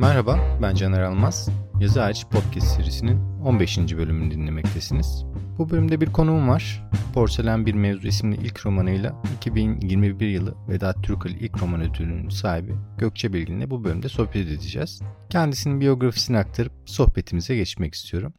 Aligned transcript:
Merhaba, 0.00 0.58
ben 0.62 0.74
Caner 0.74 1.00
Almaz. 1.00 1.48
Yazı 1.80 2.02
Ağaç 2.02 2.26
Podcast 2.26 2.66
serisinin 2.76 3.20
15. 3.44 3.78
bölümünü 3.78 4.30
dinlemektesiniz. 4.30 5.24
Bu 5.58 5.70
bölümde 5.70 6.00
bir 6.00 6.12
konuğum 6.12 6.48
var. 6.48 6.88
Porselen 7.14 7.66
Bir 7.66 7.74
Mevzu 7.74 8.08
isimli 8.08 8.36
ilk 8.36 8.66
romanıyla 8.66 9.22
2021 9.36 10.28
yılı 10.28 10.54
Vedat 10.68 11.02
Türkal 11.02 11.30
ilk 11.30 11.62
roman 11.62 11.80
ödülünün 11.80 12.28
sahibi 12.28 12.74
Gökçe 12.98 13.32
Bilgin'le 13.32 13.70
bu 13.70 13.84
bölümde 13.84 14.08
sohbet 14.08 14.36
edeceğiz. 14.36 15.02
Kendisinin 15.30 15.80
biyografisini 15.80 16.38
aktarıp 16.38 16.72
sohbetimize 16.84 17.56
geçmek 17.56 17.94
istiyorum. 17.94 18.34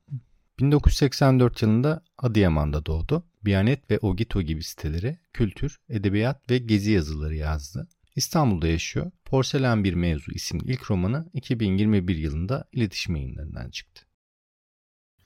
1984 0.60 1.62
yılında 1.62 2.04
Adıyaman'da 2.18 2.86
doğdu. 2.86 3.24
Biyanet 3.46 3.92
ve 3.92 4.00
Ogito 4.00 4.42
gibi 4.42 4.64
sitelere 4.64 5.20
kültür, 5.34 5.78
edebiyat 5.90 6.50
ve 6.50 6.58
gezi 6.58 6.92
yazıları 6.92 7.36
yazdı. 7.36 7.88
İstanbul'da 8.16 8.68
yaşıyor. 8.68 9.12
Porselen 9.26 9.84
Bir 9.84 9.94
Mevzu 9.94 10.32
isimli 10.32 10.72
ilk 10.72 10.92
romanı 10.92 11.30
2021 11.34 12.16
yılında 12.16 12.66
iletişim 12.72 13.16
yayınlarından 13.16 13.70
çıktı. 13.70 14.02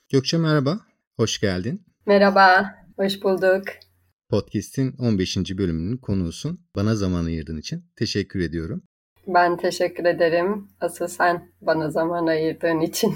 Gökçe 0.09 0.37
merhaba, 0.37 0.79
hoş 1.15 1.39
geldin. 1.39 1.85
Merhaba, 2.05 2.75
hoş 2.97 3.23
bulduk. 3.23 3.63
Podcast'in 4.29 4.91
15. 4.97 5.37
bölümünün 5.37 5.97
konuğusun. 5.97 6.67
Bana 6.75 6.95
zaman 6.95 7.25
ayırdığın 7.25 7.57
için 7.57 7.85
teşekkür 7.95 8.39
ediyorum. 8.39 8.83
Ben 9.27 9.57
teşekkür 9.57 10.05
ederim. 10.05 10.67
Asıl 10.79 11.07
sen 11.07 11.51
bana 11.61 11.91
zaman 11.91 12.27
ayırdığın 12.27 12.81
için. 12.81 13.15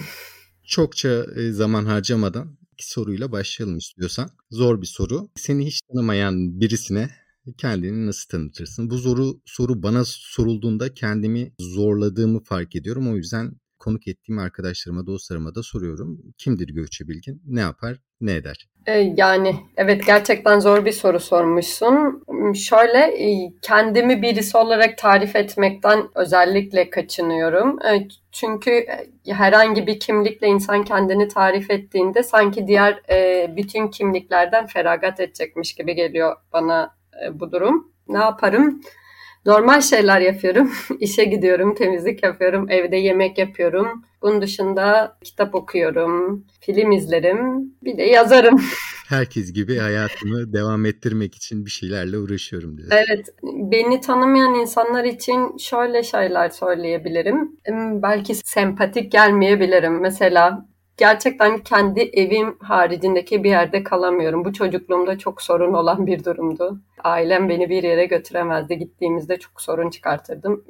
Çokça 0.63 1.25
e, 1.35 1.51
zaman 1.51 1.85
harcamadan 1.85 2.57
iki 2.73 2.89
soruyla 2.89 3.31
başlayalım 3.31 3.77
istiyorsan. 3.77 4.29
Zor 4.51 4.81
bir 4.81 4.87
soru. 4.87 5.29
Seni 5.35 5.65
hiç 5.65 5.81
tanımayan 5.81 6.59
birisine 6.59 7.09
kendini 7.57 8.07
nasıl 8.07 8.29
tanıtırsın? 8.29 8.89
Bu 8.89 8.97
soru 8.97 9.41
soru 9.45 9.83
bana 9.83 10.03
sorulduğunda 10.05 10.93
kendimi 10.93 11.51
zorladığımı 11.59 12.39
fark 12.39 12.75
ediyorum. 12.75 13.11
O 13.11 13.15
yüzden 13.15 13.51
konuk 13.79 14.07
ettiğim 14.07 14.39
arkadaşlarıma, 14.39 15.07
dostlarıma 15.07 15.55
da 15.55 15.63
soruyorum. 15.63 16.21
Kimdir 16.37 16.67
Gökçe 16.67 17.07
Bilgin? 17.07 17.41
Ne 17.45 17.59
yapar? 17.59 17.97
Ne 18.21 18.35
eder? 18.35 18.69
Ee, 18.87 19.13
yani 19.17 19.55
evet 19.77 20.05
gerçekten 20.05 20.59
zor 20.59 20.85
bir 20.85 20.91
soru 20.91 21.19
sormuşsun. 21.19 22.23
Şöyle 22.53 22.99
e, 22.99 23.53
kendimi 23.61 24.21
birisi 24.21 24.57
olarak 24.57 24.97
tarif 24.97 25.35
etmekten 25.35 26.07
özellikle 26.15 26.89
kaçınıyorum. 26.89 27.81
E, 27.85 28.07
çünkü 28.31 28.71
e, 28.71 29.09
herhangi 29.27 29.87
bir 29.87 29.99
kimlikle 29.99 30.47
insan 30.47 30.83
kendini 30.83 31.27
tarif 31.27 31.71
ettiğinde 31.71 32.23
sanki 32.23 32.67
diğer 32.67 32.99
bütün 33.55 33.87
kimliklerden 33.87 34.67
feragat 34.67 35.19
edecekmiş 35.19 35.73
gibi 35.73 35.95
geliyor 35.95 36.35
bana 36.53 36.98
bu 37.33 37.51
durum. 37.51 37.91
Ne 38.07 38.17
yaparım? 38.17 38.81
Normal 39.45 39.81
şeyler 39.81 40.21
yapıyorum. 40.21 40.71
İşe 40.99 41.23
gidiyorum, 41.23 41.75
temizlik 41.75 42.23
yapıyorum, 42.23 42.69
evde 42.69 42.97
yemek 42.97 43.37
yapıyorum. 43.37 44.03
Bunun 44.21 44.41
dışında 44.41 45.17
kitap 45.23 45.55
okuyorum, 45.55 46.45
film 46.59 46.91
izlerim, 46.91 47.73
bir 47.83 47.97
de 47.97 48.03
yazarım. 48.03 48.61
Herkes 49.07 49.53
gibi 49.53 49.77
hayatımı 49.77 50.53
devam 50.53 50.85
ettirmek 50.85 51.35
için 51.35 51.65
bir 51.65 51.71
şeylerle 51.71 52.17
uğraşıyorum 52.17 52.77
diyorsun. 52.77 52.95
Evet, 52.97 53.29
beni 53.43 54.01
tanımayan 54.01 54.55
insanlar 54.55 55.03
için 55.03 55.57
şöyle 55.57 56.03
şeyler 56.03 56.49
söyleyebilirim. 56.49 57.51
Belki 58.01 58.35
sempatik 58.35 59.11
gelmeyebilirim. 59.11 60.01
Mesela 60.01 60.68
gerçekten 60.99 61.57
kendi 61.57 61.99
evim 62.01 62.57
haricindeki 62.59 63.43
bir 63.43 63.49
yerde 63.49 63.83
kalamıyorum. 63.83 64.45
Bu 64.45 64.53
çocukluğumda 64.53 65.17
çok 65.17 65.41
sorun 65.41 65.73
olan 65.73 66.07
bir 66.07 66.23
durumdu. 66.23 66.79
Ailem 67.03 67.49
beni 67.49 67.69
bir 67.69 67.83
yere 67.83 68.05
götüremezdi. 68.05 68.77
Gittiğimizde 68.77 69.37
çok 69.39 69.61
sorun 69.61 69.89
çıkartırdım. 69.89 70.63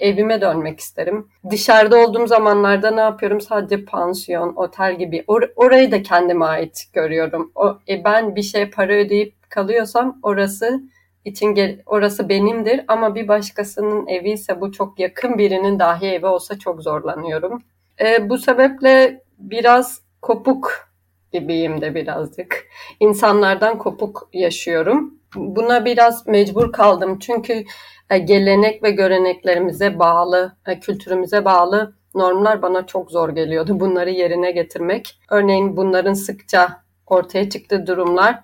Evime 0.00 0.40
dönmek 0.40 0.80
isterim. 0.80 1.28
Dışarıda 1.50 1.96
olduğum 1.96 2.26
zamanlarda 2.26 2.90
ne 2.90 3.00
yapıyorum? 3.00 3.40
Sadece 3.40 3.84
pansiyon, 3.84 4.52
otel 4.56 4.98
gibi. 4.98 5.16
Or- 5.16 5.52
orayı 5.56 5.92
da 5.92 6.02
kendime 6.02 6.44
ait 6.44 6.84
görüyorum. 6.92 7.52
O, 7.54 7.78
e, 7.88 8.04
ben 8.04 8.36
bir 8.36 8.42
şey 8.42 8.70
para 8.70 8.92
ödeyip 8.92 9.34
kalıyorsam 9.50 10.18
orası 10.22 10.80
için 11.24 11.46
gel- 11.54 11.82
orası 11.86 12.28
benimdir 12.28 12.80
ama 12.88 13.14
bir 13.14 13.28
başkasının 13.28 14.06
evi 14.06 14.30
ise 14.30 14.60
bu 14.60 14.72
çok 14.72 14.98
yakın 15.00 15.38
birinin 15.38 15.78
dahi 15.78 16.06
evi 16.06 16.26
olsa 16.26 16.58
çok 16.58 16.82
zorlanıyorum. 16.82 17.62
E, 18.00 18.28
bu 18.28 18.38
sebeple 18.38 19.23
biraz 19.38 20.00
kopuk 20.22 20.88
gibiyim 21.32 21.80
de 21.80 21.94
birazcık. 21.94 22.68
İnsanlardan 23.00 23.78
kopuk 23.78 24.28
yaşıyorum. 24.32 25.14
Buna 25.34 25.84
biraz 25.84 26.26
mecbur 26.26 26.72
kaldım 26.72 27.18
çünkü 27.18 27.64
e, 28.10 28.18
gelenek 28.18 28.82
ve 28.82 28.90
göreneklerimize 28.90 29.98
bağlı, 29.98 30.56
e, 30.66 30.80
kültürümüze 30.80 31.44
bağlı 31.44 31.94
normlar 32.14 32.62
bana 32.62 32.86
çok 32.86 33.10
zor 33.10 33.28
geliyordu. 33.28 33.80
Bunları 33.80 34.10
yerine 34.10 34.50
getirmek. 34.50 35.20
Örneğin 35.30 35.76
bunların 35.76 36.14
sıkça 36.14 36.84
ortaya 37.06 37.50
çıktığı 37.50 37.86
durumlar, 37.86 38.40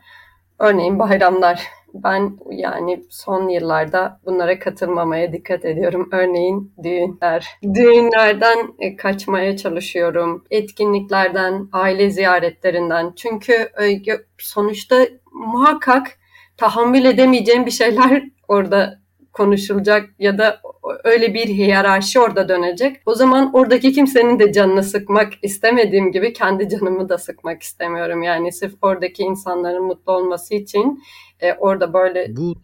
örneğin 0.58 0.98
bayramlar 0.98 1.66
ben 1.94 2.38
yani 2.50 3.04
son 3.10 3.48
yıllarda 3.48 4.20
bunlara 4.24 4.58
katılmamaya 4.58 5.32
dikkat 5.32 5.64
ediyorum. 5.64 6.08
Örneğin 6.12 6.74
düğünler. 6.82 7.46
Düğünlerden 7.74 8.58
e, 8.78 8.96
kaçmaya 8.96 9.56
çalışıyorum. 9.56 10.44
Etkinliklerden, 10.50 11.68
aile 11.72 12.10
ziyaretlerinden. 12.10 13.12
Çünkü 13.16 13.52
e, 13.52 14.02
sonuçta 14.38 15.06
muhakkak 15.32 16.18
tahammül 16.56 17.04
edemeyeceğim 17.04 17.66
bir 17.66 17.70
şeyler 17.70 18.22
orada 18.48 19.00
konuşulacak 19.32 20.10
ya 20.18 20.38
da 20.38 20.60
öyle 21.04 21.34
bir 21.34 21.48
hiyerarşi 21.48 22.20
orada 22.20 22.48
dönecek. 22.48 22.96
O 23.06 23.14
zaman 23.14 23.50
oradaki 23.52 23.92
kimsenin 23.92 24.38
de 24.38 24.52
canını 24.52 24.82
sıkmak 24.82 25.32
istemediğim 25.42 26.12
gibi 26.12 26.32
kendi 26.32 26.68
canımı 26.68 27.08
da 27.08 27.18
sıkmak 27.18 27.62
istemiyorum. 27.62 28.22
Yani 28.22 28.52
sırf 28.52 28.74
oradaki 28.82 29.22
insanların 29.22 29.84
mutlu 29.84 30.12
olması 30.12 30.54
için 30.54 31.02
e, 31.42 31.52
orada 31.52 31.92
böyle 31.92 32.36
Bu 32.36 32.54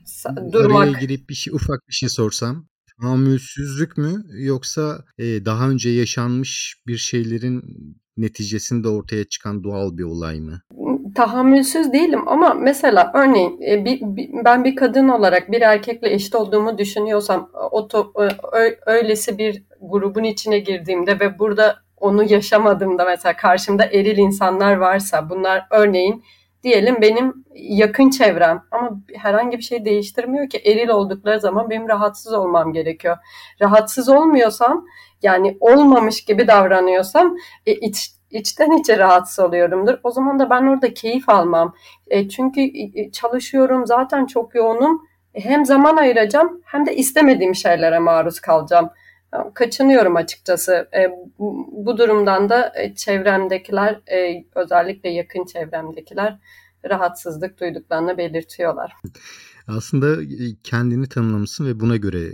durmak. 0.52 0.82
araya 0.82 1.00
girip 1.00 1.28
bir 1.28 1.34
şey 1.34 1.54
ufak 1.54 1.88
bir 1.88 1.92
şey 1.92 2.08
sorsam 2.08 2.66
tahammülsüzlük 3.00 3.98
mü 3.98 4.22
yoksa 4.38 5.04
e, 5.18 5.24
daha 5.44 5.68
önce 5.68 5.90
yaşanmış 5.90 6.82
bir 6.86 6.96
şeylerin 6.96 7.62
neticesinde 8.16 8.88
ortaya 8.88 9.24
çıkan 9.24 9.64
doğal 9.64 9.98
bir 9.98 10.04
olay 10.04 10.40
mı? 10.40 10.60
tahammülsüz 11.16 11.92
değilim 11.92 12.28
ama 12.28 12.54
mesela 12.54 13.10
örneğin 13.14 13.60
e, 13.62 13.84
bir, 13.84 14.00
bir, 14.02 14.30
ben 14.44 14.64
bir 14.64 14.76
kadın 14.76 15.08
olarak 15.08 15.52
bir 15.52 15.60
erkekle 15.60 16.12
eşit 16.12 16.34
olduğumu 16.34 16.78
düşünüyorsam 16.78 17.50
o 17.70 17.88
to, 17.88 18.12
ö, 18.52 18.70
öylesi 18.86 19.38
bir 19.38 19.62
grubun 19.80 20.22
içine 20.24 20.58
girdiğimde 20.58 21.20
ve 21.20 21.38
burada 21.38 21.76
onu 21.96 22.32
yaşamadığımda 22.32 23.04
mesela 23.04 23.36
karşımda 23.36 23.84
eril 23.84 24.18
insanlar 24.18 24.76
varsa 24.76 25.30
bunlar 25.30 25.66
örneğin 25.70 26.22
diyelim 26.66 27.00
benim 27.00 27.44
yakın 27.54 28.10
çevrem 28.10 28.62
ama 28.70 29.00
herhangi 29.14 29.58
bir 29.58 29.62
şey 29.62 29.84
değiştirmiyor 29.84 30.50
ki 30.50 30.58
eril 30.64 30.88
oldukları 30.88 31.40
zaman 31.40 31.70
benim 31.70 31.88
rahatsız 31.88 32.32
olmam 32.32 32.72
gerekiyor. 32.72 33.16
Rahatsız 33.62 34.08
olmuyorsam 34.08 34.86
yani 35.22 35.56
olmamış 35.60 36.24
gibi 36.24 36.48
davranıyorsam 36.48 37.36
e, 37.66 37.74
iç, 37.74 38.10
içten 38.30 38.70
içe 38.80 38.98
rahatsız 38.98 39.44
oluyorumdur. 39.44 39.98
O 40.04 40.10
zaman 40.10 40.38
da 40.38 40.50
ben 40.50 40.66
orada 40.66 40.94
keyif 40.94 41.28
almam. 41.28 41.74
E, 42.06 42.28
çünkü 42.28 42.60
e, 42.60 43.10
çalışıyorum 43.12 43.86
zaten 43.86 44.26
çok 44.26 44.54
yoğunum. 44.54 45.02
E, 45.34 45.44
hem 45.44 45.66
zaman 45.66 45.96
ayıracağım 45.96 46.62
hem 46.64 46.86
de 46.86 46.96
istemediğim 46.96 47.54
şeylere 47.54 47.98
maruz 47.98 48.40
kalacağım. 48.40 48.90
Kaçınıyorum 49.54 50.16
açıkçası. 50.16 50.88
E, 50.94 51.10
bu, 51.38 51.68
bu 51.72 51.98
durumdan 51.98 52.48
da 52.48 52.72
e, 52.76 52.94
çevremdekiler 52.94 54.00
e, 54.12 54.44
özellikle 54.54 55.08
yakın 55.08 55.44
çevremdekiler 55.44 56.38
rahatsızlık 56.84 57.60
duyduklarını 57.60 58.18
belirtiyorlar. 58.18 58.92
Aslında 59.68 60.16
kendini 60.62 61.08
tanımlamışsın 61.08 61.66
ve 61.66 61.80
buna 61.80 61.96
göre 61.96 62.32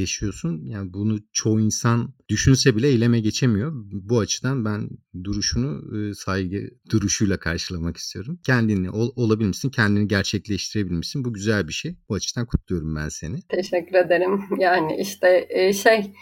yaşıyorsun. 0.00 0.64
Yani 0.64 0.92
bunu 0.92 1.18
çoğu 1.32 1.60
insan 1.60 2.14
düşünse 2.28 2.76
bile 2.76 2.88
eyleme 2.88 3.20
geçemiyor. 3.20 3.72
Bu 3.92 4.18
açıdan 4.18 4.64
ben 4.64 4.88
duruşunu 5.24 5.82
saygı 6.14 6.70
duruşuyla 6.90 7.36
karşılamak 7.38 7.96
istiyorum. 7.96 8.40
Kendini 8.46 8.90
ol, 8.90 9.12
olabilmişsin, 9.16 9.70
kendini 9.70 10.08
gerçekleştirebilmişsin. 10.08 11.24
Bu 11.24 11.32
güzel 11.32 11.68
bir 11.68 11.72
şey. 11.72 11.96
Bu 12.08 12.14
açıdan 12.14 12.46
kutluyorum 12.46 12.96
ben 12.96 13.08
seni. 13.08 13.42
Teşekkür 13.42 13.94
ederim. 13.94 14.40
Yani 14.58 14.96
işte 15.00 15.48
şey 15.72 16.12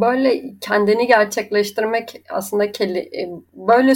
böyle 0.00 0.54
kendini 0.60 1.06
gerçekleştirmek 1.06 2.22
aslında 2.30 2.72
kelli 2.72 3.10
böyle 3.68 3.94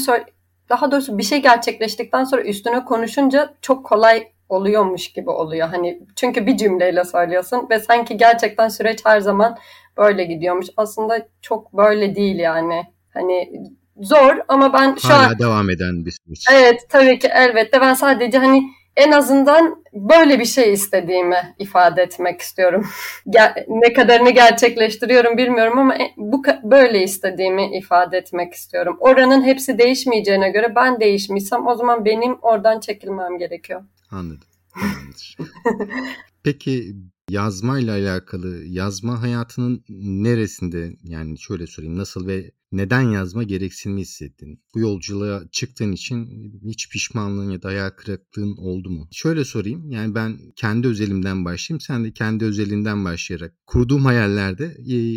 daha 0.69 0.93
doğrusu 0.93 1.19
bir 1.19 1.23
şey 1.23 1.43
gerçekleştikten 1.43 2.25
sonra 2.25 2.43
üstüne 2.43 2.85
konuşunca 2.85 3.55
çok 3.62 3.87
kolay 3.87 4.36
oluyormuş 4.48 5.12
gibi 5.12 5.31
oluyor. 5.31 5.69
Hani 5.69 6.00
çünkü 6.16 6.46
bir 6.46 6.56
cümleyle 6.56 7.04
söylüyorsun 7.04 7.66
ve 7.70 7.78
sanki 7.78 8.16
gerçekten 8.16 8.69
süreç 8.69 9.00
her 9.04 9.20
zaman 9.20 9.58
böyle 9.96 10.25
gidiyormuş. 10.25 10.66
Aslında 10.76 11.28
çok 11.43 11.72
böyle 11.72 12.14
değil 12.14 12.38
yani. 12.38 12.82
Hani 13.14 13.52
zor 14.00 14.37
ama 14.48 14.72
ben 14.72 14.94
şu 14.94 15.08
Hala 15.08 15.28
an... 15.28 15.38
devam 15.38 15.70
eden 15.70 16.06
bir 16.06 16.10
süreç. 16.10 16.44
Evet 16.52 16.87
tabii 16.88 17.19
ki 17.19 17.28
elbette. 17.34 17.81
Ben 17.81 17.94
sadece 17.94 18.38
hani 18.38 18.62
en 18.96 19.12
azından 19.12 19.84
böyle 19.93 20.38
bir 20.38 20.44
şey 20.44 20.72
istediğimi 20.72 21.54
ifade 21.58 22.02
etmek 22.02 22.40
istiyorum. 22.40 22.87
ne 23.69 23.93
kadarını 23.93 24.31
gerçekleştiriyorum 24.31 25.38
bilmiyorum 25.38 25.78
ama 25.78 25.94
e, 25.94 26.12
bu 26.16 26.43
böyle 26.62 27.02
istediğimi 27.02 27.76
ifade 27.78 28.19
etmek 28.19 28.54
istiyorum. 28.54 28.96
Oranın 29.00 29.43
hepsi 29.43 29.78
değişmeyeceğine 29.78 30.50
göre 30.50 30.75
ben 30.75 31.00
değişmişsem 31.00 31.66
o 31.66 31.75
zaman 31.75 32.04
benim 32.04 32.38
oradan 32.43 32.81
çekilmem 32.81 33.38
gerekiyor. 33.38 33.84
Anladım. 34.10 34.48
Peki 36.44 36.94
yazma 37.31 37.78
ile 37.78 37.90
alakalı 37.90 38.64
yazma 38.64 39.23
hayatının 39.23 39.84
neresinde 39.88 40.96
yani 41.02 41.38
şöyle 41.38 41.67
sorayım 41.67 41.99
nasıl 41.99 42.26
ve 42.26 42.50
neden 42.73 43.00
yazma 43.00 43.43
gereksinimi 43.43 44.00
hissettin? 44.00 44.61
Bu 44.75 44.81
yolculuğa 44.81 45.43
çıktığın 45.52 45.93
için 45.93 46.52
hiç 46.64 46.90
pişmanlığın 46.90 47.50
ya 47.50 47.62
da 47.62 47.69
hayal 47.69 47.90
kırıklığın 47.90 48.56
oldu 48.56 48.90
mu? 48.90 49.08
Şöyle 49.12 49.44
sorayım 49.44 49.90
yani 49.90 50.14
ben 50.14 50.38
kendi 50.56 50.88
özelimden 50.88 51.44
başlayayım 51.44 51.81
sen 51.81 52.05
de 52.05 52.12
kendi 52.12 52.44
özelinden 52.44 53.05
başlayarak 53.05 53.55
kurduğum 53.67 54.05
hayallerde 54.05 54.76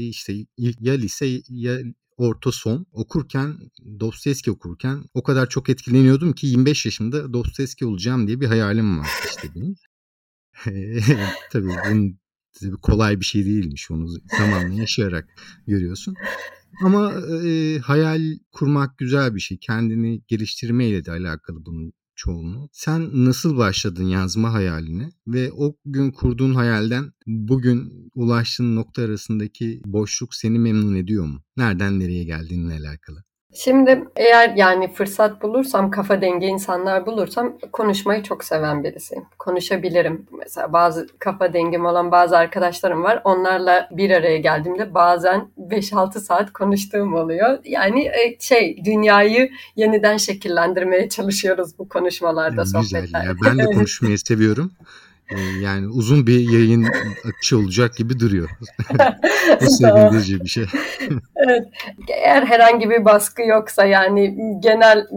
işte 0.10 0.34
ya 0.58 0.94
lise 0.94 1.42
ya 1.50 1.80
orta 2.18 2.52
son 2.52 2.86
okurken 2.92 3.58
Dostoyevski 4.00 4.52
okurken 4.52 5.04
o 5.14 5.24
kadar 5.24 5.50
çok 5.50 5.70
etkileniyordum 5.70 6.34
ki 6.34 6.48
25 6.48 6.86
yaşında 6.86 7.34
Dostoyevski 7.34 7.86
olacağım 7.86 8.28
diye 8.28 8.42
bir 8.42 8.48
hayalim 8.48 9.00
var 9.00 9.08
işte 9.30 9.48
benim. 9.56 9.76
Tabii 11.52 11.70
bunun 11.86 12.20
kolay 12.82 13.20
bir 13.20 13.26
şey 13.26 13.46
değilmiş 13.46 13.92
onu 13.92 14.08
zamanla 14.38 14.74
yaşayarak 14.74 15.30
görüyorsun. 15.68 16.16
Ama 16.84 17.14
e, 17.46 17.80
hayal 17.80 18.22
kurmak 18.52 18.98
güzel 18.98 19.36
bir 19.36 19.40
şey. 19.40 19.58
Kendini 19.58 20.22
geliştirmeyle 20.28 21.06
de 21.06 21.12
alakalı 21.12 21.66
bunun 21.66 21.94
çoğunluğu. 22.16 22.70
Sen 22.72 23.26
nasıl 23.26 23.58
başladın 23.58 24.04
yazma 24.04 24.54
hayaline 24.54 25.12
ve 25.28 25.52
o 25.52 25.76
gün 25.86 26.12
kurduğun 26.12 26.56
hayalden 26.56 27.12
bugün 27.28 28.10
ulaştığın 28.16 28.76
nokta 28.76 29.02
arasındaki 29.02 29.82
boşluk 29.86 30.36
seni 30.36 30.60
memnun 30.60 30.96
ediyor 30.96 31.26
mu? 31.26 31.44
Nereden 31.58 32.00
nereye 32.00 32.24
geldiğinle 32.24 32.74
alakalı. 32.74 33.24
Şimdi 33.54 34.04
eğer 34.16 34.54
yani 34.56 34.94
fırsat 34.94 35.42
bulursam, 35.42 35.92
kafa 35.92 36.22
dengi 36.22 36.46
insanlar 36.46 37.06
bulursam 37.06 37.58
konuşmayı 37.72 38.24
çok 38.24 38.44
seven 38.44 38.84
birisiyim. 38.84 39.24
Konuşabilirim. 39.40 40.26
Mesela 40.40 40.74
bazı 40.74 41.08
kafa 41.20 41.54
dengim 41.54 41.86
olan 41.86 42.12
bazı 42.12 42.38
arkadaşlarım 42.38 43.04
var. 43.04 43.22
Onlarla 43.24 43.90
bir 43.92 44.12
araya 44.12 44.38
geldiğimde 44.38 44.94
bazen 44.94 45.52
5-6 45.70 46.20
saat 46.20 46.54
konuştuğum 46.54 47.14
oluyor. 47.14 47.60
Yani 47.66 48.08
e, 48.08 48.38
şey 48.40 48.86
dünyayı 48.86 49.52
yeniden 49.76 50.18
şekillendirmeye 50.18 51.10
çalışıyoruz 51.10 51.80
bu 51.80 51.90
konuşmalarda, 51.90 52.62
Güzel 52.64 52.84
sohbetler. 52.84 53.24
Ya. 53.24 53.34
Ben 53.46 53.58
de 53.58 53.66
konuşmayı 53.66 54.20
seviyorum. 54.20 54.72
Ee, 55.30 55.40
yani 55.62 55.88
uzun 55.88 56.28
bir 56.28 56.50
yayın 56.52 56.88
akışı 57.30 57.58
olacak 57.58 57.96
gibi 57.96 58.20
duruyor. 58.20 58.50
Bu 59.62 59.66
sevindirici 59.66 60.40
bir 60.42 60.50
şey. 60.50 60.66
evet. 61.36 61.68
Eğer 62.08 62.44
herhangi 62.44 62.90
bir 62.90 63.06
baskı 63.06 63.42
yoksa 63.42 63.86
yani 63.86 64.38
genel 64.60 65.08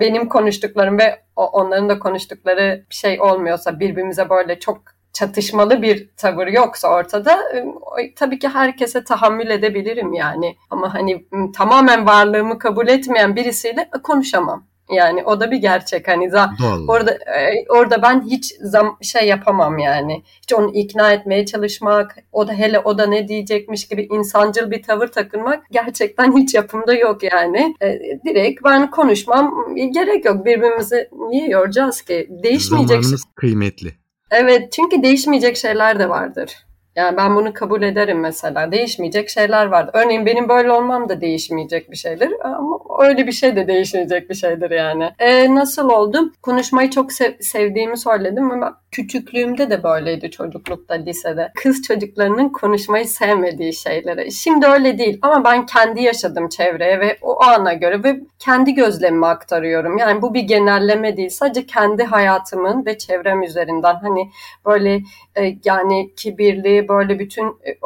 benim 0.00 0.28
konuştuklarım 0.28 0.98
ve 0.98 1.22
onların 1.36 1.88
da 1.88 1.98
konuştukları 1.98 2.84
bir 2.90 2.94
şey 2.94 3.20
olmuyorsa 3.20 3.80
birbirimize 3.80 4.30
böyle 4.30 4.60
çok 4.60 4.82
çatışmalı 5.12 5.82
bir 5.82 6.10
tavır 6.16 6.46
yoksa 6.46 6.88
ortada 6.88 7.38
tabii 8.16 8.38
ki 8.38 8.48
herkese 8.48 9.04
tahammül 9.04 9.50
edebilirim 9.50 10.12
yani. 10.12 10.56
Ama 10.70 10.94
hani 10.94 11.26
tamamen 11.54 12.06
varlığımı 12.06 12.58
kabul 12.58 12.88
etmeyen 12.88 13.36
birisiyle 13.36 13.90
konuşamam. 14.02 14.66
Yani 14.90 15.24
o 15.24 15.40
da 15.40 15.50
bir 15.50 15.56
gerçek. 15.56 16.08
Hani 16.08 16.30
za 16.30 16.50
orada 16.88 17.10
e, 17.12 17.64
orada 17.68 18.02
ben 18.02 18.22
hiç 18.30 18.54
zam 18.60 18.98
şey 19.02 19.28
yapamam 19.28 19.78
yani. 19.78 20.22
Hiç 20.42 20.52
onu 20.52 20.70
ikna 20.74 21.12
etmeye 21.12 21.46
çalışmak, 21.46 22.16
o 22.32 22.48
da 22.48 22.52
hele 22.52 22.78
o 22.78 22.98
da 22.98 23.06
ne 23.06 23.28
diyecekmiş 23.28 23.88
gibi 23.88 24.08
insancıl 24.10 24.70
bir 24.70 24.82
tavır 24.82 25.08
takınmak 25.08 25.64
gerçekten 25.70 26.36
hiç 26.36 26.54
yapımda 26.54 26.94
yok 26.94 27.22
yani. 27.22 27.74
E, 27.82 28.00
direkt 28.24 28.64
ben 28.64 28.90
konuşmam 28.90 29.54
gerek 29.92 30.24
yok. 30.24 30.44
Birbirimizi 30.46 31.08
niye 31.30 31.48
yoracağız 31.48 32.02
ki? 32.02 32.28
Değişmeyecek. 32.30 32.88
Zamanımız 32.88 33.24
kıymetli. 33.34 33.92
Evet, 34.30 34.72
çünkü 34.72 35.02
değişmeyecek 35.02 35.56
şeyler 35.56 35.98
de 35.98 36.08
vardır. 36.08 36.65
Yani 36.96 37.16
ben 37.16 37.36
bunu 37.36 37.52
kabul 37.52 37.82
ederim 37.82 38.20
mesela. 38.20 38.72
Değişmeyecek 38.72 39.30
şeyler 39.30 39.66
var. 39.66 39.90
Örneğin 39.92 40.26
benim 40.26 40.48
böyle 40.48 40.72
olmam 40.72 41.08
da 41.08 41.20
değişmeyecek 41.20 41.90
bir 41.90 41.96
şeydir. 41.96 42.32
Ama 42.44 42.78
öyle 43.00 43.26
bir 43.26 43.32
şey 43.32 43.56
de 43.56 43.68
değişmeyecek 43.68 44.30
bir 44.30 44.34
şeydir 44.34 44.70
yani. 44.70 45.10
E, 45.18 45.54
nasıl 45.54 45.90
oldu? 45.90 46.32
Konuşmayı 46.42 46.90
çok 46.90 47.12
sev- 47.12 47.40
sevdiğimi 47.40 47.98
söyledim 47.98 48.50
ama 48.50 48.80
küçüklüğümde 48.90 49.70
de 49.70 49.82
böyleydi 49.82 50.30
çocuklukta, 50.30 50.94
lisede. 50.94 51.52
Kız 51.62 51.82
çocuklarının 51.82 52.48
konuşmayı 52.48 53.06
sevmediği 53.06 53.72
şeylere. 53.72 54.30
Şimdi 54.30 54.66
öyle 54.66 54.98
değil 54.98 55.18
ama 55.22 55.44
ben 55.44 55.66
kendi 55.66 56.02
yaşadım 56.02 56.48
çevreye 56.48 57.00
ve 57.00 57.18
o 57.22 57.42
ana 57.42 57.72
göre 57.72 58.04
ve 58.04 58.20
kendi 58.38 58.74
gözlemimi 58.74 59.26
aktarıyorum. 59.26 59.98
Yani 59.98 60.22
bu 60.22 60.34
bir 60.34 60.42
genelleme 60.42 61.16
değil. 61.16 61.28
Sadece 61.30 61.66
kendi 61.66 62.04
hayatımın 62.04 62.86
ve 62.86 62.98
çevrem 62.98 63.42
üzerinden 63.42 63.94
hani 63.94 64.30
böyle 64.66 65.02
e, 65.36 65.56
yani 65.64 66.14
kibirli 66.16 66.85
böyle 66.88 67.18
bütün 67.18 67.46
e, 67.46 67.78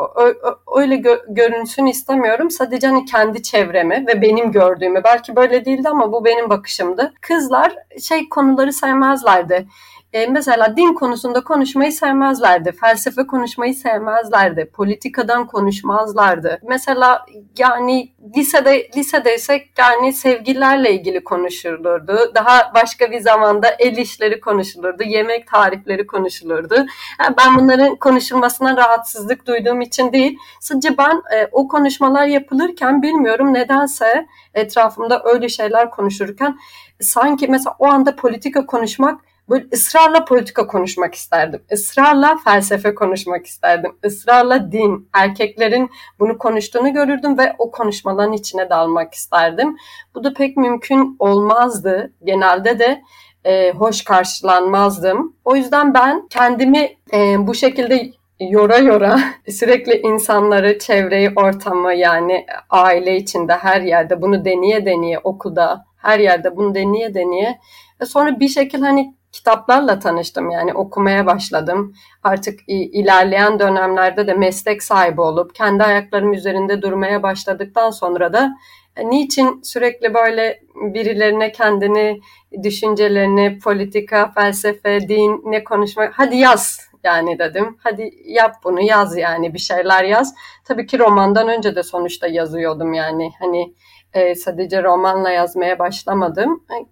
öyle 0.77 0.95
gö- 0.95 1.35
görünsün 1.35 1.87
istemiyorum. 1.87 2.51
Sadece 2.51 2.87
hani 2.87 3.05
kendi 3.05 3.43
çevremi 3.43 4.05
ve 4.09 4.23
benim 4.23 4.53
gördüğümü 4.53 5.01
belki 5.05 5.37
böyle 5.37 5.65
değildi 5.65 5.89
ama 5.89 6.13
bu 6.13 6.25
benim 6.25 6.51
bakışımdı. 6.51 7.13
Kızlar 7.21 7.75
şey 8.01 8.29
konuları 8.29 8.73
sevmezlerdi 8.73 9.67
e, 10.13 10.27
mesela 10.27 10.77
din 10.77 10.95
konusunda 10.95 11.45
konuşmayı 11.45 11.93
sevmezlerdi. 11.93 12.73
Felsefe 12.81 13.27
konuşmayı 13.27 13.75
sevmezlerdi. 13.75 14.71
Politikadan 14.75 15.47
konuşmazlardı. 15.47 16.61
Mesela 16.63 17.27
yani 17.59 18.13
lisede 18.37 18.91
lisedeysek 18.97 19.71
yani 19.79 20.13
sevgililerle 20.13 20.93
ilgili 20.93 21.25
konuşulurdu. 21.25 22.33
Daha 22.35 22.75
başka 22.75 23.11
bir 23.11 23.21
zamanda 23.21 23.69
el 23.79 23.97
işleri 23.97 24.41
konuşulurdu. 24.41 25.03
Yemek 25.03 25.47
tarifleri 25.47 26.07
konuşulurdu. 26.07 26.75
Yani 27.21 27.37
ben 27.39 27.57
bunların 27.59 27.97
konuşulmasına 27.97 28.77
rahatsızlık 28.77 29.47
duyduğum 29.47 29.81
için 29.81 30.13
değil. 30.13 30.39
Sadece 30.61 30.99
ben 30.99 31.23
e, 31.35 31.49
o 31.53 31.69
konuşmalar 31.69 32.27
yapılırken 32.27 33.03
bilmiyorum 33.03 33.55
nedense 33.55 34.27
etrafımda 34.55 35.23
öyle 35.25 35.49
şeyler 35.49 35.91
konuşurken 35.91 36.59
sanki 37.01 37.49
mesela 37.49 37.77
o 37.79 37.87
anda 37.87 38.17
politika 38.17 38.67
konuşmak 38.67 39.21
böyle 39.51 39.67
ısrarla 39.73 40.25
politika 40.25 40.67
konuşmak 40.67 41.15
isterdim. 41.15 41.63
Israrla 41.71 42.39
felsefe 42.45 42.95
konuşmak 42.95 43.47
isterdim. 43.47 43.97
Israrla 44.05 44.73
din, 44.73 45.09
erkeklerin 45.13 45.91
bunu 46.19 46.39
konuştuğunu 46.39 46.93
görürdüm 46.93 47.39
ve 47.39 47.55
o 47.59 47.71
konuşmaların 47.71 48.33
içine 48.33 48.71
dalmak 48.71 49.15
isterdim. 49.15 49.77
Bu 50.15 50.25
da 50.25 50.35
pek 50.35 50.57
mümkün 50.57 51.17
olmazdı. 51.19 52.13
Genelde 52.25 52.79
de 52.79 53.03
e, 53.45 53.73
hoş 53.73 54.05
karşılanmazdım. 54.05 55.37
O 55.45 55.57
yüzden 55.57 55.95
ben 55.95 56.29
kendimi 56.29 56.97
e, 57.13 57.47
bu 57.47 57.55
şekilde 57.55 58.11
yora 58.41 58.79
yora 58.79 59.21
sürekli 59.49 60.01
insanları, 60.01 60.79
çevreyi, 60.79 61.33
ortamı 61.37 61.95
yani 61.95 62.47
aile 62.71 63.17
içinde 63.17 63.53
her 63.53 63.81
yerde 63.81 64.23
bunu 64.23 64.45
deneye 64.45 64.87
deneye 64.87 65.19
okulda 65.19 65.85
her 65.97 66.19
yerde 66.19 66.57
bunu 66.57 66.75
deneye 66.75 67.15
deneye 67.15 67.59
ve 68.01 68.07
sonra 68.07 68.41
bir 68.41 68.49
şekilde 68.49 68.87
hani 68.87 69.15
kitaplarla 69.33 69.99
tanıştım 69.99 70.51
yani 70.51 70.75
okumaya 70.75 71.27
başladım. 71.27 71.95
Artık 72.23 72.61
ilerleyen 72.67 73.59
dönemlerde 73.59 74.27
de 74.27 74.35
meslek 74.35 74.83
sahibi 74.83 75.21
olup 75.21 75.55
kendi 75.55 75.85
ayaklarım 75.85 76.33
üzerinde 76.33 76.83
durmaya 76.83 77.23
başladıktan 77.23 77.91
sonra 77.91 78.33
da 78.33 78.57
e, 78.97 79.11
niçin 79.11 79.63
sürekli 79.63 80.15
böyle 80.15 80.61
birilerine 80.75 81.53
kendini, 81.53 82.21
düşüncelerini, 82.63 83.59
politika, 83.59 84.31
felsefe, 84.35 85.09
din 85.09 85.43
ne 85.45 85.65
konuşmak, 85.65 86.13
hadi 86.17 86.37
yaz 86.37 86.91
yani 87.05 87.39
dedim. 87.39 87.77
Hadi 87.83 88.11
yap 88.25 88.57
bunu 88.65 88.81
yaz 88.81 89.17
yani 89.17 89.55
bir 89.55 89.59
şeyler 89.59 90.05
yaz. 90.05 90.35
Tabii 90.65 90.87
ki 90.87 90.99
romandan 90.99 91.49
önce 91.49 91.77
de 91.77 91.83
sonuçta 91.83 92.27
yazıyordum 92.27 92.93
yani 92.93 93.33
hani 93.39 93.75
e, 94.13 94.35
sadece 94.35 94.83
romanla 94.83 95.31
yazmaya 95.31 95.79
başlamadım. 95.79 96.65
E, 96.71 96.87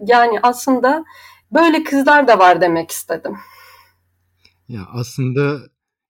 yani 0.00 0.38
aslında 0.42 1.04
böyle 1.52 1.84
kızlar 1.84 2.28
da 2.28 2.38
var 2.38 2.60
demek 2.60 2.90
istedim. 2.90 3.36
Ya 4.68 4.80
aslında 4.92 5.58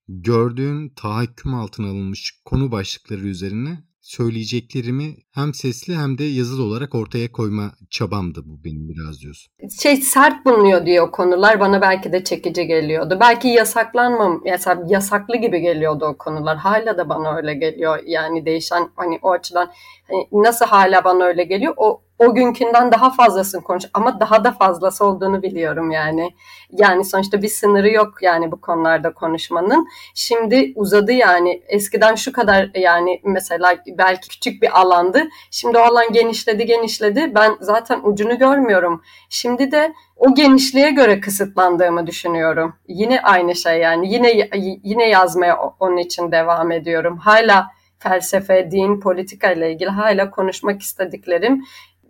gördüğün 0.09 0.89
tahakküm 0.89 1.55
altına 1.55 1.87
alınmış 1.87 2.41
konu 2.45 2.73
başlıkları 2.73 3.21
üzerine 3.21 3.79
söyleyeceklerimi 4.07 5.17
hem 5.35 5.55
sesli 5.55 5.97
hem 5.97 6.19
de 6.19 6.25
yazılı 6.25 6.63
olarak 6.63 6.95
ortaya 6.95 7.33
koyma 7.33 7.73
çabamdı 7.91 8.43
bu 8.45 8.65
benim 8.65 8.89
biraz 8.89 9.21
diyorsun. 9.21 9.53
Şey 9.83 9.97
sert 9.97 10.47
bulunuyor 10.47 10.87
diyor 10.87 11.11
konular 11.11 11.61
bana 11.61 11.81
belki 11.81 12.13
de 12.13 12.25
çekici 12.25 12.67
geliyordu. 12.67 13.19
Belki 13.21 13.49
yasaklanmam 13.49 14.43
yasaklı 14.87 15.37
gibi 15.37 15.61
geliyordu 15.61 16.05
o 16.05 16.17
konular. 16.17 16.57
Hala 16.57 16.99
da 16.99 17.09
bana 17.09 17.37
öyle 17.37 17.55
geliyor. 17.55 17.99
Yani 18.07 18.47
değişen 18.47 18.89
hani 18.97 19.19
o 19.23 19.31
açıdan 19.31 19.71
hani 20.09 20.29
nasıl 20.33 20.67
hala 20.67 21.05
bana 21.05 21.25
öyle 21.25 21.45
geliyor? 21.45 21.75
O 21.77 22.03
o 22.19 22.35
günkünden 22.35 22.93
daha 22.93 23.11
fazlasını 23.11 23.63
konuş 23.63 23.85
ama 23.95 24.21
daha 24.21 24.45
da 24.45 24.53
fazlası 24.53 25.05
olduğunu 25.07 25.43
biliyorum 25.43 25.91
yani. 25.91 26.31
Yani 26.71 27.05
sonuçta 27.05 27.43
bir 27.43 27.49
sınırı 27.49 27.91
yok 27.91 28.15
yani 28.23 28.53
bu 28.53 28.61
konularda 28.61 29.13
konuşmanın. 29.13 29.89
Şimdi 30.15 30.73
uzadı 30.77 31.13
yani. 31.13 31.63
Eskiden 31.69 32.15
şu 32.15 32.33
kadar 32.33 32.71
yani 32.75 33.21
mesela 33.25 33.77
belki 33.87 34.29
küçük 34.29 34.63
bir 34.63 34.81
alandı. 34.81 35.23
Şimdi 35.51 35.79
o 35.79 35.81
alan 35.81 36.13
genişledi 36.13 36.67
genişledi. 36.67 37.35
Ben 37.35 37.57
zaten 37.61 38.01
ucunu 38.05 38.39
görmüyorum. 38.39 39.03
Şimdi 39.31 39.73
de 39.73 39.93
o 40.17 40.35
genişliğe 40.35 40.91
göre 40.91 41.21
kısıtlandığımı 41.21 42.07
düşünüyorum. 42.07 42.75
Yine 42.89 43.21
aynı 43.21 43.55
şey 43.55 43.81
yani. 43.81 44.13
Yine 44.13 44.49
yine 44.85 45.09
yazmaya 45.09 45.59
onun 45.81 45.97
için 45.97 46.33
devam 46.33 46.73
ediyorum. 46.73 47.19
Hala 47.19 47.67
felsefe, 47.99 48.71
din, 48.71 49.01
politika 49.01 49.53
ile 49.53 49.73
ilgili 49.73 49.91
hala 49.91 50.31
konuşmak 50.31 50.83
istediklerim 50.83 51.65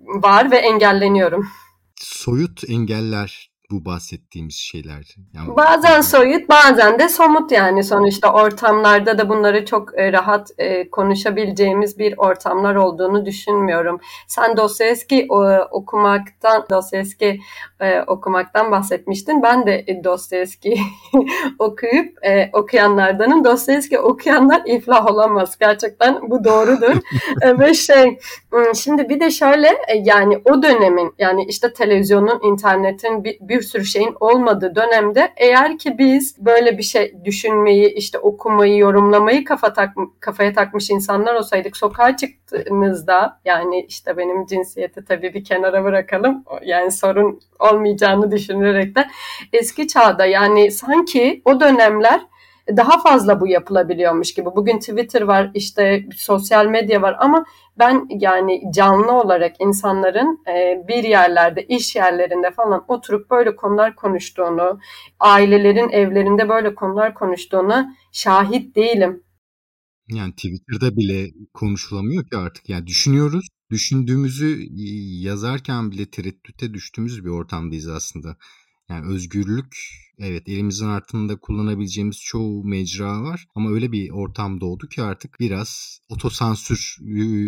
var 0.07 0.51
ve 0.51 0.57
engelleniyorum. 0.57 1.49
Soyut 1.97 2.65
engeller 2.69 3.51
bu 3.71 3.85
bahsettiğimiz 3.85 4.55
şeyler. 4.55 5.17
Yani 5.35 5.57
bazen 5.57 6.01
soyut 6.01 6.49
bazen 6.49 6.99
de 6.99 7.09
somut 7.09 7.53
yani 7.53 7.85
sonuçta 7.85 8.33
ortamlarda 8.33 9.19
da 9.19 9.29
bunları 9.29 9.65
çok 9.65 9.99
e, 9.99 10.13
rahat 10.13 10.51
e, 10.59 10.91
konuşabileceğimiz 10.91 11.99
bir 11.99 12.15
ortamlar 12.19 12.75
olduğunu 12.75 13.27
düşünmüyorum. 13.27 14.01
Sen 14.29 14.57
Dostoyevski 14.57 15.27
okumaktan 15.71 16.65
Dostoyevski 16.71 17.41
e, 17.81 18.01
okumaktan 18.01 18.71
bahsetmiştin. 18.71 19.43
Ben 19.43 19.67
de 19.67 20.05
Dostoyevski 20.05 20.81
okuyup 21.59 22.19
okuyanlardanım. 22.53 23.45
Dostoyevski 23.45 23.99
okuyanlar 23.99 24.63
iflah 24.67 25.07
olamaz. 25.07 25.59
Gerçekten 25.61 26.31
bu 26.31 26.45
doğrudur. 26.45 26.95
Ve 27.61 27.75
şey 27.75 28.19
şimdi 28.75 29.09
bir 29.09 29.21
de 29.21 29.31
şöyle 29.31 29.79
yani 30.05 30.43
o 30.45 30.63
dönemin 30.63 31.15
yani 31.19 31.45
işte 31.49 31.73
televizyonun, 31.73 32.41
internetin 32.53 33.25
bir, 33.25 33.39
bir 33.57 33.63
sürü 33.63 33.85
şeyin 33.85 34.15
olmadığı 34.21 34.75
dönemde 34.75 35.33
eğer 35.37 35.79
ki 35.79 35.99
biz 35.99 36.45
böyle 36.45 36.79
bir 36.79 36.83
şey 36.83 37.15
düşünmeyi, 37.25 37.95
işte 37.95 38.19
okumayı, 38.19 38.79
yorumlamayı 38.79 39.45
kafa 39.45 39.73
tak, 39.73 39.95
kafaya 40.21 40.53
takmış 40.53 40.91
insanlar 40.91 41.35
olsaydık 41.35 41.77
sokağa 41.77 42.17
çıktığımızda 42.17 43.41
yani 43.45 43.87
işte 43.89 44.17
benim 44.17 44.47
cinsiyeti 44.47 45.05
tabii 45.05 45.35
bir 45.35 45.45
kenara 45.45 45.85
bırakalım. 45.85 46.45
Yani 46.63 46.93
sorun 46.93 47.41
olmayacağını 47.59 48.31
düşünerek 48.31 48.97
de 48.97 49.09
eski 49.53 49.89
çağda 49.89 50.27
yani 50.27 50.71
sanki 50.71 51.43
o 51.45 51.61
dönemler 51.61 52.21
daha 52.77 53.03
fazla 53.03 53.41
bu 53.41 53.47
yapılabiliyormuş 53.47 54.35
gibi. 54.35 54.47
Bugün 54.57 54.79
Twitter 54.79 55.23
var, 55.23 55.51
işte 55.55 56.07
sosyal 56.17 56.67
medya 56.67 57.03
var 57.03 57.17
ama 57.19 57.45
ben 57.79 58.07
yani 58.21 58.63
canlı 58.75 59.13
olarak 59.13 59.57
insanların 59.61 60.45
e, 60.49 60.85
bir 60.89 61.05
yerlerde, 61.05 61.67
iş 61.67 61.97
yerlerinde 61.97 62.51
falan 62.51 62.85
oturup 62.89 63.31
böyle 63.31 63.57
konular 63.57 63.97
konuştuğunu, 63.97 64.81
ailelerin 65.21 65.89
evlerinde 65.89 66.49
böyle 66.49 66.75
konular 66.75 67.15
konuştuğunu 67.15 67.87
şahit 68.13 68.77
değilim. 68.77 69.23
Yani 70.09 70.33
Twitter'da 70.33 70.97
bile 70.97 71.31
konuşulamıyor 71.55 72.25
ki 72.25 72.37
artık. 72.37 72.69
Yani 72.69 72.87
düşünüyoruz, 72.87 73.49
düşündüğümüzü 73.71 74.59
yazarken 75.23 75.91
bile 75.91 76.11
tereddüte 76.11 76.75
düştüğümüz 76.75 77.25
bir 77.25 77.31
ortamdayız 77.31 77.89
aslında. 77.89 78.37
Yani 78.89 79.07
özgürlük 79.15 79.77
evet 80.19 80.49
elimizin 80.49 80.89
altında 80.89 81.37
kullanabileceğimiz 81.37 82.21
çoğu 82.21 82.65
mecra 82.65 83.23
var 83.23 83.47
ama 83.55 83.71
öyle 83.71 83.93
bir 83.93 84.11
ortam 84.11 84.61
doğdu 84.61 84.89
ki 84.89 85.03
artık 85.03 85.41
biraz 85.41 85.99
otosansür 86.09 86.97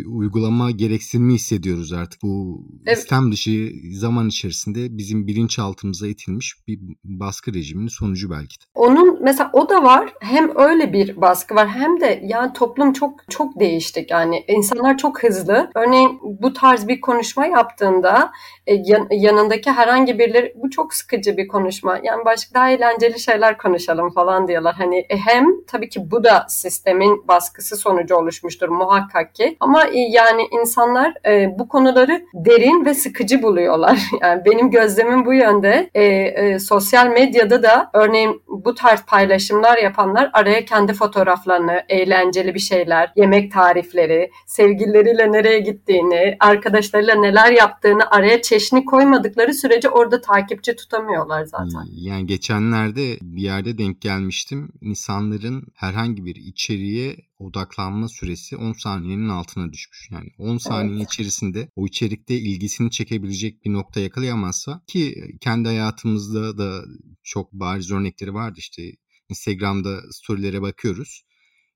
uygulama 0.06 0.70
gereksinimi 0.70 1.34
hissediyoruz 1.34 1.92
artık. 1.92 2.22
Bu 2.22 2.64
evet. 2.86 2.98
istem 2.98 3.32
dışı 3.32 3.72
zaman 3.92 4.28
içerisinde 4.28 4.98
bizim 4.98 5.26
bilinçaltımıza 5.26 6.06
itilmiş 6.06 6.54
bir 6.68 6.78
baskı 7.04 7.54
rejiminin 7.54 7.88
sonucu 7.88 8.30
belki 8.30 8.60
de. 8.60 8.64
Onun 8.74 9.22
mesela 9.22 9.50
o 9.52 9.68
da 9.68 9.82
var. 9.82 10.12
Hem 10.20 10.50
öyle 10.56 10.92
bir 10.92 11.20
baskı 11.20 11.54
var 11.54 11.68
hem 11.68 12.00
de 12.00 12.22
yani 12.24 12.52
toplum 12.52 12.92
çok 12.92 13.30
çok 13.30 13.60
değiştik. 13.60 14.10
Yani 14.10 14.44
insanlar 14.48 14.98
çok 14.98 15.22
hızlı. 15.22 15.70
Örneğin 15.74 16.18
bu 16.22 16.52
tarz 16.52 16.88
bir 16.88 17.00
konuşma 17.00 17.46
yaptığında 17.46 18.32
e, 18.66 18.74
yanındaki 19.10 19.70
herhangi 19.70 20.18
birileri 20.18 20.54
bu 20.56 20.70
çok 20.70 20.94
sıkıcı 20.94 21.36
bir 21.36 21.48
konuşma. 21.48 22.00
Yani 22.04 22.24
başka 22.24 22.57
daha 22.58 22.70
eğlenceli 22.70 23.20
şeyler 23.20 23.58
konuşalım 23.58 24.10
falan 24.10 24.48
diyorlar. 24.48 24.74
Hani 24.74 24.98
e, 24.98 25.16
hem 25.16 25.46
tabii 25.66 25.88
ki 25.88 26.10
bu 26.10 26.24
da 26.24 26.46
sistemin 26.48 27.28
baskısı 27.28 27.76
sonucu 27.76 28.16
oluşmuştur 28.16 28.68
muhakkak 28.68 29.34
ki. 29.34 29.56
Ama 29.60 29.84
e, 29.84 29.98
yani 29.98 30.42
insanlar 30.60 31.14
e, 31.26 31.58
bu 31.58 31.68
konuları 31.68 32.24
derin 32.34 32.84
ve 32.84 32.94
sıkıcı 32.94 33.42
buluyorlar. 33.42 33.98
Yani 34.22 34.44
benim 34.44 34.70
gözlemim 34.70 35.26
bu 35.26 35.34
yönde. 35.34 35.90
E, 35.94 36.04
e, 36.04 36.58
sosyal 36.58 37.06
medyada 37.06 37.62
da 37.62 37.90
örneğin 37.92 38.42
bu 38.48 38.74
tarz 38.74 39.02
paylaşımlar 39.02 39.78
yapanlar 39.78 40.30
araya 40.32 40.64
kendi 40.64 40.92
fotoğraflarını, 40.92 41.82
eğlenceli 41.88 42.54
bir 42.54 42.60
şeyler, 42.60 43.12
yemek 43.16 43.52
tarifleri, 43.52 44.30
sevgilileriyle 44.46 45.32
nereye 45.32 45.58
gittiğini, 45.58 46.36
arkadaşlarıyla 46.40 47.14
neler 47.14 47.52
yaptığını 47.52 48.10
araya 48.10 48.42
çeşni 48.42 48.84
koymadıkları 48.84 49.54
sürece 49.54 49.88
orada 49.88 50.20
takipçi 50.20 50.76
tutamıyorlar 50.76 51.44
zaten. 51.44 51.84
Yani 51.96 52.26
geç 52.26 52.47
geçenlerde 52.48 53.18
bir 53.22 53.42
yerde 53.42 53.78
denk 53.78 54.00
gelmiştim. 54.00 54.72
İnsanların 54.80 55.66
herhangi 55.74 56.24
bir 56.24 56.36
içeriğe 56.36 57.16
odaklanma 57.38 58.08
süresi 58.08 58.56
10 58.56 58.72
saniyenin 58.72 59.28
altına 59.28 59.72
düşmüş. 59.72 60.08
Yani 60.10 60.28
10 60.38 60.58
saniye 60.58 60.96
evet. 60.96 61.12
içerisinde 61.12 61.68
o 61.76 61.86
içerikte 61.86 62.34
ilgisini 62.34 62.90
çekebilecek 62.90 63.64
bir 63.64 63.72
nokta 63.72 64.00
yakalayamazsa 64.00 64.82
ki 64.86 65.24
kendi 65.40 65.68
hayatımızda 65.68 66.58
da 66.58 66.84
çok 67.22 67.52
bariz 67.52 67.92
örnekleri 67.92 68.34
vardı 68.34 68.56
işte 68.58 68.82
Instagram'da 69.28 70.00
storylere 70.10 70.62
bakıyoruz. 70.62 71.22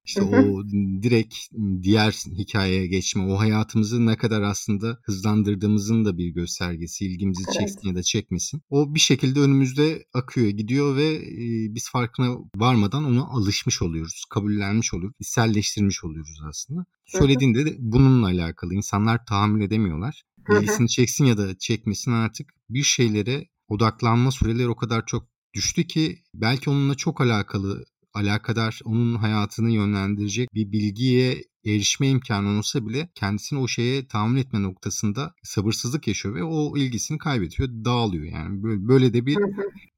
İşte 0.04 0.20
hı 0.20 0.24
hı. 0.24 0.52
o 0.52 0.68
direkt 1.02 1.34
diğer 1.82 2.12
hikayeye 2.12 2.86
geçme, 2.86 3.22
o 3.24 3.38
hayatımızı 3.38 4.06
ne 4.06 4.16
kadar 4.16 4.42
aslında 4.42 4.98
hızlandırdığımızın 5.02 6.04
da 6.04 6.18
bir 6.18 6.28
göstergesi. 6.28 7.06
İlgimizi 7.06 7.42
evet. 7.46 7.58
çeksin 7.58 7.88
ya 7.88 7.94
da 7.94 8.02
çekmesin. 8.02 8.62
O 8.70 8.94
bir 8.94 9.00
şekilde 9.00 9.40
önümüzde 9.40 10.04
akıyor, 10.14 10.48
gidiyor 10.48 10.96
ve 10.96 11.14
e, 11.14 11.74
biz 11.74 11.90
farkına 11.90 12.36
varmadan 12.56 13.04
ona 13.04 13.22
alışmış 13.24 13.82
oluyoruz, 13.82 14.24
kabullenmiş 14.30 14.94
oluyoruz, 14.94 15.16
içselleştirmiş 15.20 16.04
oluyoruz 16.04 16.40
aslında. 16.48 16.84
Söylediğinde 17.04 17.66
de 17.66 17.76
bununla 17.78 18.26
alakalı. 18.26 18.74
İnsanlar 18.74 19.26
tahammül 19.26 19.62
edemiyorlar. 19.62 20.22
İlgisini 20.48 20.88
çeksin 20.88 21.24
ya 21.24 21.38
da 21.38 21.58
çekmesin 21.58 22.12
artık 22.12 22.54
bir 22.70 22.82
şeylere 22.82 23.48
odaklanma 23.68 24.30
süreleri 24.30 24.68
o 24.68 24.76
kadar 24.76 25.06
çok 25.06 25.28
düştü 25.54 25.86
ki 25.86 26.22
belki 26.34 26.70
onunla 26.70 26.94
çok 26.94 27.20
alakalı 27.20 27.84
alakadar 28.14 28.80
onun 28.84 29.14
hayatını 29.14 29.70
yönlendirecek 29.70 30.54
bir 30.54 30.72
bilgiye 30.72 31.44
erişme 31.66 32.08
imkanı 32.08 32.58
olsa 32.58 32.86
bile 32.86 33.08
kendisini 33.14 33.58
o 33.58 33.68
şeye 33.68 34.06
tahammül 34.06 34.40
etme 34.40 34.62
noktasında 34.62 35.34
sabırsızlık 35.42 36.08
yaşıyor 36.08 36.34
ve 36.34 36.44
o 36.44 36.76
ilgisini 36.76 37.18
kaybediyor, 37.18 37.68
dağılıyor. 37.68 38.24
Yani 38.24 38.62
böyle, 38.62 38.88
böyle 38.88 39.14
de 39.14 39.26
bir 39.26 39.38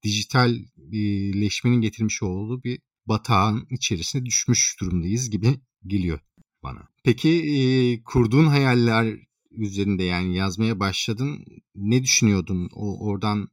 dijitalleşmenin 0.02 1.80
getirmiş 1.80 2.22
olduğu 2.22 2.64
bir 2.64 2.78
batağın 3.06 3.66
içerisine 3.70 4.26
düşmüş 4.26 4.76
durumdayız 4.80 5.30
gibi 5.30 5.60
geliyor 5.86 6.20
bana. 6.62 6.88
Peki 7.04 7.30
e, 7.30 8.02
kurduğun 8.02 8.46
hayaller 8.46 9.18
üzerinde 9.50 10.02
yani 10.02 10.36
yazmaya 10.36 10.80
başladın. 10.80 11.44
Ne 11.74 12.02
düşünüyordun? 12.02 12.68
O 12.72 13.06
oradan 13.06 13.48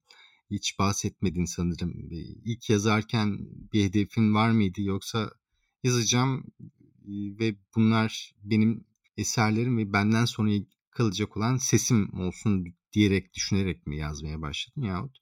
hiç 0.52 0.80
bahsetmedin 0.80 1.46
sanırım. 1.46 2.10
İlk 2.46 2.70
yazarken 2.70 3.40
bir 3.74 3.84
hedefin 3.84 4.34
var 4.34 4.52
mıydı 4.52 4.82
yoksa 4.82 5.32
yazacağım 5.84 6.44
ve 7.08 7.56
bunlar 7.76 8.36
benim 8.44 8.86
eserlerim 9.18 9.78
ve 9.78 9.94
benden 9.94 10.26
sonra 10.26 10.52
kalacak 10.92 11.38
olan 11.38 11.58
sesim 11.58 12.20
olsun 12.20 12.66
diyerek 12.94 13.34
düşünerek 13.34 13.88
mi 13.88 13.98
yazmaya 13.98 14.42
başladın 14.42 14.82
yahut 14.82 15.18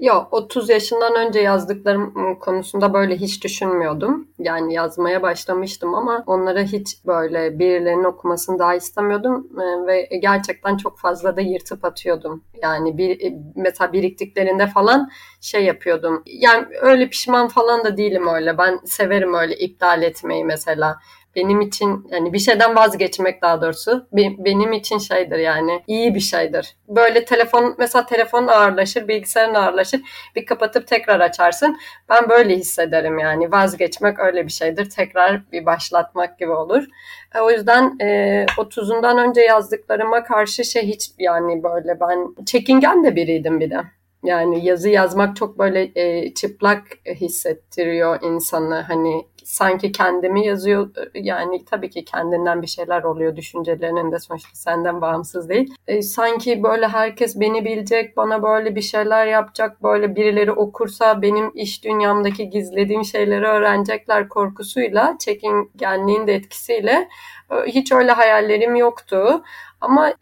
Yok 0.00 0.28
30 0.30 0.70
yaşından 0.70 1.14
önce 1.14 1.40
yazdıklarım 1.40 2.38
konusunda 2.38 2.94
böyle 2.94 3.16
hiç 3.16 3.44
düşünmüyordum. 3.44 4.28
Yani 4.38 4.74
yazmaya 4.74 5.22
başlamıştım 5.22 5.94
ama 5.94 6.24
onlara 6.26 6.62
hiç 6.62 7.06
böyle 7.06 7.58
birilerinin 7.58 8.04
okumasını 8.04 8.58
daha 8.58 8.74
istemiyordum 8.74 9.48
ve 9.86 10.08
gerçekten 10.22 10.76
çok 10.76 10.98
fazla 10.98 11.36
da 11.36 11.40
yırtıp 11.40 11.84
atıyordum. 11.84 12.44
Yani 12.62 12.98
bir 12.98 13.34
mesela 13.54 13.92
biriktiklerinde 13.92 14.66
falan 14.66 15.10
şey 15.40 15.64
yapıyordum. 15.64 16.22
Yani 16.26 16.66
öyle 16.80 17.10
pişman 17.10 17.48
falan 17.48 17.84
da 17.84 17.96
değilim 17.96 18.26
öyle. 18.28 18.58
Ben 18.58 18.80
severim 18.84 19.34
öyle 19.34 19.56
iptal 19.56 20.02
etmeyi 20.02 20.44
mesela 20.44 20.96
benim 21.36 21.60
için 21.60 22.06
yani 22.10 22.32
bir 22.32 22.38
şeyden 22.38 22.76
vazgeçmek 22.76 23.42
daha 23.42 23.62
doğrusu 23.62 24.06
benim 24.12 24.72
için 24.72 24.98
şeydir 24.98 25.38
yani 25.38 25.82
iyi 25.86 26.14
bir 26.14 26.20
şeydir. 26.20 26.76
Böyle 26.88 27.24
telefon 27.24 27.74
mesela 27.78 28.06
telefon 28.06 28.46
ağırlaşır, 28.46 29.08
bilgisayarın 29.08 29.54
ağırlaşır. 29.54 30.00
Bir 30.36 30.46
kapatıp 30.46 30.86
tekrar 30.86 31.20
açarsın. 31.20 31.76
Ben 32.08 32.28
böyle 32.28 32.56
hissederim 32.56 33.18
yani. 33.18 33.52
Vazgeçmek 33.52 34.18
öyle 34.18 34.46
bir 34.46 34.52
şeydir. 34.52 34.90
Tekrar 34.90 35.52
bir 35.52 35.66
başlatmak 35.66 36.38
gibi 36.38 36.50
olur. 36.50 36.84
E, 37.34 37.40
o 37.40 37.50
yüzden 37.50 37.96
e, 38.00 38.06
30'undan 38.56 39.28
önce 39.28 39.40
yazdıklarıma 39.40 40.24
karşı 40.24 40.64
şey 40.64 40.82
hiç 40.82 41.10
yani 41.18 41.62
böyle 41.62 42.00
ben 42.00 42.44
çekingen 42.44 43.04
de 43.04 43.16
biriydim 43.16 43.60
bir 43.60 43.70
de. 43.70 43.80
Yani 44.24 44.66
yazı 44.66 44.88
yazmak 44.88 45.36
çok 45.36 45.58
böyle 45.58 45.90
e, 45.94 46.34
çıplak 46.34 46.82
hissettiriyor 47.06 48.22
insanı. 48.22 48.74
Hani 48.74 49.26
sanki 49.46 49.92
kendimi 49.92 50.46
yazıyor 50.46 50.90
yani 51.14 51.64
tabii 51.64 51.90
ki 51.90 52.04
kendinden 52.04 52.62
bir 52.62 52.66
şeyler 52.66 53.02
oluyor 53.02 53.36
düşüncelerinin 53.36 54.12
de 54.12 54.18
sonuçta 54.18 54.50
senden 54.54 55.00
bağımsız 55.00 55.48
değil. 55.48 55.74
E, 55.86 56.02
sanki 56.02 56.62
böyle 56.62 56.88
herkes 56.88 57.40
beni 57.40 57.64
bilecek, 57.64 58.16
bana 58.16 58.42
böyle 58.42 58.76
bir 58.76 58.82
şeyler 58.82 59.26
yapacak, 59.26 59.82
böyle 59.82 60.16
birileri 60.16 60.52
okursa 60.52 61.22
benim 61.22 61.50
iş 61.54 61.84
dünyamdaki 61.84 62.50
gizlediğim 62.50 63.04
şeyleri 63.04 63.46
öğrenecekler 63.46 64.28
korkusuyla, 64.28 65.16
çekingenliğin 65.20 66.26
de 66.26 66.34
etkisiyle 66.34 67.08
e, 67.50 67.54
hiç 67.66 67.92
öyle 67.92 68.12
hayallerim 68.12 68.76
yoktu. 68.76 69.42
Ama 69.86 70.12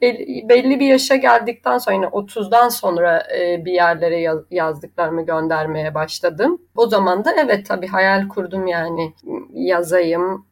belli 0.49 0.80
bir 0.80 0.87
yaşa 0.87 1.16
geldikten 1.16 1.78
sonra 1.78 1.97
yine 1.97 2.06
30'dan 2.06 2.68
sonra 2.68 3.23
e, 3.38 3.64
bir 3.64 3.73
yerlere 3.73 4.44
yazdıklarımı 4.50 5.26
göndermeye 5.26 5.94
başladım. 5.94 6.62
O 6.76 6.87
zaman 6.87 7.25
da 7.25 7.35
evet 7.37 7.66
tabii 7.66 7.87
hayal 7.87 8.28
kurdum 8.28 8.66
yani. 8.66 9.12
Yazayım 9.52 10.47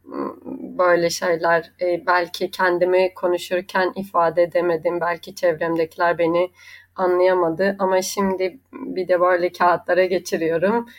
böyle 0.77 1.09
şeyler 1.09 1.71
e, 1.81 2.05
belki 2.07 2.51
kendimi 2.51 3.13
konuşurken 3.13 3.91
ifade 3.95 4.43
edemedim 4.43 5.01
belki 5.01 5.35
çevremdekiler 5.35 6.17
beni 6.17 6.51
anlayamadı. 6.95 7.75
Ama 7.79 8.01
şimdi 8.01 8.59
bir 8.73 9.07
de 9.07 9.21
böyle 9.21 9.51
kağıtlara 9.51 10.05
geçiriyorum 10.05 10.89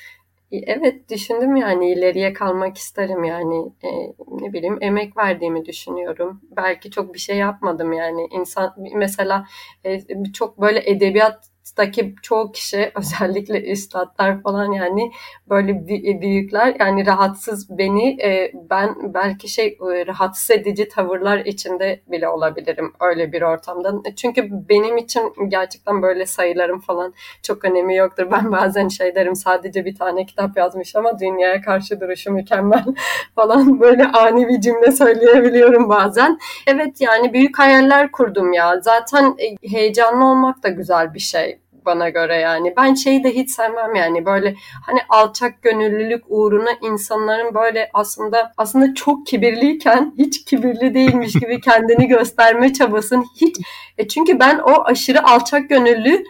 Evet 0.66 1.10
düşündüm 1.10 1.56
yani 1.56 1.92
ileriye 1.92 2.32
kalmak 2.32 2.76
isterim 2.76 3.24
yani 3.24 3.72
e, 3.84 3.88
ne 4.30 4.52
bileyim 4.52 4.78
emek 4.80 5.16
verdiğimi 5.16 5.64
düşünüyorum. 5.64 6.40
Belki 6.56 6.90
çok 6.90 7.14
bir 7.14 7.18
şey 7.18 7.36
yapmadım 7.36 7.92
yani 7.92 8.26
insan 8.30 8.74
mesela 8.94 9.44
e, 9.84 10.00
çok 10.32 10.60
böyle 10.60 10.90
edebiyat 10.90 11.53
Daki 11.76 12.14
çoğu 12.22 12.52
kişi 12.52 12.92
özellikle 12.98 13.70
üstadlar 13.70 14.42
falan 14.42 14.72
yani 14.72 15.12
böyle 15.50 15.88
büyükler 16.20 16.76
yani 16.80 17.06
rahatsız 17.06 17.78
beni 17.78 18.22
e, 18.22 18.52
ben 18.70 19.14
belki 19.14 19.48
şey 19.48 19.66
e, 19.66 20.06
rahatsız 20.06 20.50
edici 20.50 20.88
tavırlar 20.88 21.38
içinde 21.38 22.00
bile 22.06 22.28
olabilirim 22.28 22.92
öyle 23.00 23.32
bir 23.32 23.42
ortamda. 23.42 23.92
Çünkü 24.16 24.48
benim 24.50 24.96
için 24.96 25.32
gerçekten 25.48 26.02
böyle 26.02 26.26
sayılarım 26.26 26.80
falan 26.80 27.14
çok 27.42 27.64
önemi 27.64 27.96
yoktur. 27.96 28.30
Ben 28.34 28.52
bazen 28.52 28.88
şey 28.88 29.14
derim 29.14 29.36
sadece 29.36 29.84
bir 29.84 29.94
tane 29.94 30.26
kitap 30.26 30.56
yazmış 30.56 30.96
ama 30.96 31.18
dünyaya 31.18 31.60
karşı 31.60 32.00
duruşu 32.00 32.32
mükemmel 32.32 32.84
falan 33.34 33.80
böyle 33.80 34.04
ani 34.04 34.48
bir 34.48 34.60
cümle 34.60 34.92
söyleyebiliyorum 34.92 35.88
bazen. 35.88 36.38
Evet 36.66 37.00
yani 37.00 37.32
büyük 37.32 37.58
hayaller 37.58 38.12
kurdum 38.12 38.52
ya. 38.52 38.80
Zaten 38.80 39.36
e, 39.38 39.68
heyecanlı 39.68 40.24
olmak 40.24 40.62
da 40.62 40.68
güzel 40.68 41.14
bir 41.14 41.20
şey 41.20 41.58
bana 41.86 42.08
göre 42.08 42.36
yani. 42.36 42.74
Ben 42.76 42.94
şeyi 42.94 43.24
de 43.24 43.34
hiç 43.34 43.50
sevmem 43.50 43.94
yani 43.94 44.26
böyle 44.26 44.54
hani 44.86 45.00
alçak 45.08 45.62
gönüllülük 45.62 46.24
uğruna 46.28 46.70
insanların 46.82 47.54
böyle 47.54 47.90
aslında 47.94 48.52
aslında 48.56 48.94
çok 48.94 49.26
kibirliyken 49.26 50.14
hiç 50.18 50.44
kibirli 50.44 50.94
değilmiş 50.94 51.32
gibi 51.32 51.60
kendini 51.60 52.08
gösterme 52.08 52.72
çabasını 52.72 53.24
hiç 53.40 53.56
e 53.98 54.08
çünkü 54.08 54.40
ben 54.40 54.58
o 54.58 54.84
aşırı 54.84 55.26
alçak 55.26 55.68
gönüllü 55.68 56.24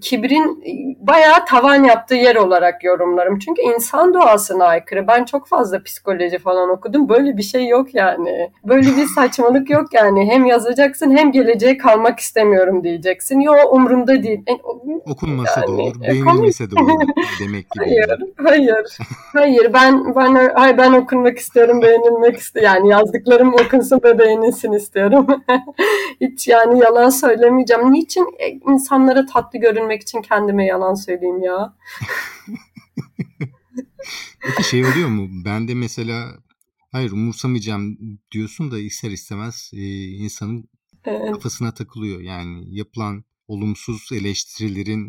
kibrin 0.00 0.62
e, 0.66 1.06
bayağı 1.06 1.44
tavan 1.44 1.84
yaptığı 1.84 2.14
yer 2.14 2.36
olarak 2.36 2.84
yorumlarım. 2.84 3.38
Çünkü 3.38 3.62
insan 3.62 4.14
doğasına 4.14 4.64
aykırı. 4.64 5.08
Ben 5.08 5.24
çok 5.24 5.48
fazla 5.48 5.82
psikoloji 5.82 6.38
falan 6.38 6.70
okudum. 6.70 7.08
Böyle 7.08 7.36
bir 7.36 7.42
şey 7.42 7.68
yok 7.68 7.94
yani. 7.94 8.50
Böyle 8.64 8.86
bir 8.96 9.06
saçmalık 9.06 9.70
yok 9.70 9.94
yani. 9.94 10.30
Hem 10.30 10.44
yazacaksın 10.44 11.16
hem 11.16 11.32
geleceğe 11.32 11.78
kalmak 11.78 12.20
istemiyorum 12.20 12.84
diyeceksin. 12.84 13.40
Yo 13.40 13.52
umurumda 13.70 14.22
değil. 14.22 14.42
E, 14.46 14.52
Okunmasa 15.10 15.60
yani, 15.60 15.78
da 15.78 15.82
olur, 15.82 16.00
beğenilmese 16.00 16.70
de 16.70 16.74
olur 16.74 17.08
demek 17.40 17.70
gibi. 17.70 17.84
Hayır, 17.84 18.10
hayır. 18.36 18.98
hayır 19.32 19.72
ben 19.72 20.14
ben 20.14 20.50
hayır, 20.54 20.78
ben 20.78 20.92
okunmak 20.92 21.38
istiyorum, 21.38 21.82
beğenilmek 21.82 22.36
istiyorum. 22.36 22.72
Yani 22.74 22.88
yazdıklarım 22.88 23.54
okunsun 23.54 24.00
ve 24.04 24.18
beğenilsin 24.18 24.72
istiyorum. 24.72 25.26
Hiç 26.20 26.48
yani 26.48 26.78
yalan 26.78 27.10
söylemeyeceğim. 27.10 27.92
Niçin 27.92 28.26
insanlara 28.68 29.26
tatlı 29.26 29.58
görün 29.58 29.79
görünmek 29.80 30.02
için 30.02 30.22
kendime 30.22 30.66
yalan 30.66 30.94
söyleyeyim 30.94 31.42
ya. 31.42 31.76
Peki 34.40 34.68
şey 34.68 34.84
oluyor 34.84 35.08
mu? 35.08 35.28
Ben 35.44 35.68
de 35.68 35.74
mesela 35.74 36.28
hayır 36.92 37.12
umursamayacağım 37.12 37.98
diyorsun 38.30 38.70
da 38.70 38.78
ister 38.78 39.10
istemez 39.10 39.70
e, 39.74 40.04
insanın 40.04 40.68
evet. 41.04 41.32
kafasına 41.32 41.74
takılıyor. 41.74 42.20
Yani 42.20 42.76
yapılan 42.76 43.24
olumsuz 43.48 44.08
eleştirilerin 44.12 45.08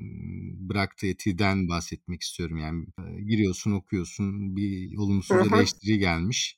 bıraktığı 0.70 1.08
etiden 1.08 1.70
bahsetmek 1.70 2.22
istiyorum. 2.22 2.58
Yani 2.58 2.86
e, 3.00 3.22
giriyorsun 3.22 3.72
okuyorsun 3.72 4.56
bir 4.56 4.98
olumsuz 4.98 5.38
Hı-hı. 5.38 5.56
eleştiri 5.56 5.98
gelmiş. 6.00 6.58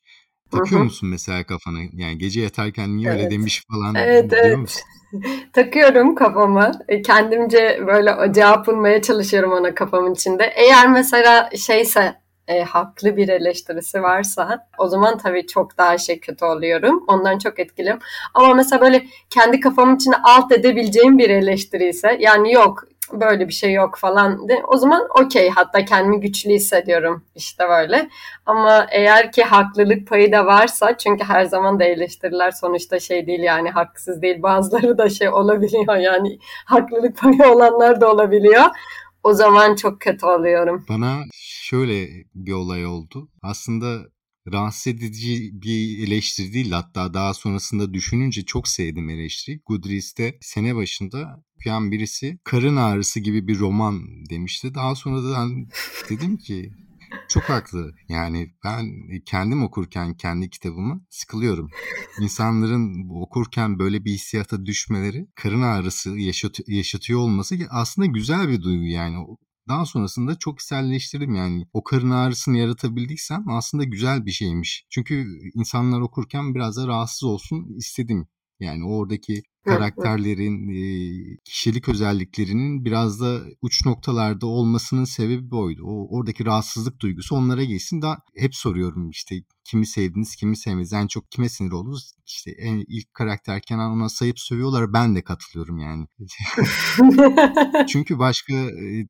Takıyor 0.57 0.79
Hı-hı. 0.79 0.83
musun 0.83 1.09
mesela 1.09 1.43
kafana? 1.43 1.77
Yani 1.93 2.17
gece 2.17 2.41
yatarken 2.41 2.97
niye 2.97 3.09
evet. 3.09 3.19
öyle 3.19 3.31
demiş 3.31 3.63
falan 3.71 3.95
evet, 3.95 4.31
diyor 4.31 4.41
evet. 4.45 4.57
musun? 4.57 4.83
Takıyorum 5.53 6.15
kafama. 6.15 6.71
E, 6.87 7.01
kendimce 7.01 7.79
böyle 7.87 8.33
cevap 8.33 8.67
bulmaya 8.67 9.01
çalışıyorum 9.01 9.51
ona 9.51 9.75
kafamın 9.75 10.13
içinde. 10.13 10.53
Eğer 10.55 10.87
mesela 10.87 11.49
şeyse 11.57 12.15
e, 12.47 12.63
haklı 12.63 13.17
bir 13.17 13.27
eleştirisi 13.27 14.01
varsa 14.01 14.67
o 14.77 14.87
zaman 14.87 15.17
tabii 15.17 15.47
çok 15.47 15.77
daha 15.77 15.97
şey 15.97 16.19
kötü 16.19 16.45
oluyorum. 16.45 17.03
Ondan 17.07 17.37
çok 17.37 17.59
etkiliyim. 17.59 17.99
Ama 18.33 18.53
mesela 18.53 18.81
böyle 18.81 19.05
kendi 19.29 19.59
kafamın 19.59 19.95
içine 19.95 20.15
alt 20.23 20.51
edebileceğim 20.51 21.17
bir 21.17 21.29
eleştiri 21.29 21.89
ise 21.89 22.17
yani 22.19 22.53
yok 22.53 22.83
böyle 23.11 23.47
bir 23.47 23.53
şey 23.53 23.73
yok 23.73 23.97
falan 23.97 24.49
de 24.49 24.63
o 24.67 24.77
zaman 24.77 25.07
okey 25.23 25.49
hatta 25.49 25.85
kendimi 25.85 26.19
güçlü 26.19 26.49
hissediyorum 26.49 27.25
işte 27.35 27.63
böyle 27.69 28.09
ama 28.45 28.87
eğer 28.91 29.31
ki 29.31 29.43
haklılık 29.43 30.07
payı 30.07 30.31
da 30.31 30.45
varsa 30.45 30.97
çünkü 30.97 31.23
her 31.23 31.45
zaman 31.45 31.79
da 31.79 31.83
eleştiriler 31.83 32.51
sonuçta 32.51 32.99
şey 32.99 33.27
değil 33.27 33.43
yani 33.43 33.69
haksız 33.69 34.21
değil 34.21 34.43
bazıları 34.43 34.97
da 34.97 35.09
şey 35.09 35.29
olabiliyor 35.29 35.95
yani 35.95 36.39
haklılık 36.65 37.17
payı 37.17 37.51
olanlar 37.51 38.01
da 38.01 38.11
olabiliyor 38.11 38.65
o 39.23 39.33
zaman 39.33 39.75
çok 39.75 40.01
kötü 40.01 40.25
oluyorum. 40.25 40.85
Bana 40.89 41.23
şöyle 41.33 42.07
bir 42.35 42.51
olay 42.51 42.85
oldu. 42.85 43.29
Aslında 43.41 44.12
rahatsız 44.51 44.87
edici 44.87 45.49
bir 45.53 46.07
eleştiri 46.07 46.53
değil. 46.53 46.71
Hatta 46.71 47.13
daha 47.13 47.33
sonrasında 47.33 47.93
düşününce 47.93 48.45
çok 48.45 48.67
sevdim 48.67 49.09
eleştiri. 49.09 49.61
Goodreads'te 49.65 50.37
sene 50.41 50.75
başında 50.75 51.43
okuyan 51.55 51.91
birisi 51.91 52.39
karın 52.43 52.75
ağrısı 52.75 53.19
gibi 53.19 53.47
bir 53.47 53.59
roman 53.59 54.03
demişti. 54.29 54.75
Daha 54.75 54.95
sonra 54.95 55.23
da 55.23 55.47
dedim 56.09 56.37
ki 56.37 56.71
çok 57.27 57.43
haklı. 57.43 57.95
Yani 58.09 58.53
ben 58.63 58.85
kendim 59.25 59.63
okurken 59.63 60.13
kendi 60.13 60.49
kitabımı 60.49 61.05
sıkılıyorum. 61.09 61.69
İnsanların 62.21 63.09
okurken 63.09 63.79
böyle 63.79 64.05
bir 64.05 64.11
hissiyata 64.11 64.65
düşmeleri, 64.65 65.27
karın 65.35 65.61
ağrısı 65.61 66.09
yaşat 66.09 66.59
yaşatıyor 66.67 67.19
olması 67.19 67.55
aslında 67.69 68.05
güzel 68.05 68.49
bir 68.49 68.61
duygu 68.61 68.85
yani. 68.85 69.17
Daha 69.67 69.85
sonrasında 69.85 70.39
çok 70.39 70.59
içselleştirdim 70.59 71.35
yani. 71.35 71.67
O 71.73 71.83
karın 71.83 72.09
ağrısını 72.11 72.57
yaratabildiysem 72.57 73.49
aslında 73.49 73.83
güzel 73.83 74.25
bir 74.25 74.31
şeymiş. 74.31 74.85
Çünkü 74.89 75.27
insanlar 75.53 76.01
okurken 76.01 76.55
biraz 76.55 76.77
da 76.77 76.87
rahatsız 76.87 77.23
olsun 77.23 77.75
istedim. 77.77 78.27
Yani 78.59 78.85
oradaki 78.85 79.43
karakterlerin, 79.65 80.67
kişilik 81.45 81.89
özelliklerinin 81.89 82.85
biraz 82.85 83.21
da 83.21 83.41
uç 83.61 83.85
noktalarda 83.85 84.47
olmasının 84.47 85.05
sebebi 85.05 85.51
buydu. 85.51 85.81
O 85.85 86.17
oradaki 86.17 86.45
rahatsızlık 86.45 86.99
duygusu 86.99 87.35
onlara 87.35 87.63
geçsin. 87.63 88.01
Daha 88.01 88.17
hep 88.37 88.55
soruyorum 88.55 89.09
işte 89.09 89.35
kimi 89.63 89.87
sevdiniz, 89.87 90.35
kimi 90.35 90.57
sevmediniz, 90.57 90.93
en 90.93 91.07
çok 91.07 91.31
kime 91.31 91.49
sinir 91.49 91.71
oldunuz? 91.71 92.13
İşte 92.25 92.51
en 92.51 92.85
ilk 92.87 93.13
karakter 93.13 93.61
Kenan 93.61 93.91
ona 93.91 94.09
sayıp 94.09 94.39
sövüyorlar. 94.39 94.93
Ben 94.93 95.15
de 95.15 95.23
katılıyorum 95.23 95.77
yani. 95.77 96.07
Çünkü 97.87 98.19
başka 98.19 98.53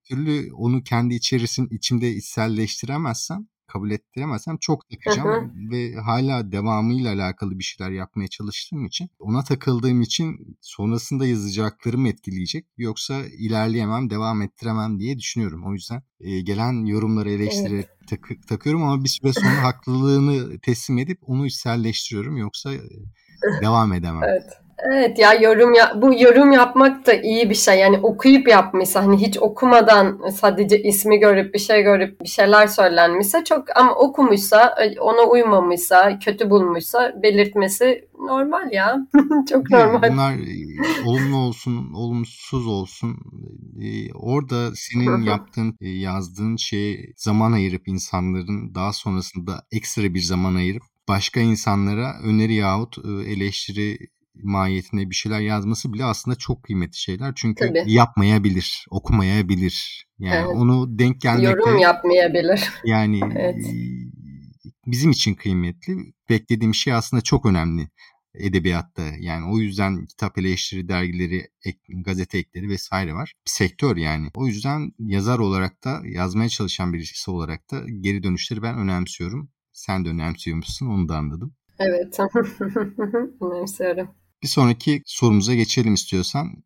türlü 0.10 0.54
onu 0.54 0.84
kendi 0.84 1.16
içerisin 1.16 1.68
içimde 1.72 2.12
içselleştiremezsem 2.12 3.48
kabul 3.68 3.92
ettiremezsem 3.92 4.58
çok 4.58 4.90
takacağım 4.90 5.70
ve 5.72 5.96
hala 5.96 6.52
devamıyla 6.52 7.14
alakalı 7.14 7.60
bir 7.60 7.64
şeyler 7.64 7.92
yapmaya 7.92 8.28
çalıştığım 8.28 8.86
için 8.86 9.10
ona 9.20 9.44
takıldığım 9.44 10.02
için 10.02 10.58
sonrasında 10.62 11.26
yazacaklarım 11.26 12.06
etkileyecek. 12.06 12.66
Yoksa 12.78 13.26
ilerleyemem, 13.26 14.10
devam 14.10 14.42
ettiremem 14.42 15.00
diye 15.00 15.18
düşünüyorum. 15.18 15.66
O 15.66 15.74
yüzden 15.74 16.04
e, 16.20 16.42
gelen 16.42 16.86
yorumları 16.86 17.32
eleştirerek 17.32 17.86
evet. 17.90 18.10
tak- 18.22 18.48
takıyorum 18.48 18.84
ama 18.84 19.04
bir 19.04 19.10
süre 19.10 19.34
sonra 19.34 19.64
haklılığını 19.64 20.60
teslim 20.60 20.98
edip 20.98 21.20
onu 21.22 21.46
içselleştiriyorum. 21.46 22.38
Yoksa 22.38 22.74
e, 22.74 22.82
devam 23.62 23.94
edemem. 23.94 24.24
Evet. 24.24 24.63
Evet 24.78 25.20
ya 25.20 25.34
yorum 25.34 25.74
ya 25.74 25.94
bu 25.96 26.14
yorum 26.14 26.52
yapmak 26.52 27.08
da 27.08 27.14
iyi 27.14 27.50
bir 27.50 27.56
şey. 27.56 27.80
Yani 27.80 27.98
okuyup 27.98 28.48
yapmışsa 28.48 29.04
hani 29.04 29.18
hiç 29.18 29.38
okumadan 29.38 30.22
sadece 30.36 30.84
ismi 30.84 31.20
görüp 31.20 31.54
bir 31.54 31.60
şey 31.60 31.84
görüp 31.84 32.22
bir 32.22 32.28
şeyler 32.28 32.68
söylenmişse 32.68 33.44
çok 33.44 33.78
ama 33.78 33.96
okumuşsa 33.96 34.76
ona 35.00 35.30
uymamışsa 35.30 36.20
kötü 36.20 36.50
bulmuşsa 36.50 37.14
belirtmesi 37.24 38.08
normal 38.20 38.72
ya. 38.72 38.98
çok 39.50 39.70
normal. 39.70 40.12
Bunlar 40.12 40.34
e, 40.34 41.06
olumlu 41.06 41.38
olsun, 41.38 41.94
olumsuz 41.94 42.68
olsun. 42.68 43.18
E, 43.82 44.14
orada 44.14 44.72
senin 44.76 45.22
yaptığın, 45.22 45.76
e, 45.82 45.90
yazdığın 45.90 46.56
şeye 46.56 47.14
zaman 47.16 47.52
ayırıp 47.52 47.88
insanların 47.88 48.76
daha 48.76 48.94
sonrasında 48.94 49.64
ekstra 49.72 50.14
bir 50.14 50.22
zaman 50.22 50.56
ayırıp 50.56 50.84
başka 51.08 51.40
insanlara 51.40 52.14
öneri 52.24 52.54
yahut 52.54 52.98
eleştiri 53.28 53.98
mahiyetinde 54.36 55.10
bir 55.10 55.16
şeyler 55.16 55.40
yazması 55.40 55.94
bile 55.94 56.06
aslında 56.06 56.38
çok 56.38 56.64
kıymetli 56.64 56.98
şeyler. 56.98 57.34
Çünkü 57.36 57.68
Tabii. 57.68 57.84
yapmayabilir, 57.86 58.86
okumayabilir. 58.90 60.08
Yani 60.20 60.36
evet. 60.36 60.56
onu 60.56 61.00
denk 61.00 61.22
gelmekle... 61.22 61.50
Yorum 61.50 61.78
yapmayabilir. 61.78 62.70
Yani 62.86 63.20
evet. 63.36 63.66
bizim 64.88 65.12
için 65.12 65.34
kıymetli. 65.34 65.98
Beklediğim 66.30 66.74
şey 66.74 66.94
aslında 66.94 67.22
çok 67.22 67.46
önemli 67.46 67.88
edebiyatta. 68.34 69.02
Yani 69.20 69.54
o 69.54 69.60
yüzden 69.60 70.06
kitap 70.06 70.38
eleştiri 70.38 70.88
dergileri, 70.90 71.48
ek, 71.66 71.80
gazete 72.06 72.38
ekleri 72.38 72.70
vesaire 72.70 73.14
var. 73.14 73.34
Bir 73.46 73.52
sektör 73.52 73.98
yani. 73.98 74.30
O 74.36 74.48
yüzden 74.48 74.92
yazar 75.00 75.40
olarak 75.40 75.84
da 75.84 76.02
yazmaya 76.06 76.50
çalışan 76.50 76.94
birisi 76.94 77.32
olarak 77.32 77.72
da 77.72 77.82
geri 78.00 78.24
dönüşleri 78.24 78.62
ben 78.62 78.78
önemsiyorum. 78.78 79.50
Sen 79.72 80.06
de 80.06 80.10
önemsiyormuşsun 80.10 80.88
onu 80.88 81.10
da 81.10 81.18
anladım. 81.18 81.56
Evet. 81.80 82.20
Önemsiyorum. 83.42 84.23
Bir 84.44 84.48
sonraki 84.48 85.02
sorumuza 85.06 85.56
geçelim 85.56 85.94
istiyorsan. 85.94 86.64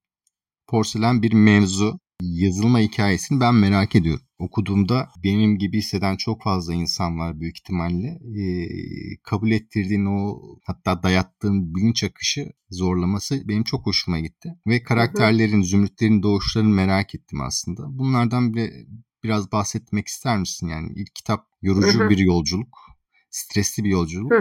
Porselen 0.68 1.22
bir 1.22 1.34
mevzu. 1.34 2.00
Yazılma 2.22 2.80
hikayesini 2.80 3.40
ben 3.40 3.56
merak 3.56 3.96
ediyorum. 3.96 4.26
Okuduğumda 4.40 5.10
benim 5.24 5.58
gibi 5.58 5.78
hisseden 5.78 6.16
çok 6.16 6.44
fazla 6.44 6.74
insan 6.74 7.20
var 7.20 7.40
büyük 7.40 7.58
ihtimalle. 7.58 8.08
Ee, 8.08 8.68
kabul 9.24 9.52
ettirdiğin 9.52 10.06
o 10.06 10.42
hatta 10.66 11.04
dayattığın 11.04 11.76
bilinç 11.76 12.04
akışı 12.04 12.52
zorlaması 12.70 13.48
benim 13.48 13.64
çok 13.64 13.86
hoşuma 13.86 14.20
gitti. 14.20 14.50
Ve 14.68 14.84
karakterlerin, 14.84 15.62
zümrütlerin 15.62 16.24
doğuşlarını 16.24 16.70
merak 16.70 17.16
ettim 17.16 17.42
aslında. 17.42 17.84
Bunlardan 17.90 18.54
bile 18.54 18.74
biraz 19.24 19.52
bahsetmek 19.52 20.08
ister 20.08 20.38
misin? 20.40 20.68
Yani 20.68 20.94
ilk 20.96 21.16
kitap 21.16 21.48
yorucu 21.62 22.10
bir 22.10 22.18
yolculuk, 22.18 22.78
stresli 23.30 23.84
bir 23.84 23.90
yolculuk. 23.90 24.32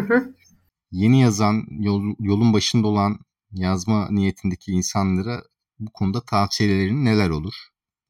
Yeni 0.90 1.20
yazan, 1.20 1.66
yol, 1.70 2.14
yolun 2.18 2.52
başında 2.52 2.86
olan 2.86 3.18
yazma 3.56 4.08
niyetindeki 4.10 4.72
insanlara 4.72 5.42
bu 5.78 5.92
konuda 5.92 6.20
tavsiyelerin 6.20 7.04
neler 7.04 7.30
olur? 7.30 7.54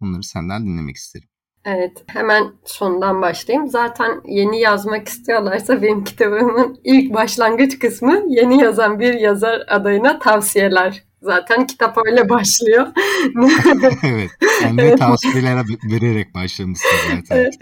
Bunları 0.01 0.23
senden 0.23 0.67
dinlemek 0.67 0.97
isterim. 0.97 1.29
Evet, 1.65 2.05
hemen 2.07 2.53
sondan 2.65 3.23
başlayayım. 3.23 3.69
Zaten 3.69 4.21
yeni 4.25 4.61
yazmak 4.61 5.09
istiyorlarsa 5.09 5.83
benim 5.83 6.05
kitabımın 6.05 6.81
ilk 6.85 7.15
başlangıç 7.15 7.79
kısmı 7.79 8.25
yeni 8.29 8.63
yazan 8.63 9.01
bir 9.01 9.15
yazar 9.15 9.63
adayına 9.69 10.19
tavsiyeler 10.19 11.06
Zaten 11.23 11.67
kitap 11.67 11.99
öyle 12.07 12.29
başlıyor. 12.29 12.87
evet. 14.05 14.31
Yani 14.63 14.81
evet. 14.81 14.99
tavsiyeler 14.99 15.57
vererek 15.91 16.35
başlamışsın 16.35 16.89
zaten. 17.09 17.37
Evet. 17.37 17.55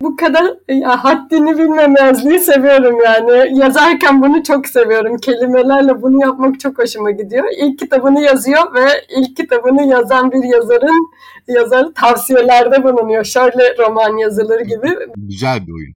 Bu 0.00 0.16
kadar 0.16 0.54
ya, 0.68 1.04
haddini 1.04 1.58
bilmemezliği 1.58 2.38
seviyorum 2.38 2.98
yani. 3.04 3.58
Yazarken 3.58 4.22
bunu 4.22 4.42
çok 4.42 4.66
seviyorum. 4.66 5.16
Kelimelerle 5.16 6.02
bunu 6.02 6.20
yapmak 6.22 6.60
çok 6.60 6.78
hoşuma 6.78 7.10
gidiyor. 7.10 7.44
İlk 7.58 7.78
kitabını 7.78 8.20
yazıyor 8.20 8.74
ve 8.74 8.88
ilk 9.16 9.36
kitabını 9.36 9.82
yazan 9.82 10.32
bir 10.32 10.44
yazarın 10.44 11.10
yazarı 11.48 11.94
tavsiyelerde 11.94 12.84
bulunuyor. 12.84 13.24
Şöyle 13.24 13.76
roman 13.78 14.16
yazılır 14.16 14.60
gibi. 14.60 14.98
Güzel 15.16 15.66
bir 15.66 15.72
oyun. 15.72 15.94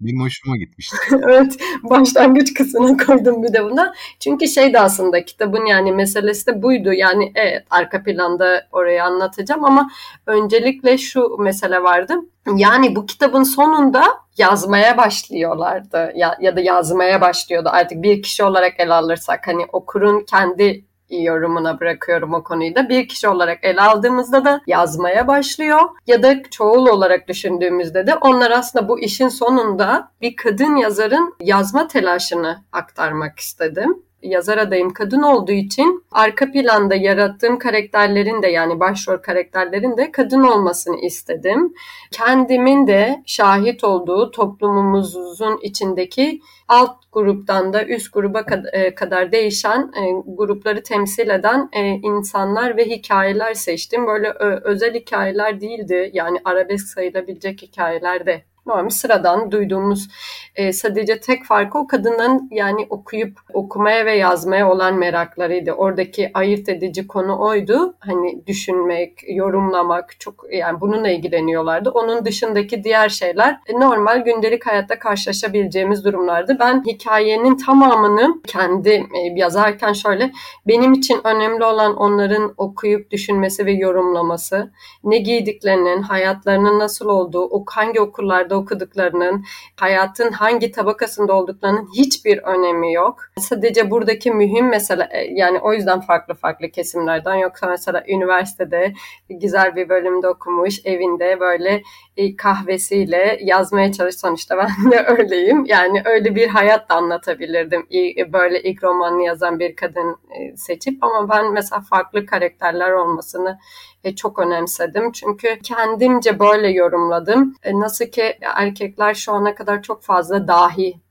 Benim 0.00 0.20
hoşuma 0.20 0.56
gitmişti. 0.56 0.96
evet. 1.12 1.56
Başlangıç 1.82 2.54
kısmına 2.54 2.96
koydum 2.96 3.42
bir 3.42 3.52
de 3.52 3.64
buna. 3.64 3.94
Çünkü 4.20 4.48
şey 4.48 4.72
de 4.72 4.80
aslında 4.80 5.24
kitabın 5.24 5.66
yani 5.66 5.92
meselesi 5.92 6.46
de 6.46 6.62
buydu. 6.62 6.92
Yani 6.92 7.32
evet 7.34 7.66
arka 7.70 8.02
planda 8.02 8.68
orayı 8.72 9.04
anlatacağım 9.04 9.64
ama 9.64 9.90
öncelikle 10.26 10.98
şu 10.98 11.36
mesele 11.38 11.82
vardı. 11.82 12.14
Yani 12.56 12.96
bu 12.96 13.06
kitabın 13.06 13.42
sonunda 13.42 14.04
yazmaya 14.38 14.96
başlıyorlardı 14.96 16.12
ya, 16.16 16.36
ya 16.40 16.56
da 16.56 16.60
yazmaya 16.60 17.20
başlıyordu 17.20 17.68
artık 17.72 18.02
bir 18.02 18.22
kişi 18.22 18.44
olarak 18.44 18.80
ele 18.80 18.94
alırsak 18.94 19.46
hani 19.46 19.66
okurun 19.72 20.24
kendi 20.30 20.84
yorumuna 21.22 21.80
bırakıyorum 21.80 22.34
o 22.34 22.42
konuyu 22.42 22.74
da. 22.74 22.88
Bir 22.88 23.08
kişi 23.08 23.28
olarak 23.28 23.64
ele 23.64 23.80
aldığımızda 23.80 24.44
da 24.44 24.60
yazmaya 24.66 25.28
başlıyor 25.28 25.80
ya 26.06 26.22
da 26.22 26.42
çoğul 26.50 26.86
olarak 26.86 27.28
düşündüğümüzde 27.28 28.06
de 28.06 28.14
onlar 28.14 28.50
aslında 28.50 28.88
bu 28.88 29.00
işin 29.00 29.28
sonunda 29.28 30.10
bir 30.20 30.36
kadın 30.36 30.76
yazarın 30.76 31.34
yazma 31.40 31.88
telaşını 31.88 32.64
aktarmak 32.72 33.38
istedim 33.38 34.02
yazar 34.24 34.58
adayım 34.58 34.92
kadın 34.92 35.22
olduğu 35.22 35.52
için 35.52 36.04
arka 36.12 36.52
planda 36.52 36.94
yarattığım 36.94 37.58
karakterlerin 37.58 38.42
de 38.42 38.48
yani 38.48 38.80
başrol 38.80 39.16
karakterlerin 39.16 39.96
de 39.96 40.12
kadın 40.12 40.42
olmasını 40.42 40.96
istedim. 40.96 41.74
Kendimin 42.10 42.86
de 42.86 43.22
şahit 43.26 43.84
olduğu 43.84 44.30
toplumumuzun 44.30 45.58
içindeki 45.62 46.40
alt 46.68 46.96
gruptan 47.12 47.72
da 47.72 47.84
üst 47.84 48.12
gruba 48.12 48.44
e, 48.72 48.94
kadar 48.94 49.32
değişen 49.32 49.92
e, 49.96 50.22
grupları 50.26 50.82
temsil 50.82 51.28
eden 51.28 51.68
e, 51.72 51.88
insanlar 51.88 52.76
ve 52.76 52.84
hikayeler 52.84 53.54
seçtim. 53.54 54.06
Böyle 54.06 54.30
özel 54.64 54.94
hikayeler 54.94 55.60
değildi. 55.60 56.10
Yani 56.12 56.38
arabesk 56.44 56.88
sayılabilecek 56.88 57.62
hikayeler 57.62 58.26
de 58.26 58.44
normal 58.66 58.88
sıradan 58.88 59.52
duyduğumuz 59.52 60.08
e, 60.56 60.72
sadece 60.72 61.20
tek 61.20 61.44
farkı 61.44 61.78
o 61.78 61.86
kadının 61.86 62.48
yani 62.52 62.86
okuyup 62.90 63.38
okumaya 63.52 64.06
ve 64.06 64.16
yazmaya 64.16 64.70
olan 64.70 64.94
meraklarıydı. 64.94 65.72
Oradaki 65.72 66.30
ayırt 66.34 66.68
edici 66.68 67.06
konu 67.06 67.40
oydu. 67.40 67.94
Hani 67.98 68.46
düşünmek, 68.46 69.20
yorumlamak 69.28 70.20
çok 70.20 70.44
yani 70.52 70.80
bununla 70.80 71.08
ilgileniyorlardı. 71.08 71.90
Onun 71.90 72.24
dışındaki 72.24 72.84
diğer 72.84 73.08
şeyler 73.08 73.58
e, 73.66 73.80
normal 73.80 74.24
gündelik 74.24 74.66
hayatta 74.66 74.98
karşılaşabileceğimiz 74.98 76.04
durumlardı. 76.04 76.56
Ben 76.60 76.84
hikayenin 76.86 77.56
tamamını 77.56 78.42
kendi 78.46 78.90
e, 78.90 79.34
yazarken 79.34 79.92
şöyle 79.92 80.32
benim 80.66 80.92
için 80.92 81.20
önemli 81.24 81.64
olan 81.64 81.96
onların 81.96 82.54
okuyup 82.56 83.10
düşünmesi 83.10 83.66
ve 83.66 83.72
yorumlaması, 83.72 84.70
ne 85.04 85.18
giydiklerinin, 85.18 86.02
hayatlarının 86.02 86.78
nasıl 86.78 87.06
olduğu, 87.06 87.64
hangi 87.66 88.00
okullarda 88.00 88.53
nerede 88.54 88.56
okuduklarının, 88.56 89.44
hayatın 89.76 90.32
hangi 90.32 90.72
tabakasında 90.72 91.32
olduklarının 91.32 91.88
hiçbir 91.96 92.38
önemi 92.38 92.92
yok. 92.92 93.20
Sadece 93.38 93.90
buradaki 93.90 94.30
mühim 94.30 94.68
mesele 94.68 95.08
yani 95.30 95.58
o 95.58 95.72
yüzden 95.72 96.00
farklı 96.00 96.34
farklı 96.34 96.70
kesimlerden 96.70 97.34
yoksa 97.34 97.66
mesela 97.66 98.04
üniversitede 98.08 98.94
güzel 99.30 99.76
bir 99.76 99.88
bölümde 99.88 100.28
okumuş, 100.28 100.80
evinde 100.84 101.40
böyle 101.40 101.82
e, 102.16 102.36
kahvesiyle 102.36 103.38
yazmaya 103.42 103.92
çalış 103.92 104.14
sonuçta 104.14 104.56
ben 104.58 104.90
de 104.92 105.04
öyleyim. 105.18 105.64
Yani 105.64 106.02
öyle 106.04 106.34
bir 106.34 106.48
hayat 106.48 106.88
da 106.88 106.94
anlatabilirdim. 106.94 107.86
Böyle 108.32 108.62
ilk 108.62 108.84
romanını 108.84 109.22
yazan 109.22 109.58
bir 109.58 109.76
kadın 109.76 110.16
e, 110.30 110.56
seçip 110.56 111.04
ama 111.04 111.28
ben 111.28 111.52
mesela 111.52 111.80
farklı 111.80 112.26
karakterler 112.26 112.90
olmasını 112.92 113.50
e, 113.50 113.93
çok 114.16 114.38
önemsedim. 114.38 115.12
Çünkü 115.12 115.58
kendimce 115.62 116.38
böyle 116.38 116.68
yorumladım. 116.68 117.54
Nasıl 117.72 118.04
ki 118.04 118.38
erkekler 118.40 119.14
şu 119.14 119.32
ana 119.32 119.54
kadar 119.54 119.82
çok 119.82 120.02
fazla 120.02 120.48
dahi 120.48 121.03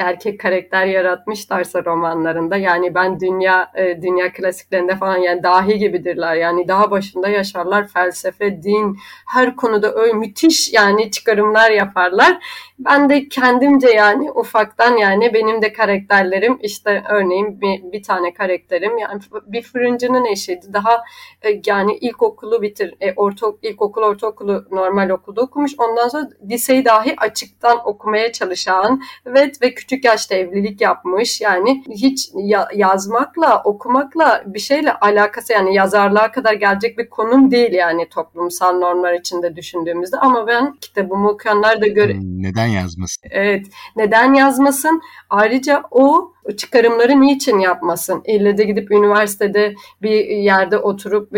erkek 0.00 0.40
karakter 0.40 0.86
yaratmışlarsa 0.86 1.84
romanlarında 1.84 2.56
yani 2.56 2.94
ben 2.94 3.20
dünya 3.20 3.70
e, 3.74 4.02
dünya 4.02 4.32
klasiklerinde 4.32 4.96
falan 4.96 5.16
yani 5.16 5.42
dahi 5.42 5.78
gibidirler. 5.78 6.36
Yani 6.36 6.68
daha 6.68 6.90
başında 6.90 7.28
yaşarlar 7.28 7.88
felsefe, 7.88 8.62
din 8.62 8.98
her 9.32 9.56
konuda 9.56 9.94
öyle 9.94 10.12
müthiş 10.12 10.72
yani 10.72 11.10
çıkarımlar 11.10 11.70
yaparlar. 11.70 12.38
Ben 12.78 13.10
de 13.10 13.28
kendimce 13.28 13.88
yani 13.88 14.30
ufaktan 14.30 14.96
yani 14.96 15.34
benim 15.34 15.62
de 15.62 15.72
karakterlerim 15.72 16.58
işte 16.62 17.04
örneğin 17.08 17.60
bir, 17.60 17.92
bir 17.92 18.02
tane 18.02 18.34
karakterim 18.34 18.98
yani 18.98 19.20
bir 19.46 19.62
fırıncının 19.62 20.24
eşiydi. 20.24 20.66
Daha 20.72 21.04
e, 21.42 21.60
yani 21.66 21.96
ilkokulu 21.96 22.62
bitir, 22.62 22.94
e, 23.00 23.12
orta, 23.16 23.46
ilkokul 23.62 24.02
ortaokulu 24.02 24.64
normal 24.70 25.10
okulda 25.10 25.40
okumuş. 25.42 25.72
Ondan 25.78 26.08
sonra 26.08 26.28
liseyi 26.50 26.84
dahi 26.84 27.14
açıktan 27.16 27.88
okumaya 27.88 28.32
çalışan 28.32 29.02
ve 29.26 29.52
ve 29.62 29.74
küçük 29.74 29.89
yaşta 30.04 30.34
evlilik 30.34 30.80
yapmış. 30.80 31.40
Yani 31.40 31.84
hiç 31.90 32.30
ya, 32.34 32.68
yazmakla, 32.74 33.62
okumakla 33.64 34.42
bir 34.46 34.58
şeyle 34.58 34.92
alakası 34.92 35.52
yani 35.52 35.74
yazarlığa 35.74 36.32
kadar 36.32 36.52
gelecek 36.54 36.98
bir 36.98 37.10
konum 37.10 37.50
değil 37.50 37.72
yani 37.72 38.08
toplumsal 38.08 38.78
normlar 38.78 39.12
içinde 39.12 39.56
düşündüğümüzde. 39.56 40.16
Ama 40.16 40.46
ben 40.46 40.76
kitabımı 40.80 41.28
okuyanlar 41.28 41.80
da 41.80 41.86
göre... 41.86 42.14
Hmm, 42.14 42.42
neden 42.42 42.66
yazmasın? 42.66 43.28
Evet. 43.30 43.66
Neden 43.96 44.34
yazmasın? 44.34 45.02
Ayrıca 45.30 45.82
o 45.90 46.32
çıkarımları 46.56 47.20
niçin 47.20 47.58
yapmasın? 47.58 48.22
İlle 48.26 48.58
de 48.58 48.64
gidip 48.64 48.90
üniversitede 48.90 49.74
bir 50.02 50.26
yerde 50.26 50.78
oturup 50.78 51.32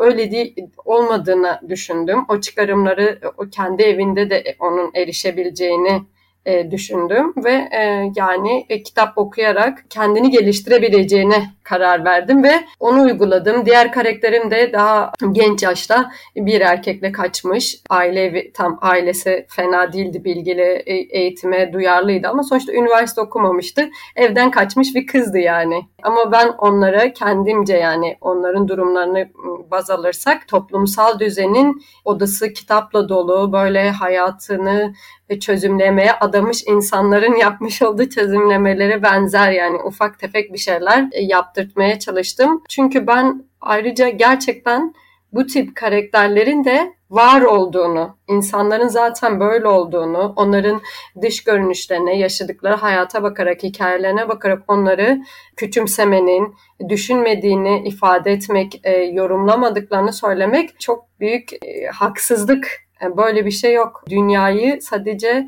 öyle 0.00 0.30
değil 0.30 0.56
olmadığını 0.84 1.60
düşündüm. 1.68 2.24
O 2.28 2.40
çıkarımları 2.40 3.20
o 3.36 3.48
kendi 3.50 3.82
evinde 3.82 4.30
de 4.30 4.56
onun 4.60 4.90
erişebileceğini 4.94 6.02
e, 6.46 6.70
düşündüm 6.70 7.32
ve 7.36 7.52
e, 7.52 8.12
yani 8.16 8.66
e, 8.68 8.82
kitap 8.82 9.18
okuyarak 9.18 9.84
kendini 9.90 10.30
geliştirebileceğine 10.30 11.50
karar 11.62 12.04
verdim 12.04 12.42
ve 12.42 12.52
onu 12.80 13.02
uyguladım. 13.02 13.66
Diğer 13.66 13.92
karakterim 13.92 14.50
de 14.50 14.72
daha 14.72 15.12
genç 15.32 15.62
yaşta 15.62 16.10
bir 16.36 16.60
erkekle 16.60 17.12
kaçmış. 17.12 17.80
Aile 17.90 18.52
tam 18.52 18.78
ailesi 18.82 19.46
fena 19.48 19.92
değildi, 19.92 20.24
bilgili, 20.24 20.62
e, 20.62 20.94
eğitime 20.94 21.72
duyarlıydı 21.72 22.28
ama 22.28 22.42
sonuçta 22.42 22.72
üniversite 22.72 23.20
okumamıştı. 23.20 23.88
Evden 24.16 24.50
kaçmış 24.50 24.94
bir 24.94 25.06
kızdı 25.06 25.38
yani. 25.38 25.82
Ama 26.02 26.32
ben 26.32 26.48
onlara 26.48 27.12
kendimce 27.12 27.76
yani 27.76 28.16
onların 28.20 28.68
durumlarını 28.68 29.28
baz 29.70 29.90
alırsak 29.90 30.48
toplumsal 30.48 31.18
düzenin 31.18 31.82
odası 32.04 32.52
kitapla 32.52 33.08
dolu 33.08 33.52
böyle 33.52 33.90
hayatını 33.90 34.94
çözümlemeye 35.40 36.12
adamış 36.36 36.64
insanların 36.66 37.34
yapmış 37.40 37.82
olduğu 37.82 38.08
çözümlemelere 38.08 39.02
benzer 39.02 39.50
yani 39.50 39.76
ufak 39.76 40.18
tefek 40.18 40.52
bir 40.52 40.58
şeyler 40.58 41.08
e, 41.12 41.22
yaptırtmaya 41.22 41.98
çalıştım. 41.98 42.62
Çünkü 42.68 43.06
ben 43.06 43.44
ayrıca 43.60 44.08
gerçekten 44.08 44.94
bu 45.32 45.46
tip 45.46 45.76
karakterlerin 45.76 46.64
de 46.64 46.96
var 47.10 47.40
olduğunu, 47.42 48.16
insanların 48.28 48.88
zaten 48.88 49.40
böyle 49.40 49.68
olduğunu, 49.68 50.32
onların 50.36 50.80
dış 51.22 51.44
görünüşlerine, 51.44 52.18
yaşadıkları 52.18 52.74
hayata 52.74 53.22
bakarak, 53.22 53.62
hikayelerine 53.62 54.28
bakarak 54.28 54.62
onları 54.68 55.18
küçümsemenin, 55.56 56.54
düşünmediğini 56.88 57.88
ifade 57.88 58.32
etmek, 58.32 58.80
e, 58.84 58.96
yorumlamadıklarını 58.96 60.12
söylemek 60.12 60.80
çok 60.80 61.20
büyük 61.20 61.52
e, 61.52 61.86
haksızlık 61.86 62.86
Böyle 63.16 63.46
bir 63.46 63.50
şey 63.50 63.74
yok. 63.74 64.04
Dünyayı 64.08 64.82
sadece 64.82 65.46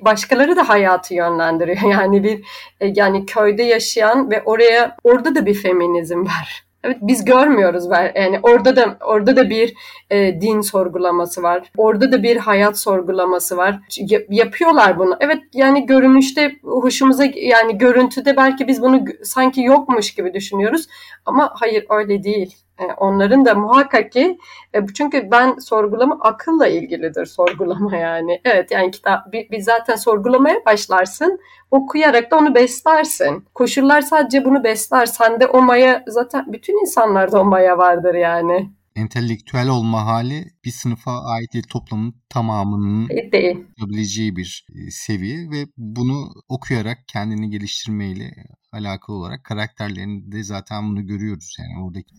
başkaları 0.00 0.56
da 0.56 0.68
hayatı 0.68 1.14
yönlendiriyor. 1.14 1.78
Yani 1.94 2.24
bir 2.24 2.44
e, 2.80 2.92
yani 2.94 3.26
köyde 3.26 3.62
yaşayan 3.62 4.30
ve 4.30 4.42
oraya 4.42 4.96
orada 5.04 5.34
da 5.34 5.46
bir 5.46 5.54
feminizm 5.54 6.26
var. 6.26 6.64
Evet 6.84 6.96
biz 7.00 7.24
görmüyoruz 7.24 7.90
yani 8.16 8.40
orada 8.42 8.76
da 8.76 8.98
orada 9.00 9.36
da 9.36 9.50
bir 9.50 9.74
e, 10.10 10.40
din 10.40 10.60
sorgulaması 10.60 11.42
var. 11.42 11.70
Orada 11.76 12.12
da 12.12 12.22
bir 12.22 12.36
hayat 12.36 12.78
sorgulaması 12.78 13.56
var. 13.56 13.80
yapıyorlar 14.28 14.98
bunu. 14.98 15.16
Evet 15.20 15.38
yani 15.52 15.86
görünüşte 15.86 16.52
hoşumuza 16.62 17.24
yani 17.34 17.78
görüntüde 17.78 18.36
belki 18.36 18.68
biz 18.68 18.82
bunu 18.82 19.04
sanki 19.22 19.60
yokmuş 19.62 20.14
gibi 20.14 20.34
düşünüyoruz 20.34 20.86
ama 21.26 21.52
hayır 21.54 21.86
öyle 21.90 22.24
değil. 22.24 22.63
E, 22.78 22.84
onların 22.96 23.44
da 23.44 23.54
muhakkak 23.54 24.12
ki 24.12 24.38
e, 24.74 24.86
çünkü 24.94 25.30
ben 25.30 25.58
sorgulama 25.58 26.18
akılla 26.20 26.66
ilgilidir 26.66 27.26
sorgulama 27.26 27.96
yani. 27.96 28.40
Evet 28.44 28.70
yani 28.70 28.90
kitap 28.90 29.32
bir, 29.32 29.50
bir 29.50 29.60
zaten 29.60 29.96
sorgulamaya 29.96 30.56
başlarsın 30.66 31.38
okuyarak 31.70 32.30
da 32.30 32.36
onu 32.36 32.54
beslersin. 32.54 33.44
Koşullar 33.54 34.00
sadece 34.00 34.44
bunu 34.44 34.64
besler. 34.64 35.06
Sende 35.06 35.46
o 35.46 35.62
maya 35.62 36.04
zaten 36.08 36.52
bütün 36.52 36.80
insanlarda 36.80 37.40
o 37.40 37.44
maya 37.44 37.78
vardır 37.78 38.14
yani 38.14 38.70
entelektüel 38.96 39.68
olma 39.68 40.06
hali 40.06 40.44
bir 40.64 40.70
sınıfa 40.70 41.10
ait 41.10 41.52
değil 41.52 41.66
toplumun 41.70 42.14
tamamının 42.28 43.08
değil. 43.08 43.56
yapabileceği 43.78 44.36
bir 44.36 44.66
e, 44.74 44.90
seviye 44.90 45.50
ve 45.50 45.66
bunu 45.76 46.28
okuyarak 46.48 46.98
kendini 47.08 47.50
geliştirmeyle 47.50 48.30
alakalı 48.74 49.16
olarak 49.16 49.44
karakterlerinde 49.44 50.42
zaten 50.42 50.90
bunu 50.90 51.06
görüyoruz. 51.06 51.56
Yani 51.58 51.84
oradaki 51.84 52.14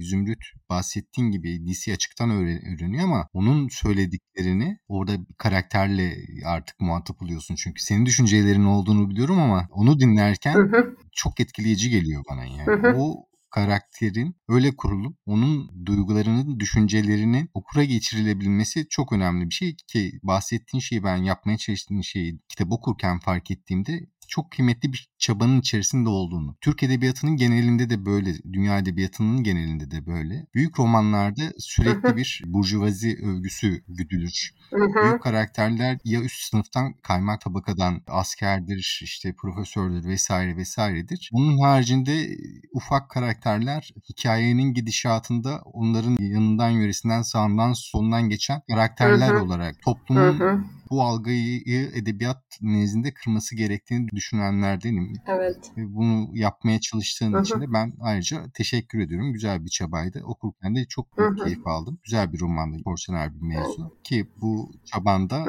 Zümrüt 0.00 0.44
bahsettiğin 0.70 1.30
gibi 1.30 1.66
DC 1.66 1.92
açıktan 1.92 2.30
öğreniyor 2.30 3.04
ama 3.04 3.28
onun 3.32 3.68
söylediklerini 3.68 4.78
orada 4.88 5.12
karakterle 5.38 6.16
artık 6.46 6.80
muhatap 6.80 7.22
oluyorsun. 7.22 7.54
Çünkü 7.54 7.82
senin 7.82 8.06
düşüncelerin 8.06 8.64
olduğunu 8.64 9.10
biliyorum 9.10 9.38
ama 9.38 9.68
onu 9.70 10.00
dinlerken 10.00 10.70
çok 11.12 11.40
etkileyici 11.40 11.90
geliyor 11.90 12.24
bana 12.30 12.44
yani. 12.44 12.96
O 12.96 13.30
karakterin 13.50 14.36
öyle 14.48 14.76
kurulup 14.76 15.16
onun 15.26 15.86
duygularının, 15.86 16.60
düşüncelerinin 16.60 17.50
okura 17.54 17.84
geçirilebilmesi 17.84 18.88
çok 18.88 19.12
önemli 19.12 19.50
bir 19.50 19.54
şey 19.54 19.76
ki 19.76 20.20
bahsettiğin 20.22 20.80
şeyi 20.80 21.04
ben 21.04 21.16
yapmaya 21.16 21.58
çalıştığım 21.58 22.04
şeyi 22.04 22.38
kitap 22.48 22.72
okurken 22.72 23.18
fark 23.18 23.50
ettiğimde 23.50 24.06
çok 24.28 24.50
kıymetli 24.50 24.92
bir 24.92 25.09
çabanın 25.20 25.60
içerisinde 25.60 26.08
olduğunu. 26.08 26.56
Türk 26.60 26.82
edebiyatının 26.82 27.36
genelinde 27.36 27.90
de 27.90 28.06
böyle, 28.06 28.34
dünya 28.52 28.78
edebiyatının 28.78 29.42
genelinde 29.42 29.90
de 29.90 30.06
böyle. 30.06 30.46
Büyük 30.54 30.78
romanlarda 30.78 31.42
sürekli 31.58 32.16
bir 32.16 32.42
burjuvazi 32.46 33.18
övgüsü 33.22 33.82
güdülür. 33.88 34.54
Büyük 34.72 35.22
karakterler 35.22 35.98
ya 36.04 36.20
üst 36.20 36.50
sınıftan 36.50 36.94
kaymak 37.02 37.40
tabakadan 37.40 38.02
askerdir, 38.06 39.00
işte 39.02 39.34
profesördür 39.38 40.08
vesaire 40.08 40.56
vesairedir. 40.56 41.30
Bunun 41.32 41.58
haricinde 41.58 42.36
ufak 42.72 43.10
karakterler 43.10 43.90
hikayenin 44.08 44.74
gidişatında 44.74 45.60
onların 45.64 46.16
yanından 46.20 46.70
yöresinden 46.70 47.22
sağından 47.22 47.72
solundan 47.72 48.28
geçen 48.28 48.60
karakterler 48.68 49.34
olarak 49.34 49.82
toplumun 49.82 50.64
bu 50.90 51.02
algıyı 51.02 51.62
edebiyat 51.94 52.42
nezdinde 52.62 53.14
kırması 53.14 53.56
gerektiğini 53.56 54.08
düşünenlerdenim. 54.08 55.09
Evet. 55.26 55.72
Bunu 55.76 56.28
yapmaya 56.32 56.80
çalıştığın 56.80 57.42
için 57.42 57.60
de 57.60 57.72
ben 57.72 57.92
ayrıca 58.00 58.42
teşekkür 58.54 59.00
ediyorum. 59.00 59.32
Güzel 59.32 59.64
bir 59.64 59.70
çabaydı. 59.70 60.22
Okurken 60.24 60.74
de 60.76 60.84
çok 60.84 61.18
büyük 61.18 61.38
keyif 61.44 61.66
aldım. 61.66 61.98
Güzel 62.02 62.32
bir 62.32 62.40
romandı. 62.40 62.82
Porsiyonel 62.84 63.34
bir 63.34 63.40
mevzu. 63.40 63.96
Ki 64.04 64.26
bu 64.40 64.72
çabanda 64.84 65.44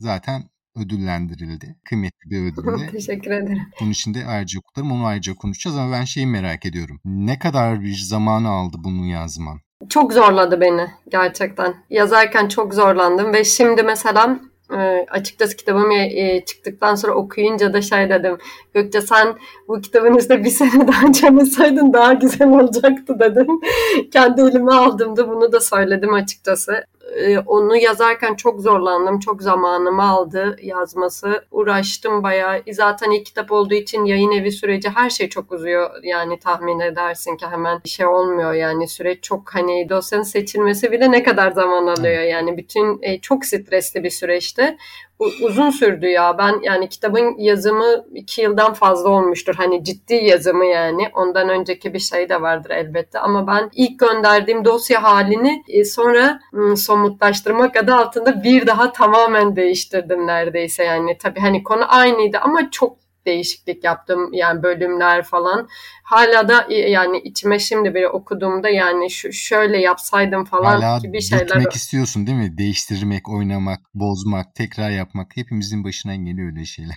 zaten 0.00 0.42
ödüllendirildi. 0.76 1.76
Kıymetli 1.84 2.30
bir 2.30 2.52
ödülle. 2.52 2.90
Teşekkür 2.90 3.30
ederim. 3.30 3.62
Bunun 3.80 3.90
için 3.90 4.14
de 4.14 4.26
ayrıca 4.26 4.60
kutlarım. 4.60 4.92
Onu 4.92 5.04
ayrıca 5.04 5.34
konuşacağız 5.34 5.76
ama 5.76 5.92
ben 5.92 6.04
şeyi 6.04 6.26
merak 6.26 6.66
ediyorum. 6.66 7.00
Ne 7.04 7.38
kadar 7.38 7.80
bir 7.80 7.96
zamanı 7.96 8.48
aldı 8.48 8.76
bunu 8.84 9.06
yazman? 9.06 9.60
Çok 9.88 10.12
zorladı 10.12 10.60
beni 10.60 10.86
gerçekten. 11.10 11.74
Yazarken 11.90 12.48
çok 12.48 12.74
zorlandım 12.74 13.32
ve 13.32 13.44
şimdi 13.44 13.82
mesela 13.82 14.40
e, 14.74 15.06
açıkçası 15.10 15.56
kitabım 15.56 15.90
e, 15.90 16.44
çıktıktan 16.44 16.94
sonra 16.94 17.12
okuyunca 17.12 17.72
da 17.72 17.82
şey 17.82 18.10
dedim. 18.10 18.38
Gökçe 18.74 19.00
sen 19.00 19.38
bu 19.68 19.80
kitabın 19.80 20.14
üstüne 20.14 20.44
bir 20.44 20.50
sene 20.50 20.88
daha 20.88 21.12
çalışsaydın 21.12 21.92
daha 21.92 22.12
güzel 22.12 22.48
olacaktı 22.48 23.18
dedim. 23.18 23.46
Kendi 24.12 24.40
elime 24.40 24.72
aldığımda 24.72 25.28
bunu 25.28 25.52
da 25.52 25.60
söyledim 25.60 26.14
açıkçası. 26.14 26.84
Ee, 27.14 27.38
onu 27.38 27.76
yazarken 27.76 28.34
çok 28.34 28.60
zorlandım. 28.60 29.18
Çok 29.20 29.42
zamanımı 29.42 30.02
aldı 30.02 30.56
yazması. 30.62 31.44
Uğraştım 31.50 32.22
bayağı. 32.22 32.62
Zaten 32.72 33.10
ilk 33.10 33.26
kitap 33.26 33.52
olduğu 33.52 33.74
için 33.74 34.04
yayın 34.04 34.32
evi 34.32 34.52
süreci 34.52 34.88
her 34.88 35.10
şey 35.10 35.28
çok 35.28 35.52
uzuyor. 35.52 35.90
Yani 36.02 36.38
tahmin 36.38 36.80
edersin 36.80 37.36
ki 37.36 37.46
hemen 37.46 37.80
bir 37.84 37.90
şey 37.90 38.06
olmuyor 38.06 38.52
yani 38.52 38.88
süreç 38.88 39.22
çok 39.22 39.54
hani 39.54 39.88
dosyanın 39.88 40.22
seçilmesi 40.22 40.92
bile 40.92 41.10
ne 41.10 41.22
kadar 41.22 41.50
zaman 41.50 41.86
alıyor 41.86 42.22
yani 42.22 42.56
bütün 42.56 43.02
e, 43.02 43.20
çok 43.20 43.44
stresli 43.44 44.04
bir 44.04 44.10
süreçti 44.10 44.76
uzun 45.18 45.70
sürdü 45.70 46.06
ya. 46.06 46.38
Ben 46.38 46.60
yani 46.62 46.88
kitabın 46.88 47.38
yazımı 47.38 48.04
iki 48.14 48.42
yıldan 48.42 48.74
fazla 48.74 49.08
olmuştur. 49.08 49.54
Hani 49.54 49.84
ciddi 49.84 50.14
yazımı 50.14 50.64
yani. 50.64 51.10
Ondan 51.14 51.48
önceki 51.48 51.94
bir 51.94 51.98
şey 51.98 52.28
de 52.28 52.42
vardır 52.42 52.70
elbette. 52.70 53.18
Ama 53.18 53.46
ben 53.46 53.70
ilk 53.74 53.98
gönderdiğim 53.98 54.64
dosya 54.64 55.02
halini 55.02 55.62
e, 55.68 55.84
sonra 55.84 56.40
somutlaştırmak 56.76 57.76
adı 57.76 57.94
altında 57.94 58.42
bir 58.42 58.66
daha 58.66 58.92
tamamen 58.92 59.56
değiştirdim 59.56 60.26
neredeyse 60.26 60.84
yani. 60.84 61.18
Tabii 61.18 61.40
hani 61.40 61.62
konu 61.62 61.84
aynıydı 61.88 62.38
ama 62.38 62.70
çok 62.70 63.03
değişiklik 63.26 63.84
yaptım. 63.84 64.32
Yani 64.32 64.62
bölümler 64.62 65.22
falan. 65.22 65.68
Hala 66.02 66.48
da 66.48 66.66
yani 66.70 67.18
içime 67.18 67.58
şimdi 67.58 67.94
bir 67.94 68.04
okuduğumda 68.04 68.68
yani 68.68 69.10
şu 69.10 69.32
şöyle 69.32 69.78
yapsaydım 69.78 70.44
falan 70.44 70.80
Hala 70.80 70.98
gibi 70.98 71.22
şeyler. 71.22 71.48
Hala 71.48 71.68
istiyorsun 71.74 72.26
değil 72.26 72.38
mi? 72.38 72.58
Değiştirmek, 72.58 73.28
oynamak, 73.28 73.80
bozmak, 73.94 74.54
tekrar 74.54 74.90
yapmak. 74.90 75.36
Hepimizin 75.36 75.84
başına 75.84 76.14
geliyor 76.14 76.52
öyle 76.52 76.64
şeyler. 76.64 76.96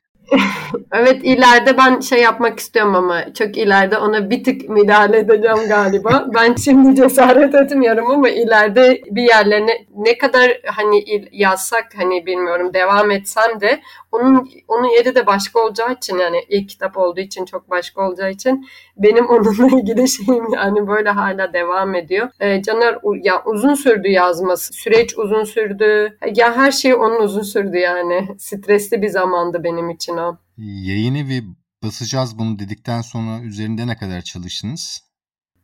Evet 0.94 1.20
ileride 1.24 1.78
ben 1.78 2.00
şey 2.00 2.22
yapmak 2.22 2.60
istiyorum 2.60 2.96
ama 2.96 3.34
çok 3.34 3.58
ileride 3.58 3.98
ona 3.98 4.30
bir 4.30 4.44
tık 4.44 4.70
müdahale 4.70 5.18
edeceğim 5.18 5.70
galiba. 5.70 6.28
ben 6.34 6.56
şimdi 6.56 6.96
cesaret 6.96 7.56
etmiyorum 7.56 8.12
ama 8.12 8.30
ileride 8.30 9.02
bir 9.12 9.24
yerlerine 9.24 9.86
ne 9.96 10.18
kadar 10.18 10.62
hani 10.66 11.28
yazsak 11.32 11.86
hani 11.98 12.26
bilmiyorum 12.26 12.74
devam 12.74 13.12
etsem 13.12 13.62
de 13.62 13.82
onun 14.12 14.50
onun 14.68 14.88
yeri 14.88 15.16
de 15.16 15.26
başka 15.28 15.60
olacağı 15.60 15.94
için 15.94 16.18
yani 16.18 16.44
ilk 16.50 16.70
kitap 16.70 16.98
olduğu 16.98 17.20
için 17.20 17.46
çok 17.46 17.70
başka 17.70 18.08
olacağı 18.08 18.32
için 18.32 18.68
benim 18.98 19.26
onunla 19.30 19.80
ilgili 19.80 20.08
şeyim 20.08 20.54
yani 20.54 20.88
böyle 20.88 21.10
hala 21.10 21.54
devam 21.54 21.96
ediyor. 21.96 22.30
Ee, 22.40 22.62
Caner 22.62 22.98
ya 23.24 23.44
uzun 23.46 23.74
sürdü 23.74 24.08
yazması. 24.08 24.74
Süreç 24.74 25.18
uzun 25.18 25.44
sürdü. 25.44 26.18
Ya 26.36 26.56
her 26.56 26.72
şey 26.72 26.94
onun 26.94 27.20
uzun 27.22 27.42
sürdü 27.42 27.78
yani. 27.78 28.28
Stresli 28.38 29.02
bir 29.02 29.10
zamandı 29.10 29.64
benim 29.64 29.90
için 29.90 30.17
o. 30.18 30.38
Yayını 30.58 31.30
ve 31.30 31.42
basacağız 31.84 32.40
bunu 32.40 32.60
dedikten 32.60 33.02
sonra 33.02 33.42
üzerinde 33.42 33.88
ne 33.88 33.98
kadar 33.98 34.22
çalıştınız? 34.22 35.08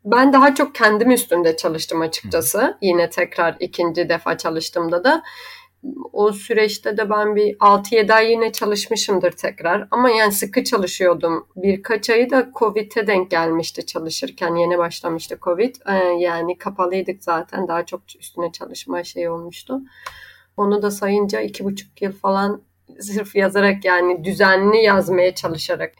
Ben 0.06 0.34
daha 0.34 0.56
çok 0.56 0.76
kendim 0.76 1.12
üstünde 1.12 1.58
çalıştım 1.58 2.02
açıkçası. 2.02 2.62
Hı. 2.62 2.78
Yine 2.82 3.10
tekrar 3.10 3.58
ikinci 3.60 4.10
defa 4.10 4.38
çalıştığımda 4.38 5.04
da 5.04 5.24
o 6.13 6.32
süreçte 6.32 6.98
de 6.98 7.10
ben 7.10 7.36
bir 7.36 7.58
6-7 7.58 8.13
ay 8.13 8.32
yine 8.32 8.52
çalışmışımdır 8.52 9.32
tekrar. 9.32 9.88
Ama 9.92 10.10
yani 10.10 10.32
sıkı 10.32 10.63
çalışıyordum. 10.63 11.48
Birkaç 11.56 12.10
ayı 12.10 12.30
da 12.30 12.52
Covid'e 12.60 13.08
denk 13.08 13.32
gelmişti 13.32 13.86
çalışırken. 13.86 14.56
Yeni 14.56 14.78
başlamıştı 14.78 15.38
Covid. 15.42 15.76
Ee, 15.88 15.94
yani 16.20 16.58
kapalıydık 16.58 17.24
zaten. 17.24 17.68
Daha 17.68 17.86
çok 17.86 18.02
üstüne 18.20 18.52
çalışma 18.52 19.04
şey 19.04 19.30
olmuştu. 19.30 19.82
Onu 20.58 20.82
da 20.82 20.92
sayınca 20.92 21.42
iki 21.42 21.63
buçuk 21.63 22.02
yıl 22.02 22.12
falan 22.12 22.62
sırf 22.99 23.36
yazarak 23.36 23.86
yani 23.86 24.23
düzenli 24.23 24.77
yazmaya 24.77 25.36
çalışarak 25.36 25.93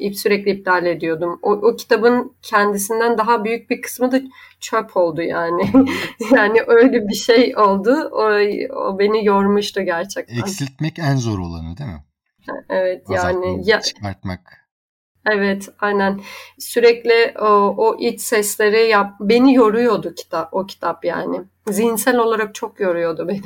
e, 0.00 0.12
sürekli 0.12 0.50
iptal 0.50 0.86
ediyordum. 0.86 1.38
O, 1.42 1.50
o 1.52 1.76
kitabın 1.76 2.36
kendisinden 2.42 3.18
daha 3.18 3.44
büyük 3.44 3.70
bir 3.70 3.82
kısmı 3.82 4.12
da 4.12 4.20
çöp 4.60 4.96
oldu 4.96 5.22
yani. 5.22 5.72
yani 6.32 6.58
öyle 6.66 7.08
bir 7.08 7.14
şey 7.14 7.56
oldu. 7.56 8.10
O, 8.12 8.24
o 8.76 8.98
beni 8.98 9.24
yormuştu 9.24 9.82
gerçekten. 9.82 10.38
Eksiltmek 10.38 10.98
en 10.98 11.16
zor 11.16 11.38
olanı 11.38 11.76
değil 11.76 11.90
mi? 11.90 12.04
Evet 12.68 13.10
Azaltmak, 13.10 13.44
yani 13.44 13.70
ya, 13.70 13.80
çıkartmak. 13.80 14.62
Evet, 15.30 15.68
aynen. 15.80 16.20
Sürekli 16.58 17.34
o, 17.40 17.46
o 17.76 17.98
iç 17.98 18.20
sesleri 18.20 18.88
yap 18.88 19.12
beni 19.20 19.54
yoruyordu 19.54 20.14
kitap 20.14 20.54
o 20.54 20.66
kitap 20.66 21.04
yani. 21.04 21.42
Zihinsel 21.70 22.18
olarak 22.18 22.54
çok 22.54 22.80
yoruyordu 22.80 23.28
beni. 23.28 23.42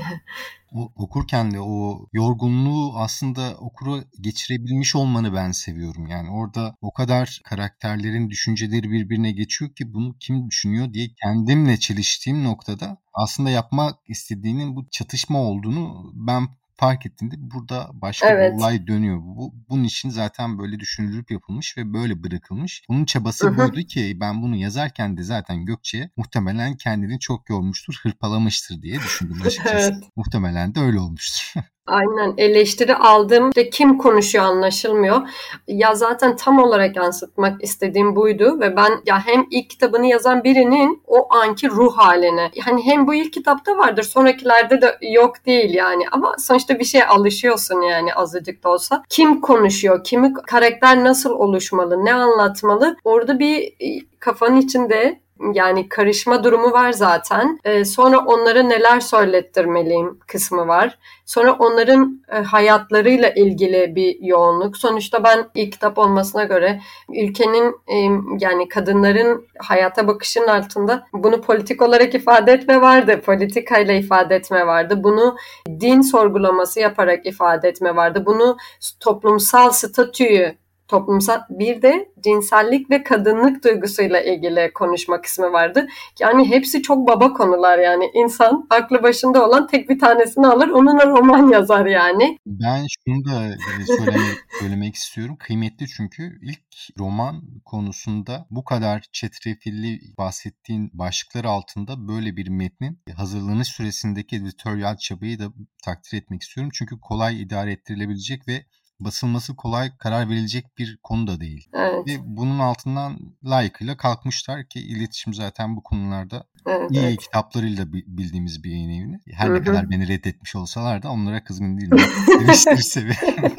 Okurken 0.77 1.51
de 1.55 1.61
o 1.61 2.07
yorgunluğu 2.12 2.99
aslında 2.99 3.57
okura 3.59 4.05
geçirebilmiş 4.21 4.97
olmanı 4.97 5.35
ben 5.35 5.51
seviyorum. 5.53 6.07
Yani 6.07 6.31
orada 6.31 6.75
o 6.81 6.93
kadar 6.93 7.41
karakterlerin 7.45 8.31
düşünceleri 8.31 8.91
birbirine 8.91 9.33
geçiyor 9.33 9.75
ki 9.75 9.95
bunu 9.95 10.17
kim 10.21 10.51
düşünüyor 10.51 10.93
diye 10.93 11.09
kendimle 11.23 11.79
çeliştiğim 11.79 12.45
noktada 12.45 12.99
aslında 13.15 13.51
yapmak 13.51 13.95
istediğinin 14.09 14.77
bu 14.77 14.89
çatışma 14.91 15.39
olduğunu 15.39 16.12
ben 16.15 16.49
fark 16.79 17.07
ettiğinde 17.07 17.35
burada 17.39 17.91
başka 17.93 18.29
evet. 18.29 18.53
bir 18.53 18.59
olay 18.59 18.87
dönüyor. 18.87 19.19
Bu, 19.23 19.55
bunun 19.69 19.85
için 19.85 20.11
zaten 20.11 20.59
böyle 20.59 20.81
düşünülüp 20.81 21.31
yapılmış 21.31 21.77
ve 21.79 21.93
böyle 21.93 22.23
bırakılmış. 22.23 22.83
Bunun 22.89 23.05
çabası 23.05 23.47
Hı-hı. 23.47 23.59
buydu 23.59 23.81
ki 23.81 24.17
ben 24.21 24.43
bunu 24.43 24.57
yazarken 24.57 25.17
de 25.17 25.23
zaten 25.23 25.65
Gökçe 25.65 26.11
muhtemelen 26.17 26.77
kendini 26.77 27.19
çok 27.19 27.51
yormuştur, 27.51 28.01
hırpalamıştır 28.03 28.83
diye 28.83 28.97
düşündüm 28.97 29.43
açıkçası. 29.45 29.77
evet. 29.77 30.05
Muhtemelen 30.17 30.75
de 30.75 30.81
öyle 30.81 31.01
olmuştur. 31.01 31.55
Aynen 31.87 32.35
eleştiri 32.37 32.96
aldım. 32.96 33.49
İşte 33.49 33.70
kim 33.70 33.99
konuşuyor 33.99 34.44
anlaşılmıyor. 34.44 35.29
Ya 35.68 35.94
zaten 35.94 36.37
tam 36.37 36.59
olarak 36.62 36.96
yansıtmak 36.96 37.64
istediğim 37.64 38.16
buydu 38.16 38.61
ve 38.61 38.77
ben 38.77 38.92
ya 39.07 39.27
hem 39.27 39.46
ilk 39.51 39.70
kitabını 39.70 40.07
yazan 40.07 40.44
birinin 40.44 41.03
o 41.07 41.35
anki 41.35 41.70
ruh 41.70 41.96
haline. 41.96 42.51
Yani 42.66 42.83
hem 42.85 43.07
bu 43.07 43.14
ilk 43.14 43.33
kitapta 43.33 43.79
vardır 43.79 44.03
sonrakilerde 44.03 44.83
de 44.83 44.99
yok 45.03 45.46
değil 45.46 45.75
yani 45.75 46.05
ama 46.12 46.35
sonuçta 46.38 46.79
bir 46.79 46.85
şeye 46.85 47.07
alışıyorsun 47.07 47.81
yani 47.81 48.14
azıcık 48.14 48.64
da 48.64 48.68
olsa. 48.68 49.03
Kim 49.09 49.40
konuşuyor, 49.40 50.05
kimi 50.05 50.35
karakter 50.35 51.05
nasıl 51.05 51.31
oluşmalı, 51.31 52.05
ne 52.05 52.14
anlatmalı 52.14 52.96
orada 53.05 53.38
bir 53.38 53.72
kafanın 54.20 54.61
içinde 54.61 55.20
yani 55.53 55.88
karışma 55.88 56.44
durumu 56.44 56.72
var 56.72 56.92
zaten. 56.92 57.59
Ee, 57.64 57.85
sonra 57.85 58.18
onlara 58.18 58.62
neler 58.62 59.01
söylettirmeliyim 59.01 60.18
kısmı 60.27 60.68
var. 60.68 60.99
Sonra 61.27 61.53
onların 61.53 62.22
e, 62.33 62.37
hayatlarıyla 62.37 63.31
ilgili 63.31 63.94
bir 63.96 64.20
yoğunluk. 64.20 64.77
Sonuçta 64.77 65.25
ben 65.25 65.46
ilk 65.55 65.72
kitap 65.72 65.99
olmasına 65.99 66.44
göre 66.44 66.81
ülkenin 67.14 67.75
e, 67.88 67.96
yani 68.40 68.68
kadınların 68.68 69.46
hayata 69.59 70.07
bakışının 70.07 70.49
altında 70.49 71.07
bunu 71.12 71.40
politik 71.40 71.83
olarak 71.83 72.14
ifade 72.14 72.53
etme 72.53 72.81
vardı. 72.81 73.20
Politikayla 73.27 73.94
ifade 73.94 74.37
etme 74.37 74.66
vardı. 74.66 75.05
Bunu 75.05 75.37
din 75.81 76.01
sorgulaması 76.01 76.81
yaparak 76.81 77.27
ifade 77.27 77.68
etme 77.68 77.96
vardı. 77.96 78.22
Bunu 78.27 78.57
toplumsal 79.01 79.70
statüyü 79.70 80.57
toplumsal 80.88 81.40
bir 81.51 81.83
de 81.83 82.09
cinsellik 82.20 82.90
ve 82.90 83.03
kadınlık 83.03 83.64
duygusuyla 83.64 84.20
ilgili 84.20 84.70
konuşma 84.75 85.20
kısmı 85.20 85.53
vardı. 85.53 85.87
Yani 86.20 86.51
hepsi 86.51 86.83
çok 86.83 87.09
baba 87.09 87.33
konular 87.33 87.79
yani 87.79 88.11
insan 88.14 88.66
aklı 88.70 89.03
başında 89.03 89.46
olan 89.46 89.66
tek 89.66 89.88
bir 89.88 89.99
tanesini 89.99 90.46
alır 90.46 90.68
onunla 90.68 91.07
roman 91.07 91.51
yazar 91.51 91.87
yani. 91.87 92.38
Ben 92.46 92.87
şunu 93.05 93.25
da 93.25 93.46
e, 93.46 93.87
söylemek, 93.99 94.37
söylemek 94.61 94.94
istiyorum. 94.94 95.37
Kıymetli 95.38 95.87
çünkü 95.87 96.38
ilk 96.42 96.99
roman 96.99 97.42
konusunda 97.64 98.46
bu 98.51 98.64
kadar 98.64 99.05
çetrefilli 99.12 100.01
bahsettiğin 100.18 100.90
başlıklar 100.94 101.44
altında 101.44 102.09
böyle 102.09 102.37
bir 102.37 102.49
metnin 102.49 102.99
hazırlanış 103.16 103.68
süresindeki 103.68 104.37
editoryal 104.37 104.96
çabayı 104.96 105.38
da 105.38 105.44
takdir 105.85 106.18
etmek 106.18 106.42
istiyorum. 106.42 106.70
Çünkü 106.75 107.01
kolay 107.01 107.42
idare 107.42 107.72
ettirilebilecek 107.72 108.49
ve 108.49 108.64
basılması 109.00 109.56
kolay 109.56 109.96
karar 109.98 110.28
verilecek 110.28 110.78
bir 110.78 110.98
konu 111.02 111.26
da 111.26 111.40
değil. 111.40 111.68
Evet. 111.74 112.06
Ve 112.06 112.12
bunun 112.24 112.59
altından 112.59 113.18
layıkıyla 113.44 113.96
kalkmışlar 113.96 114.68
ki 114.68 114.80
iletişim 114.80 115.35
zaten 115.35 115.76
bu 115.76 115.82
konularda 115.82 116.44
evet, 116.66 116.90
iyi 116.90 117.04
evet. 117.04 117.18
kitaplarıyla 117.18 117.92
bildiğimiz 117.92 118.64
bir 118.64 118.70
yayın 118.70 118.90
evini. 118.90 119.20
Her 119.32 119.48
Hı-hı. 119.48 119.54
ne 119.54 119.62
kadar 119.62 119.90
beni 119.90 120.09
reddetmiş 120.09 120.56
olsalar 120.56 121.02
da 121.02 121.11
onlara 121.11 121.44
kızgın 121.44 121.80
değilim. 121.80 121.98
Seviştir 122.26 122.76
seviyorum. 122.76 123.52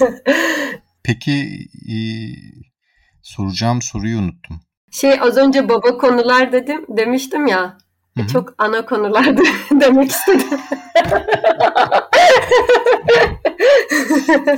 Peki 1.02 1.66
e, 1.88 1.96
soracağım 3.22 3.82
soruyu 3.82 4.18
unuttum. 4.18 4.60
Şey 4.90 5.20
az 5.20 5.36
önce 5.36 5.68
baba 5.68 5.98
konular 5.98 6.52
dedim 6.52 6.84
demiştim 6.88 7.46
ya. 7.46 7.78
Hı-hı. 8.18 8.26
Çok 8.26 8.54
ana 8.58 8.86
konulardı 8.86 9.42
demek 9.80 10.10
istedim. 10.10 10.48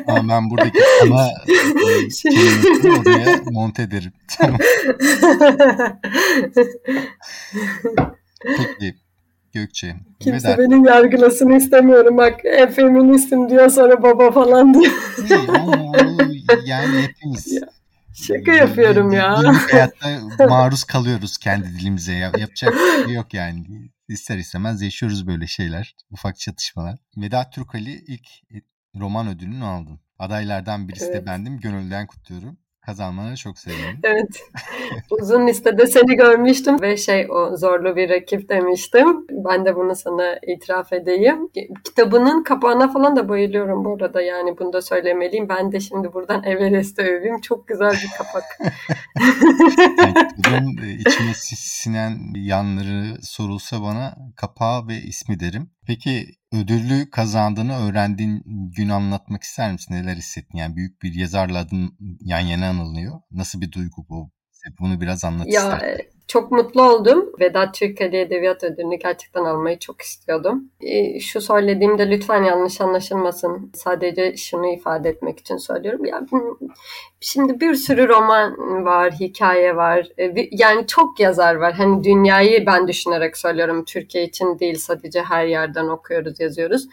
Ama 0.06 0.28
ben 0.28 0.50
buradaki 0.50 0.78
ana 1.02 1.28
e, 1.48 2.10
şey... 2.10 2.32
kelimesini 2.32 2.98
oraya 2.98 3.40
monte 3.50 3.82
ederim. 3.82 4.12
Tamam. 4.38 4.58
Peki 8.56 8.94
Gökçe. 9.52 9.96
Kimse 10.20 10.48
Veda. 10.48 10.58
benim 10.58 10.84
yargılasını 10.84 11.56
istemiyorum. 11.56 12.16
Bak 12.16 12.44
e, 12.44 12.66
feministim 12.66 13.48
diyor 13.48 13.68
sonra 13.68 14.02
baba 14.02 14.30
falan 14.30 14.74
diyor. 14.74 14.92
yani 16.66 17.02
hepimiz. 17.02 17.52
Ya. 17.52 17.68
Şaka 18.14 18.52
yapıyorum 18.52 19.12
ya. 19.12 19.38
Günlük 19.40 19.72
hayatta 19.72 20.46
maruz 20.48 20.84
kalıyoruz 20.84 21.38
kendi 21.38 21.68
dilimize. 21.68 22.12
Yapacak 22.12 22.74
bir 22.74 23.04
şey 23.04 23.14
yok 23.14 23.34
yani. 23.34 23.90
İster 24.08 24.38
istemez 24.38 24.82
yaşıyoruz 24.82 25.26
böyle 25.26 25.46
şeyler. 25.46 25.96
Ufak 26.10 26.38
çatışmalar. 26.38 26.98
Vedat 27.16 27.52
Türkali 27.52 27.92
ilk 27.92 28.28
roman 29.00 29.28
ödülünü 29.28 29.64
aldın. 29.64 30.00
Adaylardan 30.18 30.88
birisi 30.88 31.04
evet. 31.04 31.14
de 31.14 31.26
bendim. 31.26 31.60
Gönülden 31.60 32.06
kutluyorum. 32.06 32.58
Kazanmana 32.86 33.36
çok 33.36 33.58
sevindim. 33.58 33.98
Evet. 34.04 34.42
Uzun 35.10 35.46
listede 35.46 35.86
seni 35.86 36.16
görmüştüm 36.16 36.80
ve 36.80 36.96
şey 36.96 37.26
o 37.30 37.56
zorlu 37.56 37.96
bir 37.96 38.10
rakip 38.10 38.48
demiştim. 38.48 39.26
Ben 39.30 39.64
de 39.64 39.76
bunu 39.76 39.96
sana 39.96 40.38
itiraf 40.46 40.92
edeyim. 40.92 41.48
Kitabının 41.84 42.42
kapağına 42.42 42.92
falan 42.92 43.16
da 43.16 43.28
bayılıyorum 43.28 43.84
bu 43.84 43.94
arada 43.94 44.22
yani 44.22 44.58
bunu 44.58 44.72
da 44.72 44.82
söylemeliyim. 44.82 45.48
Ben 45.48 45.72
de 45.72 45.80
şimdi 45.80 46.12
buradan 46.12 46.42
Everest'e 46.46 47.02
öveyim. 47.02 47.40
Çok 47.40 47.68
güzel 47.68 47.92
bir 47.92 48.10
kapak. 48.18 48.44
yani 49.98 50.14
kitabın 50.36 50.76
e, 50.86 50.92
içine 50.92 51.34
sinen 51.56 52.18
yanları 52.34 53.22
sorulsa 53.22 53.82
bana 53.82 54.16
kapağı 54.36 54.88
ve 54.88 54.94
ismi 54.94 55.40
derim. 55.40 55.70
Peki 55.86 56.26
ödüllü 56.52 57.10
kazandığını 57.10 57.76
öğrendiğin 57.76 58.42
gün 58.76 58.88
anlatmak 58.88 59.42
ister 59.42 59.72
misin? 59.72 59.94
Neler 59.94 60.16
hissettin? 60.16 60.58
Yani 60.58 60.76
büyük 60.76 61.02
bir 61.02 61.14
yazarla 61.14 61.58
adın 61.58 61.96
yan 62.20 62.40
yana 62.40 62.68
anılıyor. 62.68 63.20
Nasıl 63.30 63.60
bir 63.60 63.72
duygu 63.72 64.06
bu? 64.08 64.30
Bunu 64.80 65.00
biraz 65.00 65.24
anlat 65.24 65.46
ya, 65.46 65.62
istersen. 65.62 66.11
Çok 66.28 66.52
mutlu 66.52 66.82
oldum. 66.82 67.32
Vedat 67.40 67.74
Türkeli 67.74 68.16
Edebiyat 68.16 68.64
Ödülünü 68.64 68.96
gerçekten 68.96 69.44
almayı 69.44 69.78
çok 69.78 70.02
istiyordum. 70.02 70.70
E, 70.80 71.20
şu 71.20 71.40
söylediğimde 71.40 72.10
lütfen 72.10 72.42
yanlış 72.42 72.80
anlaşılmasın. 72.80 73.70
Sadece 73.74 74.36
şunu 74.36 74.72
ifade 74.72 75.08
etmek 75.08 75.38
için 75.40 75.56
söylüyorum. 75.56 76.04
Ya, 76.04 76.26
şimdi 77.20 77.60
bir 77.60 77.74
sürü 77.74 78.08
roman 78.08 78.84
var, 78.84 79.12
hikaye 79.12 79.76
var. 79.76 80.08
E, 80.18 80.34
yani 80.50 80.86
çok 80.86 81.20
yazar 81.20 81.54
var. 81.54 81.72
Hani 81.72 82.04
dünyayı 82.04 82.66
ben 82.66 82.88
düşünerek 82.88 83.36
söylüyorum. 83.36 83.84
Türkiye 83.84 84.24
için 84.24 84.58
değil 84.58 84.78
sadece 84.78 85.22
her 85.22 85.46
yerden 85.46 85.88
okuyoruz, 85.88 86.40
yazıyoruz. 86.40 86.88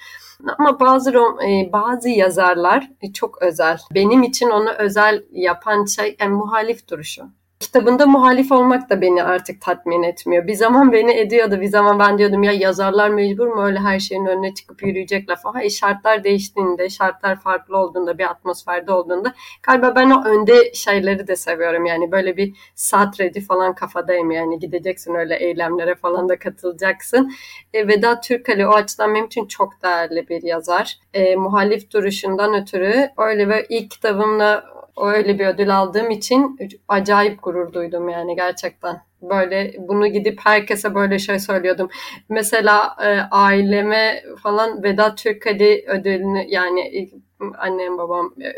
Ama 0.57 0.79
bazı 0.79 1.11
e, 1.47 1.69
bazı 1.73 2.09
yazarlar 2.09 2.91
çok 3.13 3.41
özel. 3.41 3.79
Benim 3.93 4.23
için 4.23 4.49
onu 4.49 4.69
özel 4.71 5.23
yapan 5.31 5.85
şey 5.85 6.15
en 6.19 6.31
muhalif 6.31 6.87
duruşu 6.87 7.38
kitabında 7.59 8.05
muhalif 8.05 8.51
olmak 8.51 8.89
da 8.89 9.01
beni 9.01 9.23
artık 9.23 9.61
tatmin 9.61 10.03
etmiyor. 10.03 10.47
Bir 10.47 10.53
zaman 10.53 10.91
beni 10.91 11.11
ediyordu. 11.11 11.61
Bir 11.61 11.67
zaman 11.67 11.99
ben 11.99 12.17
diyordum 12.17 12.43
ya 12.43 12.51
yazarlar 12.51 13.09
mecbur 13.09 13.47
mu 13.47 13.63
öyle 13.63 13.79
her 13.79 13.99
şeyin 13.99 14.25
önüne 14.25 14.53
çıkıp 14.53 14.83
yürüyecekler 14.83 15.35
falan. 15.35 15.61
E, 15.61 15.69
şartlar 15.69 16.23
değiştiğinde, 16.23 16.89
şartlar 16.89 17.39
farklı 17.39 17.77
olduğunda, 17.77 18.17
bir 18.17 18.23
atmosferde 18.23 18.91
olduğunda 18.91 19.33
galiba 19.63 19.95
ben 19.95 20.09
o 20.09 20.23
önde 20.25 20.73
şeyleri 20.73 21.27
de 21.27 21.35
seviyorum. 21.35 21.85
Yani 21.85 22.11
böyle 22.11 22.37
bir 22.37 22.55
satredi 22.75 23.41
falan 23.41 23.75
kafadayım 23.75 24.31
yani 24.31 24.59
gideceksin 24.59 25.15
öyle 25.15 25.35
eylemlere 25.35 25.95
falan 25.95 26.29
da 26.29 26.39
katılacaksın. 26.39 27.31
E, 27.73 27.87
Vedat 27.87 28.23
Türkali 28.23 28.67
o 28.67 28.71
açıdan 28.71 29.15
benim 29.15 29.25
için 29.25 29.45
çok 29.45 29.83
değerli 29.83 30.29
bir 30.29 30.43
yazar. 30.43 30.97
E, 31.13 31.35
muhalif 31.35 31.93
duruşundan 31.93 32.61
ötürü 32.61 33.09
öyle 33.17 33.49
ve 33.49 33.65
ilk 33.69 33.91
kitabımla 33.91 34.78
öyle 35.05 35.39
bir 35.39 35.47
ödül 35.47 35.77
aldığım 35.77 36.11
için 36.11 36.57
acayip 36.87 37.43
gurur 37.43 37.73
duydum 37.73 38.09
yani 38.09 38.35
gerçekten. 38.35 39.01
Böyle 39.21 39.73
bunu 39.79 40.07
gidip 40.07 40.39
herkese 40.43 40.95
böyle 40.95 41.19
şey 41.19 41.39
söylüyordum. 41.39 41.89
Mesela 42.29 42.95
e, 43.03 43.19
aileme 43.31 44.23
falan 44.43 44.83
Vedat 44.83 45.17
Türkali 45.17 45.85
ödülünü 45.87 46.45
yani 46.47 47.09
annem 47.57 47.97
babam 47.97 48.33
e, 48.41 48.51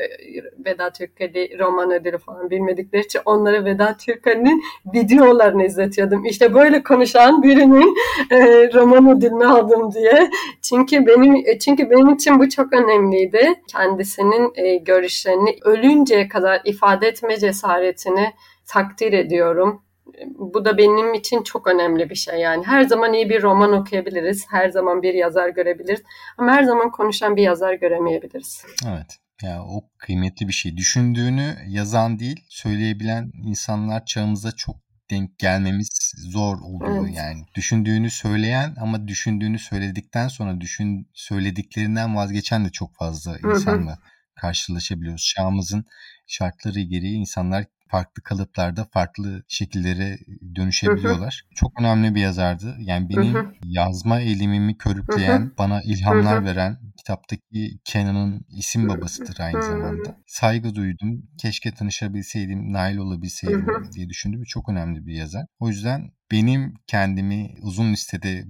Vedat 0.65 0.95
Türkali 0.97 1.59
roman 1.59 1.91
ödülü 1.91 2.17
falan 2.17 2.49
bilmedikleri 2.49 3.05
için 3.05 3.21
onlara 3.25 3.65
Vedat 3.65 3.99
Türkali'nin 3.99 4.63
videolarını 4.93 5.65
izletiyordum. 5.65 6.25
İşte 6.25 6.53
böyle 6.53 6.83
konuşan 6.83 7.43
birinin 7.43 7.95
e, 8.31 8.69
roman 8.73 9.17
ödülünü 9.17 9.45
aldım 9.45 9.93
diye. 9.93 10.29
Çünkü 10.61 11.07
benim 11.07 11.57
çünkü 11.59 11.89
benim 11.89 12.09
için 12.09 12.39
bu 12.39 12.49
çok 12.49 12.73
önemliydi. 12.73 13.53
Kendisinin 13.67 14.51
e, 14.55 14.77
görüşlerini 14.77 15.57
ölünceye 15.63 16.27
kadar 16.27 16.61
ifade 16.65 17.07
etme 17.07 17.37
cesaretini 17.37 18.33
takdir 18.67 19.13
ediyorum 19.13 19.81
bu 20.25 20.65
da 20.65 20.77
benim 20.77 21.13
için 21.13 21.43
çok 21.43 21.67
önemli 21.67 22.09
bir 22.09 22.15
şey 22.15 22.39
yani. 22.39 22.65
Her 22.65 22.81
zaman 22.83 23.13
iyi 23.13 23.29
bir 23.29 23.41
roman 23.41 23.73
okuyabiliriz. 23.73 24.45
Her 24.49 24.69
zaman 24.69 25.01
bir 25.01 25.13
yazar 25.13 25.49
görebiliriz. 25.49 26.03
Ama 26.37 26.51
her 26.51 26.63
zaman 26.63 26.91
konuşan 26.91 27.35
bir 27.35 27.43
yazar 27.43 27.73
göremeyebiliriz. 27.73 28.65
Evet. 28.87 29.17
Ya 29.41 29.63
o 29.63 29.89
kıymetli 29.97 30.47
bir 30.47 30.53
şey. 30.53 30.77
Düşündüğünü 30.77 31.55
yazan 31.67 32.19
değil, 32.19 32.45
söyleyebilen 32.49 33.31
insanlar 33.43 34.05
çağımızda 34.05 34.51
çok 34.51 34.75
denk 35.11 35.39
gelmemiz 35.39 36.13
zor 36.17 36.57
oluyor 36.61 37.05
evet. 37.05 37.17
yani. 37.17 37.45
Düşündüğünü 37.55 38.09
söyleyen 38.09 38.75
ama 38.81 39.07
düşündüğünü 39.07 39.59
söyledikten 39.59 40.27
sonra 40.27 40.61
düşün 40.61 41.09
söylediklerinden 41.13 42.15
vazgeçen 42.15 42.65
de 42.65 42.69
çok 42.69 42.95
fazla 42.95 43.37
insanla 43.37 43.97
karşılaşabiliyoruz. 44.35 45.33
Çağımızın 45.35 45.85
şartları 46.31 46.79
gereği 46.79 47.15
insanlar 47.15 47.65
farklı 47.91 48.23
kalıplarda 48.23 48.87
farklı 48.93 49.43
şekillere 49.47 50.17
dönüşebiliyorlar. 50.55 51.43
Hı 51.47 51.51
hı. 51.51 51.55
Çok 51.55 51.79
önemli 51.79 52.15
bir 52.15 52.21
yazardı. 52.21 52.75
Yani 52.79 53.09
benim 53.09 53.33
hı 53.33 53.39
hı. 53.39 53.53
yazma 53.63 54.19
eğilimimi 54.19 54.77
körükleyen, 54.77 55.39
hı 55.39 55.45
hı. 55.45 55.51
bana 55.57 55.81
ilhamlar 55.81 56.37
hı 56.37 56.41
hı. 56.41 56.45
veren 56.45 56.77
kitaptaki 56.97 57.79
Kenan'ın 57.85 58.45
isim 58.49 58.89
babasıdır 58.89 59.39
aynı 59.39 59.63
zamanda. 59.63 60.17
Saygı 60.27 60.75
duydum. 60.75 61.23
Keşke 61.37 61.71
tanışabilseydim, 61.71 62.73
nail 62.73 62.97
olabilseydim 62.97 63.67
diye 63.95 64.09
düşündüm. 64.09 64.43
Çok 64.43 64.69
önemli 64.69 65.05
bir 65.05 65.13
yazar. 65.13 65.45
O 65.59 65.69
yüzden 65.69 66.11
benim 66.31 66.73
kendimi 66.87 67.55
uzun 67.61 67.93
listede 67.93 68.45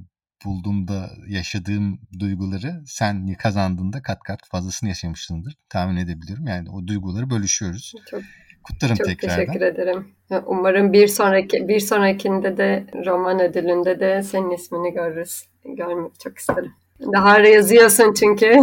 bulduğumda 0.45 1.09
yaşadığım 1.27 1.99
duyguları 2.19 2.83
sen 2.85 3.33
kazandığında 3.33 4.01
kat 4.01 4.19
kat 4.23 4.39
fazlasını 4.51 4.89
yaşamışsındır. 4.89 5.57
Tahmin 5.69 5.97
edebiliyorum. 5.97 6.47
Yani 6.47 6.69
o 6.69 6.87
duyguları 6.87 7.29
bölüşüyoruz. 7.29 7.93
Çok 8.09 8.21
Kutlarım 8.63 8.95
Çok 8.95 9.07
tekrardan. 9.07 9.35
teşekkür 9.35 9.61
ederim. 9.61 10.07
Umarım 10.45 10.93
bir 10.93 11.07
sonraki 11.07 11.67
bir 11.67 11.79
sonrakinde 11.79 12.57
de 12.57 12.85
roman 13.05 13.39
ödülünde 13.39 13.99
de 13.99 14.23
senin 14.23 14.51
ismini 14.51 14.93
görürüz. 14.93 15.45
Görmek 15.65 16.19
çok 16.19 16.37
isterim. 16.37 16.71
Daha 17.13 17.39
yazıyorsun 17.39 18.13
çünkü 18.13 18.45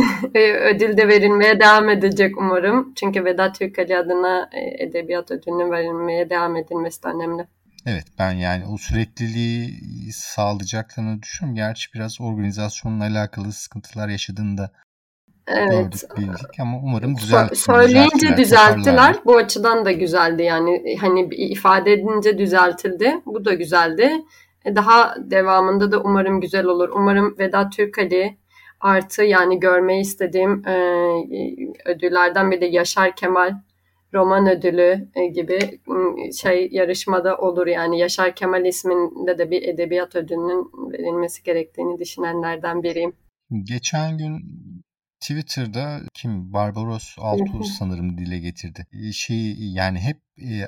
ödül 0.74 0.96
de 0.96 1.08
verilmeye 1.08 1.60
devam 1.60 1.88
edecek 1.88 2.38
umarım. 2.38 2.92
Çünkü 2.96 3.24
Vedat 3.24 3.58
Türkali 3.58 3.96
adına 3.96 4.50
e, 4.52 4.84
edebiyat 4.84 5.30
ödülünün 5.30 5.70
verilmeye 5.70 6.30
devam 6.30 6.56
edilmesi 6.56 7.02
de 7.02 7.08
önemli. 7.08 7.46
Evet 7.88 8.04
ben 8.18 8.32
yani 8.32 8.64
o 8.66 8.76
sürekliliği 8.76 9.80
sağlayacaklarını 10.12 11.22
düşünüyorum. 11.22 11.56
Gerçi 11.56 11.94
biraz 11.94 12.20
organizasyonla 12.20 13.04
alakalı 13.04 13.52
sıkıntılar 13.52 14.08
yaşadığında 14.08 14.70
Evet. 15.46 15.70
Gördük, 15.70 16.16
bildik 16.16 16.60
ama 16.60 16.78
umarım 16.78 17.16
düzelt. 17.16 17.56
Söyleyince 17.56 18.36
düzelttiler. 18.36 19.16
Bu 19.24 19.36
açıdan 19.36 19.84
da 19.84 19.92
güzeldi 19.92 20.42
yani. 20.42 20.96
Hani 21.00 21.28
ifade 21.34 21.92
edince 21.92 22.38
düzeltildi. 22.38 23.20
Bu 23.26 23.44
da 23.44 23.54
güzeldi. 23.54 24.12
E, 24.64 24.76
daha 24.76 25.14
devamında 25.18 25.92
da 25.92 26.00
umarım 26.00 26.40
güzel 26.40 26.64
olur. 26.64 26.88
Umarım 26.88 27.38
Vedat 27.38 27.72
Türkali 27.72 28.36
artı 28.80 29.22
yani 29.22 29.60
görmeyi 29.60 30.00
istediğim 30.00 30.68
e, 30.68 30.74
ödüllerden 31.84 32.50
biri 32.50 32.60
de 32.60 32.66
Yaşar 32.66 33.16
Kemal 33.16 33.54
roman 34.14 34.46
ödülü 34.48 35.08
e, 35.14 35.26
gibi 35.26 35.80
şey 36.42 36.68
yarışmada 36.72 37.36
olur 37.36 37.66
yani 37.66 37.98
Yaşar 37.98 38.34
Kemal 38.34 38.64
isminde 38.64 39.38
de 39.38 39.50
bir 39.50 39.62
edebiyat 39.62 40.16
ödülünün 40.16 40.92
verilmesi 40.92 41.42
gerektiğini 41.42 41.98
düşünenlerden 41.98 42.82
biriyim. 42.82 43.12
Geçen 43.62 44.18
gün 44.18 44.38
Twitter'da 45.20 46.00
kim 46.14 46.52
Barbaros 46.52 47.14
Altuğ 47.18 47.64
sanırım 47.78 48.18
dile 48.18 48.38
getirdi. 48.38 48.86
Şey 49.12 49.56
yani 49.58 49.98
hep 49.98 50.16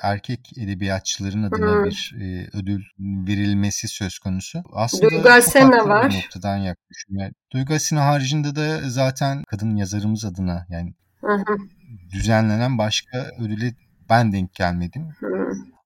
erkek 0.03 0.59
edebiyatçıların 0.59 1.43
adına 1.43 1.85
bir 1.85 2.15
ödül 2.53 2.83
verilmesi 2.99 3.89
söz 3.89 4.19
konusu. 4.19 4.63
Aslında 4.73 5.11
Duygu 5.11 5.29
Asena 5.29 5.89
var. 5.89 6.15
Noktadan 6.15 6.57
yaklaşım. 6.57 7.19
Yani 7.19 7.33
Duygu 7.53 7.75
Asena 7.75 8.07
haricinde 8.07 8.57
de 8.57 8.81
zaten 8.89 9.45
kadın 9.47 9.77
yazarımız 9.77 10.25
adına 10.25 10.67
yani 10.69 10.95
düzenlenen 12.11 12.79
başka 12.79 13.31
ödüle 13.41 13.75
ben 14.11 14.33
denk 14.33 14.55
gelmedim. 14.55 15.09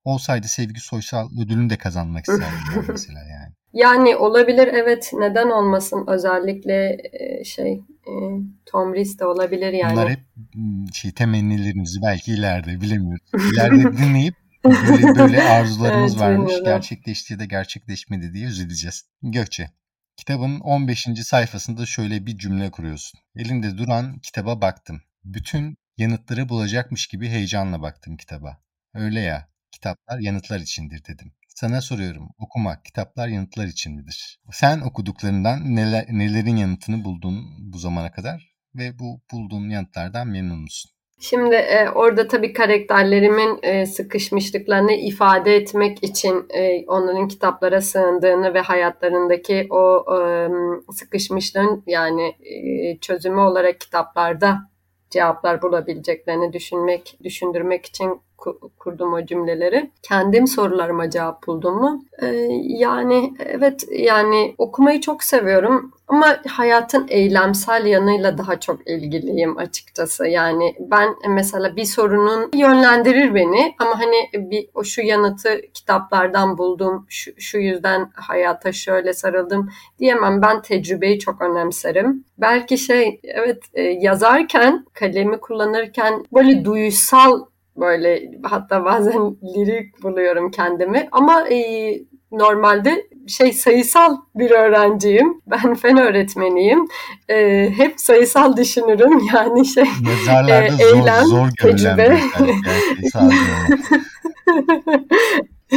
Olsaydı 0.05 0.49
Sevgi 0.49 0.81
Soysal 0.81 1.29
ödülünü 1.43 1.71
de 1.71 1.77
kazanmak 1.77 2.29
isterdim 2.29 2.85
mesela 2.89 3.21
yani. 3.21 3.55
Yani 3.75 4.17
olabilir 4.17 4.69
evet 4.73 5.11
neden 5.15 5.51
olmasın 5.51 6.05
özellikle 6.09 6.99
şey 7.45 7.73
e, 8.07 8.13
Tom 8.67 8.95
Rees 8.95 9.19
de 9.19 9.27
olabilir 9.27 9.73
yani. 9.73 9.93
Bunlar 9.93 10.11
hep 10.11 10.21
şey 10.93 11.13
temennilerimizi 11.13 12.03
belki 12.03 12.33
ileride 12.33 12.81
bilemiyoruz. 12.81 13.27
İleride 13.53 13.99
dinleyip 13.99 14.35
böyle, 14.65 15.19
böyle 15.19 15.43
arzularımız 15.43 16.13
evet, 16.13 16.23
varmış 16.23 16.41
bilmiyorum. 16.41 16.65
gerçekleşti 16.65 17.39
da 17.39 17.45
gerçekleşmedi 17.45 18.33
diye 18.33 18.47
üzüleceğiz. 18.47 19.05
Gökçe 19.23 19.71
kitabın 20.17 20.61
15. 20.61 21.07
sayfasında 21.23 21.87
şöyle 21.87 22.27
bir 22.27 22.39
cümle 22.39 22.71
kuruyorsun. 22.71 23.21
Elinde 23.37 23.79
duran 23.79 24.19
kitaba 24.19 24.61
baktım. 24.61 25.01
Bütün 25.25 25.77
yanıtları 25.97 26.49
bulacakmış 26.49 27.07
gibi 27.07 27.29
heyecanla 27.29 27.83
baktım 27.83 28.17
kitaba. 28.17 28.59
Öyle 28.95 29.21
ya 29.21 29.49
kitaplar 29.73 30.19
yanıtlar 30.19 30.61
içindir 30.61 31.05
dedim. 31.05 31.33
Sana 31.49 31.81
soruyorum. 31.81 32.29
Okumak, 32.39 32.85
kitaplar 32.85 33.29
yanıtlar 33.29 33.67
için 33.67 33.97
midir? 33.97 34.41
Sen 34.53 34.81
okuduklarından 34.81 35.77
neler, 35.77 36.07
nelerin 36.09 36.57
yanıtını 36.57 37.05
buldun 37.05 37.45
bu 37.59 37.79
zamana 37.79 38.13
kadar 38.13 38.55
ve 38.75 38.99
bu 38.99 39.21
bulduğun 39.33 39.69
yanıtlardan 39.71 40.29
memnun 40.29 40.61
musun? 40.61 40.91
Şimdi 41.21 41.55
e, 41.55 41.89
orada 41.89 42.29
tabii 42.29 42.53
karakterlerimin 42.53 43.59
e, 43.63 43.87
sıkışmışlıklarını 43.87 44.93
ifade 44.93 45.57
etmek 45.57 46.05
için 46.05 46.47
e, 46.55 46.85
onların 46.87 47.29
kitaplara 47.29 47.81
sığındığını 47.81 48.55
ve 48.55 48.61
hayatlarındaki 48.61 49.67
o 49.71 50.05
e, 50.17 50.49
sıkışmışlığın 50.93 51.83
yani 51.87 52.23
e, 52.23 52.99
çözümü 53.01 53.41
olarak 53.41 53.81
kitaplarda 53.81 54.74
cevaplar 55.15 55.63
bulabileceklerini 55.63 56.53
düşünmek, 56.53 57.19
düşündürmek 57.25 57.87
için 57.87 58.21
kurdum 58.79 59.13
o 59.13 59.27
cümleleri. 59.27 59.91
Kendim 60.03 60.47
sorularıma 60.47 61.11
cevap 61.11 61.47
buldum 61.47 61.75
mu? 61.75 62.05
Ee, 62.23 62.27
yani 62.63 63.35
evet 63.39 63.85
yani 63.91 64.55
okumayı 64.59 65.01
çok 65.01 65.25
seviyorum 65.25 65.93
ama 66.09 66.37
hayatın 66.49 67.07
eylemsel 67.09 67.87
yanıyla 67.87 68.39
daha 68.39 68.61
çok 68.61 68.89
ilgiliyim 68.89 69.59
açıkçası. 69.59 70.27
Yani 70.27 70.75
ben 70.81 71.15
mesela 71.29 71.77
bir 71.77 71.85
sorunun 71.85 72.51
yönlendirir 72.55 73.35
beni 73.35 73.75
ama 73.79 74.01
hani 74.01 74.51
bir 74.51 74.69
o 74.75 74.85
şu 74.85 75.03
yanıtı 75.03 75.61
kitaplardan 75.75 76.59
buldum, 76.59 77.07
şu, 77.09 77.31
şu 77.39 77.59
yüzden 77.59 78.11
hayata 78.15 78.73
şöyle 78.73 79.13
sarıldım 79.13 79.71
diyemem. 79.99 80.43
Ben 80.43 80.63
tecrübeyi 80.63 81.19
çok 81.19 81.43
önemserim. 81.43 82.25
Belki 82.39 82.79
şey 82.79 83.21
evet 83.25 83.63
e, 83.75 83.83
yazarken 83.83 84.85
kalemi 84.93 85.41
kullanırken 85.41 86.25
böyle 86.33 86.65
duyusal 86.65 87.45
böyle 87.77 88.23
hatta 88.43 88.85
bazen 88.85 89.37
lirik 89.43 90.03
buluyorum 90.03 90.51
kendimi 90.51 91.09
ama 91.13 91.49
e, 91.49 91.59
normalde 92.33 93.07
şey 93.29 93.53
sayısal 93.53 94.17
bir 94.35 94.51
öğrenciyim. 94.51 95.41
Ben 95.47 95.75
fen 95.75 95.99
öğretmeniyim. 95.99 96.89
E, 97.29 97.71
hep 97.77 98.01
sayısal 98.01 98.57
düşünürüm. 98.57 99.21
Yani 99.35 99.67
şey 99.67 99.85
e, 100.49 100.69
eylem, 100.85 101.25
zor, 101.25 101.29
zor 101.29 101.49
tecrübe. 101.61 102.21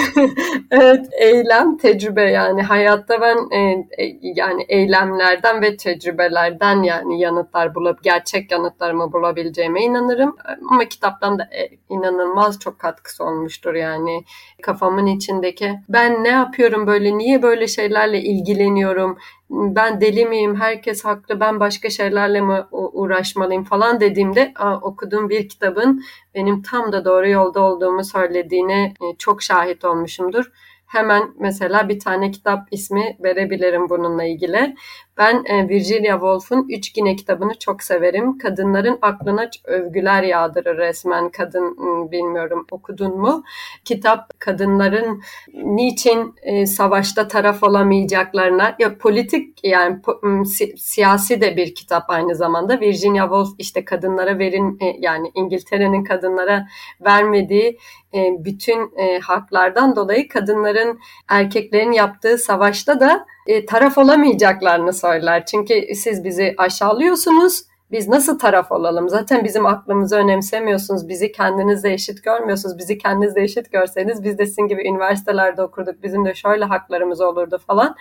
evet, 0.71 1.05
eylem, 1.19 1.77
tecrübe 1.77 2.21
yani. 2.21 2.61
Hayatta 2.63 3.21
ben 3.21 3.37
e, 3.51 3.59
e, 3.97 4.19
yani 4.21 4.65
eylemlerden 4.67 5.61
ve 5.61 5.77
tecrübelerden 5.77 6.83
yani 6.83 7.21
yanıtlar 7.21 7.75
bulup 7.75 8.03
gerçek 8.03 8.51
yanıtlarımı 8.51 9.13
bulabileceğime 9.13 9.81
inanırım. 9.81 10.35
Ama 10.71 10.85
kitaptan 10.85 11.39
da 11.39 11.43
e, 11.43 11.69
inanılmaz 11.89 12.59
çok 12.59 12.79
katkısı 12.79 13.23
olmuştur 13.23 13.73
yani. 13.73 14.23
Kafamın 14.61 15.05
içindeki 15.05 15.79
ben 15.89 16.23
ne 16.23 16.29
yapıyorum 16.29 16.87
böyle 16.87 17.17
niye 17.17 17.41
böyle 17.41 17.67
şeylerle 17.67 18.21
ilgileniyorum 18.21 19.17
ben 19.49 20.01
deli 20.01 20.25
miyim, 20.25 20.55
herkes 20.55 21.05
haklı, 21.05 21.39
ben 21.39 21.59
başka 21.59 21.89
şeylerle 21.89 22.41
mi 22.41 22.63
uğraşmalıyım 22.71 23.63
falan 23.63 23.99
dediğimde 23.99 24.53
okuduğum 24.81 25.29
bir 25.29 25.49
kitabın 25.49 26.03
benim 26.35 26.61
tam 26.61 26.91
da 26.91 27.05
doğru 27.05 27.29
yolda 27.29 27.61
olduğumu 27.61 28.03
söylediğine 28.03 28.83
e, 28.83 29.17
çok 29.17 29.43
şahit 29.43 29.85
olmuşumdur. 29.85 30.51
Hemen 30.85 31.23
mesela 31.39 31.89
bir 31.89 31.99
tane 31.99 32.31
kitap 32.31 32.67
ismi 32.71 33.17
verebilirim 33.23 33.89
bununla 33.89 34.23
ilgili. 34.23 34.75
Ben 35.18 35.43
e, 35.45 35.70
Virginia 35.70 36.13
Woolf'un 36.13 36.68
Üç 36.70 36.93
Gine 36.93 37.15
kitabını 37.15 37.59
çok 37.59 37.84
severim. 37.84 38.38
Kadınların 38.38 38.99
aklına 39.01 39.49
övgüler 39.63 40.24
yağdırır 40.24 40.78
resmen. 40.78 41.30
Kadın 41.30 41.78
bilmiyorum 42.11 42.65
okudun 42.72 43.18
mu? 43.18 43.43
Kitap 43.86 44.39
kadınların 44.39 45.22
niçin 45.53 46.36
e, 46.43 46.65
savaşta 46.65 47.28
taraf 47.28 47.63
olamayacaklarına 47.63 48.76
ya 48.80 48.97
politik 48.97 49.63
yani 49.63 49.99
si, 50.45 50.78
siyasi 50.78 51.41
de 51.41 51.57
bir 51.57 51.76
kitap 51.76 52.09
aynı 52.09 52.36
zamanda. 52.36 52.80
Virginia 52.80 53.24
Woolf 53.24 53.49
işte 53.57 53.86
kadınlara 53.86 54.39
verin 54.39 54.78
e, 54.82 54.95
yani 54.99 55.32
İngiltere'nin 55.36 56.03
kadınlara 56.03 56.68
vermediği 57.01 57.78
bütün 58.13 58.91
haklardan 59.22 59.95
dolayı 59.95 60.28
kadınların 60.28 60.99
erkeklerin 61.30 61.91
yaptığı 61.91 62.38
savaşta 62.38 62.99
da 62.99 63.26
e, 63.47 63.65
taraf 63.65 63.97
olamayacaklarını 63.97 64.93
söyler. 64.93 65.45
Çünkü 65.45 65.95
siz 65.95 66.23
bizi 66.23 66.55
aşağılıyorsunuz 66.57 67.63
biz 67.91 68.07
nasıl 68.07 68.39
taraf 68.39 68.71
olalım? 68.71 69.09
Zaten 69.09 69.43
bizim 69.43 69.65
aklımızı 69.65 70.15
önemsemiyorsunuz. 70.15 71.07
Bizi 71.07 71.31
kendinizle 71.31 71.93
eşit 71.93 72.23
görmüyorsunuz. 72.23 72.77
Bizi 72.77 72.97
kendinizle 72.97 73.43
eşit 73.43 73.71
görseniz 73.71 74.23
biz 74.23 74.38
de 74.38 74.45
sizin 74.45 74.67
gibi 74.67 74.88
üniversitelerde 74.88 75.61
okurduk. 75.61 76.03
Bizim 76.03 76.25
de 76.25 76.33
şöyle 76.33 76.65
haklarımız 76.65 77.21
olurdu 77.21 77.61
falan. 77.67 77.95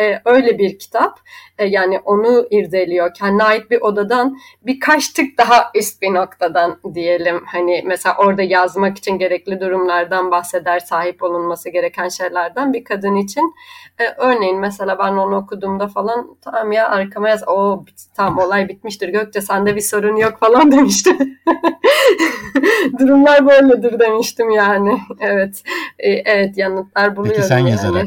Ee, 0.00 0.20
öyle 0.24 0.58
bir 0.58 0.78
kitap. 0.78 1.20
Ee, 1.58 1.64
yani 1.64 1.98
onu 1.98 2.46
irdeliyor. 2.50 3.14
Kendine 3.14 3.44
ait 3.44 3.70
bir 3.70 3.80
odadan 3.80 4.38
birkaç 4.62 5.08
tık 5.08 5.38
daha 5.38 5.70
üst 5.74 6.02
bir 6.02 6.14
noktadan 6.14 6.80
diyelim. 6.94 7.44
Hani 7.46 7.82
mesela 7.86 8.16
orada 8.18 8.42
yazmak 8.42 8.98
için 8.98 9.18
gerekli 9.18 9.60
durumlardan 9.60 10.30
bahseder. 10.30 10.80
Sahip 10.80 11.22
olunması 11.22 11.70
gereken 11.70 12.08
şeylerden 12.08 12.72
bir 12.72 12.84
kadın 12.84 13.16
için. 13.16 13.54
Ee, 14.00 14.14
örneğin 14.18 14.58
mesela 14.58 14.98
ben 14.98 15.12
onu 15.12 15.36
okuduğumda 15.36 15.88
falan 15.88 16.36
tamam 16.40 16.72
ya 16.72 16.88
arkama 16.88 17.28
yaz. 17.28 17.48
O 17.48 17.84
tamam 18.16 18.38
olay 18.38 18.68
bitmiştir. 18.68 19.08
Gök 19.08 19.31
Gökçe 19.32 19.46
sende 19.46 19.76
bir 19.76 19.80
sorun 19.80 20.16
yok 20.16 20.38
falan 20.40 20.72
demişti. 20.72 21.10
Durumlar 22.98 23.46
böyledir 23.46 24.00
demiştim 24.00 24.50
yani. 24.50 25.00
Evet. 25.20 25.62
Ee, 25.98 26.10
evet 26.10 26.58
yanıtlar 26.58 27.16
buluyorum. 27.16 27.36
Peki 27.36 27.48
sen 27.48 27.58
yani. 27.58 27.70
yazarak 27.70 28.06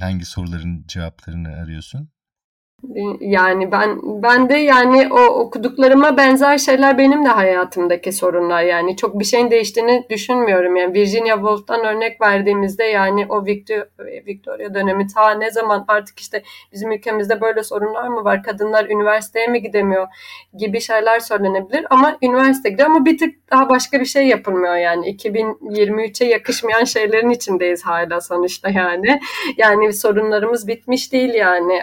hangi 0.00 0.24
soruların 0.24 0.84
cevaplarını 0.88 1.48
arıyorsun? 1.48 2.08
Yani 3.20 3.72
ben 3.72 3.98
ben 4.02 4.48
de 4.48 4.56
yani 4.56 5.08
o 5.12 5.20
okuduklarıma 5.20 6.16
benzer 6.16 6.58
şeyler 6.58 6.98
benim 6.98 7.24
de 7.24 7.28
hayatımdaki 7.28 8.12
sorunlar. 8.12 8.62
Yani 8.62 8.96
çok 8.96 9.18
bir 9.18 9.24
şeyin 9.24 9.50
değiştiğini 9.50 10.06
düşünmüyorum. 10.10 10.76
Yani 10.76 10.94
Virginia 10.94 11.34
Woolf'tan 11.36 11.84
örnek 11.84 12.20
verdiğimizde 12.20 12.84
yani 12.84 13.26
o 13.28 13.46
Victor, 13.46 13.82
Victoria 14.26 14.74
dönemi 14.74 15.06
ta 15.06 15.30
ne 15.30 15.50
zaman 15.50 15.84
artık 15.88 16.20
işte 16.20 16.42
bizim 16.72 16.92
ülkemizde 16.92 17.40
böyle 17.40 17.62
sorunlar 17.62 18.08
mı 18.08 18.24
var? 18.24 18.42
Kadınlar 18.42 18.84
üniversiteye 18.84 19.46
mi 19.46 19.62
gidemiyor? 19.62 20.08
Gibi 20.54 20.80
şeyler 20.80 21.20
söylenebilir 21.20 21.86
ama 21.90 22.18
üniversite 22.22 22.70
gidiyor. 22.70 22.88
Ama 22.88 23.04
bir 23.04 23.18
tık 23.18 23.50
daha 23.50 23.68
başka 23.68 24.00
bir 24.00 24.04
şey 24.04 24.26
yapılmıyor 24.26 24.76
yani. 24.76 25.16
2023'e 25.16 26.26
yakışmayan 26.26 26.84
şeylerin 26.84 27.30
içindeyiz 27.30 27.82
hala 27.82 28.20
sonuçta 28.20 28.70
yani. 28.70 29.20
Yani 29.56 29.92
sorunlarımız 29.92 30.68
bitmiş 30.68 31.12
değil 31.12 31.34
yani. 31.34 31.82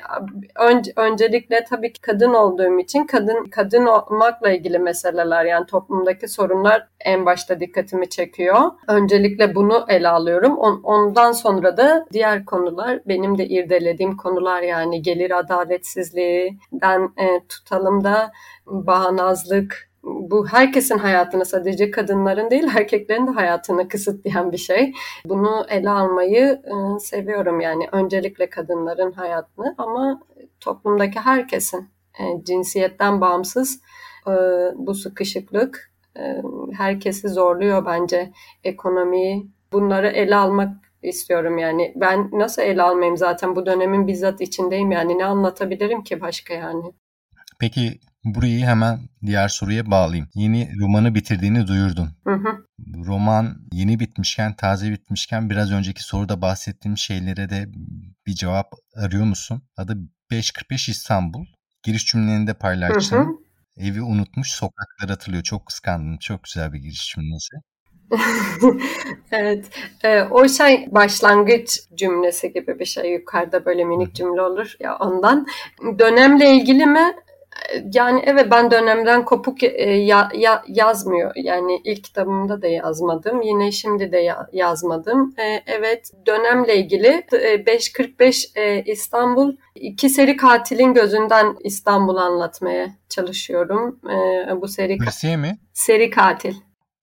Önce 0.55 0.88
öncelikle 0.95 1.63
tabii 1.69 1.93
ki 1.93 2.01
kadın 2.01 2.33
olduğum 2.33 2.79
için 2.79 3.05
kadın 3.05 3.45
kadın 3.45 3.85
olmakla 3.85 4.51
ilgili 4.51 4.79
meseleler 4.79 5.45
yani 5.45 5.65
toplumdaki 5.65 6.27
sorunlar 6.27 6.87
en 6.99 7.25
başta 7.25 7.59
dikkatimi 7.59 8.09
çekiyor. 8.09 8.59
Öncelikle 8.87 9.55
bunu 9.55 9.85
ele 9.89 10.07
alıyorum. 10.07 10.57
ondan 10.83 11.31
sonra 11.31 11.77
da 11.77 12.05
diğer 12.13 12.45
konular 12.45 12.99
benim 13.07 13.37
de 13.37 13.47
irdelediğim 13.47 14.17
konular 14.17 14.61
yani 14.61 15.01
gelir 15.01 15.39
adaletsizliğinden 15.39 17.01
e, 17.17 17.47
tutalım 17.49 18.03
da 18.03 18.31
bağnazlık, 18.65 19.89
bu 20.03 20.47
herkesin 20.47 20.97
hayatını 20.97 21.45
sadece 21.45 21.91
kadınların 21.91 22.51
değil 22.51 22.67
erkeklerin 22.77 23.27
de 23.27 23.31
hayatını 23.31 23.87
kısıtlayan 23.87 24.51
bir 24.51 24.57
şey. 24.57 24.93
Bunu 25.25 25.65
ele 25.69 25.89
almayı 25.89 26.61
e, 26.65 26.99
seviyorum 26.99 27.59
yani 27.59 27.87
öncelikle 27.91 28.49
kadınların 28.49 29.11
hayatını 29.11 29.75
ama 29.77 30.21
toplumdaki 30.69 31.19
herkesin 31.19 31.89
e, 32.19 32.23
cinsiyetten 32.43 33.21
bağımsız 33.21 33.81
e, 34.27 34.31
bu 34.75 34.93
sıkışıklık 34.93 35.91
e, 36.17 36.21
herkesi 36.77 37.29
zorluyor 37.29 37.85
bence 37.85 38.31
ekonomiyi. 38.63 39.47
Bunları 39.73 40.07
ele 40.07 40.35
almak 40.35 40.75
istiyorum 41.03 41.57
yani. 41.57 41.93
Ben 41.95 42.29
nasıl 42.33 42.61
ele 42.61 42.81
almayayım 42.81 43.17
zaten 43.17 43.55
bu 43.55 43.65
dönemin 43.65 44.07
bizzat 44.07 44.41
içindeyim 44.41 44.91
yani 44.91 45.17
ne 45.17 45.25
anlatabilirim 45.25 46.03
ki 46.03 46.21
başka 46.21 46.53
yani. 46.53 46.93
Peki 47.59 47.99
burayı 48.25 48.65
hemen 48.65 48.99
diğer 49.25 49.47
soruya 49.47 49.91
bağlayayım. 49.91 50.27
Yeni 50.35 50.71
romanı 50.79 51.15
bitirdiğini 51.15 51.67
duyurdun. 51.67 52.09
Hı 52.27 52.33
hı. 52.33 52.65
Roman 53.05 53.57
yeni 53.71 53.99
bitmişken, 53.99 54.53
taze 54.53 54.91
bitmişken 54.91 55.49
biraz 55.49 55.71
önceki 55.71 56.03
soruda 56.03 56.41
bahsettiğim 56.41 56.97
şeylere 56.97 57.49
de 57.49 57.65
bir 58.27 58.33
cevap 58.33 58.71
arıyor 58.95 59.25
musun? 59.25 59.61
Adı 59.77 59.97
545 60.31 60.89
İstanbul. 60.89 61.45
Giriş 61.83 62.05
cümlelerinde 62.05 62.53
paylaştın. 62.53 63.17
Hı 63.17 63.21
hı. 63.21 63.27
Evi 63.77 64.01
unutmuş, 64.01 64.51
sokaklar 64.51 65.09
atılıyor. 65.09 65.43
Çok 65.43 65.65
kıskandım. 65.65 66.17
Çok 66.17 66.43
güzel 66.43 66.73
bir 66.73 66.79
giriş 66.79 67.13
cümlesi. 67.15 67.55
evet. 69.31 69.69
E, 70.03 70.21
o 70.21 70.47
şey 70.47 70.87
başlangıç 70.91 71.79
cümlesi 71.95 72.53
gibi 72.53 72.79
bir 72.79 72.85
şey. 72.85 73.11
Yukarıda 73.11 73.65
böyle 73.65 73.85
minik 73.85 74.15
cümle 74.15 74.41
olur 74.41 74.75
ya 74.79 74.97
ondan. 74.97 75.47
Dönemle 75.99 76.55
ilgili 76.55 76.85
mi? 76.85 77.13
Yani 77.93 78.23
evet 78.25 78.51
ben 78.51 78.71
dönemden 78.71 79.25
kopuk 79.25 79.63
e, 79.63 79.91
ya, 79.91 80.29
ya, 80.35 80.63
yazmıyor. 80.67 81.31
Yani 81.35 81.81
ilk 81.83 82.03
kitabımda 82.03 82.61
da 82.61 82.67
yazmadım. 82.67 83.41
Yine 83.41 83.71
şimdi 83.71 84.11
de 84.11 84.17
ya, 84.17 84.47
yazmadım. 84.53 85.33
E, 85.37 85.63
evet 85.65 86.11
dönemle 86.25 86.77
ilgili 86.77 87.23
e, 87.33 87.65
545 87.65 88.51
e, 88.55 88.83
İstanbul 88.83 89.55
iki 89.75 90.09
seri 90.09 90.37
katilin 90.37 90.93
gözünden 90.93 91.55
İstanbul 91.63 92.15
anlatmaya 92.15 92.87
çalışıyorum. 93.09 93.99
E, 94.09 94.61
bu 94.61 94.67
seri 94.67 94.97
Polisiye 94.97 95.37
mi? 95.37 95.59
Seri 95.73 96.09
katil. 96.09 96.53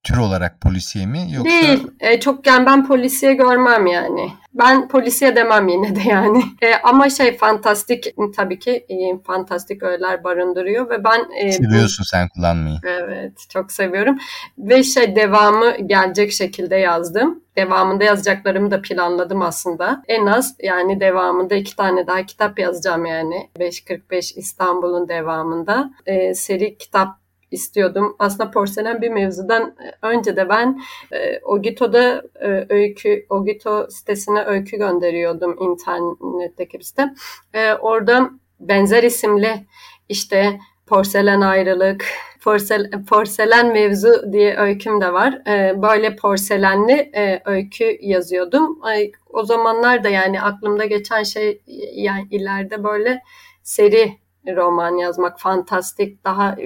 Tür 0.06 0.16
olarak 0.16 0.60
polisiye 0.60 1.06
mi 1.06 1.18
yoksa? 1.32 1.50
Değil. 1.50 1.86
E, 2.00 2.20
çok 2.20 2.46
yani 2.46 2.66
ben 2.66 2.86
polisiye 2.86 3.34
görmem 3.34 3.86
yani. 3.86 4.32
Ben 4.54 4.88
polisiye 4.88 5.36
demem 5.36 5.68
yine 5.68 5.96
de 5.96 6.00
yani. 6.08 6.42
E, 6.62 6.74
ama 6.82 7.10
şey 7.10 7.36
fantastik 7.36 8.14
tabii 8.36 8.58
ki 8.58 8.70
e, 8.88 9.22
fantastik 9.26 9.82
öğeler 9.82 10.24
barındırıyor 10.24 10.90
ve 10.90 11.04
ben... 11.04 11.26
E, 11.36 11.52
Seviyorsun 11.52 12.02
bu, 12.02 12.06
sen 12.06 12.28
kullanmayı. 12.28 12.76
Evet 12.84 13.32
çok 13.48 13.72
seviyorum. 13.72 14.18
Ve 14.58 14.82
şey 14.82 15.16
devamı 15.16 15.76
gelecek 15.86 16.32
şekilde 16.32 16.76
yazdım. 16.76 17.42
Devamında 17.56 18.04
yazacaklarımı 18.04 18.70
da 18.70 18.82
planladım 18.82 19.42
aslında. 19.42 20.02
En 20.08 20.26
az 20.26 20.54
yani 20.62 21.00
devamında 21.00 21.54
iki 21.54 21.76
tane 21.76 22.06
daha 22.06 22.26
kitap 22.26 22.58
yazacağım 22.58 23.06
yani. 23.06 23.50
545 23.58 24.36
İstanbul'un 24.36 25.08
devamında. 25.08 25.90
E, 26.06 26.34
seri 26.34 26.78
kitap 26.78 27.25
istiyordum. 27.50 28.16
Aslında 28.18 28.50
porselen 28.50 29.02
bir 29.02 29.08
mevzudan 29.08 29.62
e, 29.62 30.06
önce 30.06 30.36
de 30.36 30.48
ben 30.48 30.80
e, 31.12 31.40
Ogito'da 31.44 32.22
e, 32.40 32.66
öykü, 32.68 33.26
Ogito 33.30 33.86
sitesine 33.90 34.44
öykü 34.44 34.76
gönderiyordum 34.76 35.56
internetteki 35.60 36.78
bir 36.78 36.84
site. 36.84 37.14
E, 37.54 37.72
orada 37.72 38.30
benzer 38.60 39.02
isimli 39.02 39.66
işte 40.08 40.58
porselen 40.86 41.40
ayrılık, 41.40 42.04
porsel, 42.44 42.90
porselen 43.08 43.72
mevzu 43.72 44.32
diye 44.32 44.56
öyküm 44.56 45.00
de 45.00 45.12
var. 45.12 45.48
E, 45.48 45.82
böyle 45.82 46.16
porselenli 46.16 47.10
e, 47.14 47.42
öykü 47.44 47.98
yazıyordum. 48.00 48.80
E, 48.96 49.10
o 49.30 49.44
zamanlar 49.44 50.04
da 50.04 50.08
yani 50.08 50.42
aklımda 50.42 50.84
geçen 50.84 51.22
şey 51.22 51.62
yani 51.94 52.26
ileride 52.30 52.84
böyle 52.84 53.22
seri 53.62 54.18
roman 54.56 54.96
yazmak 54.96 55.40
fantastik. 55.40 56.24
Daha 56.24 56.56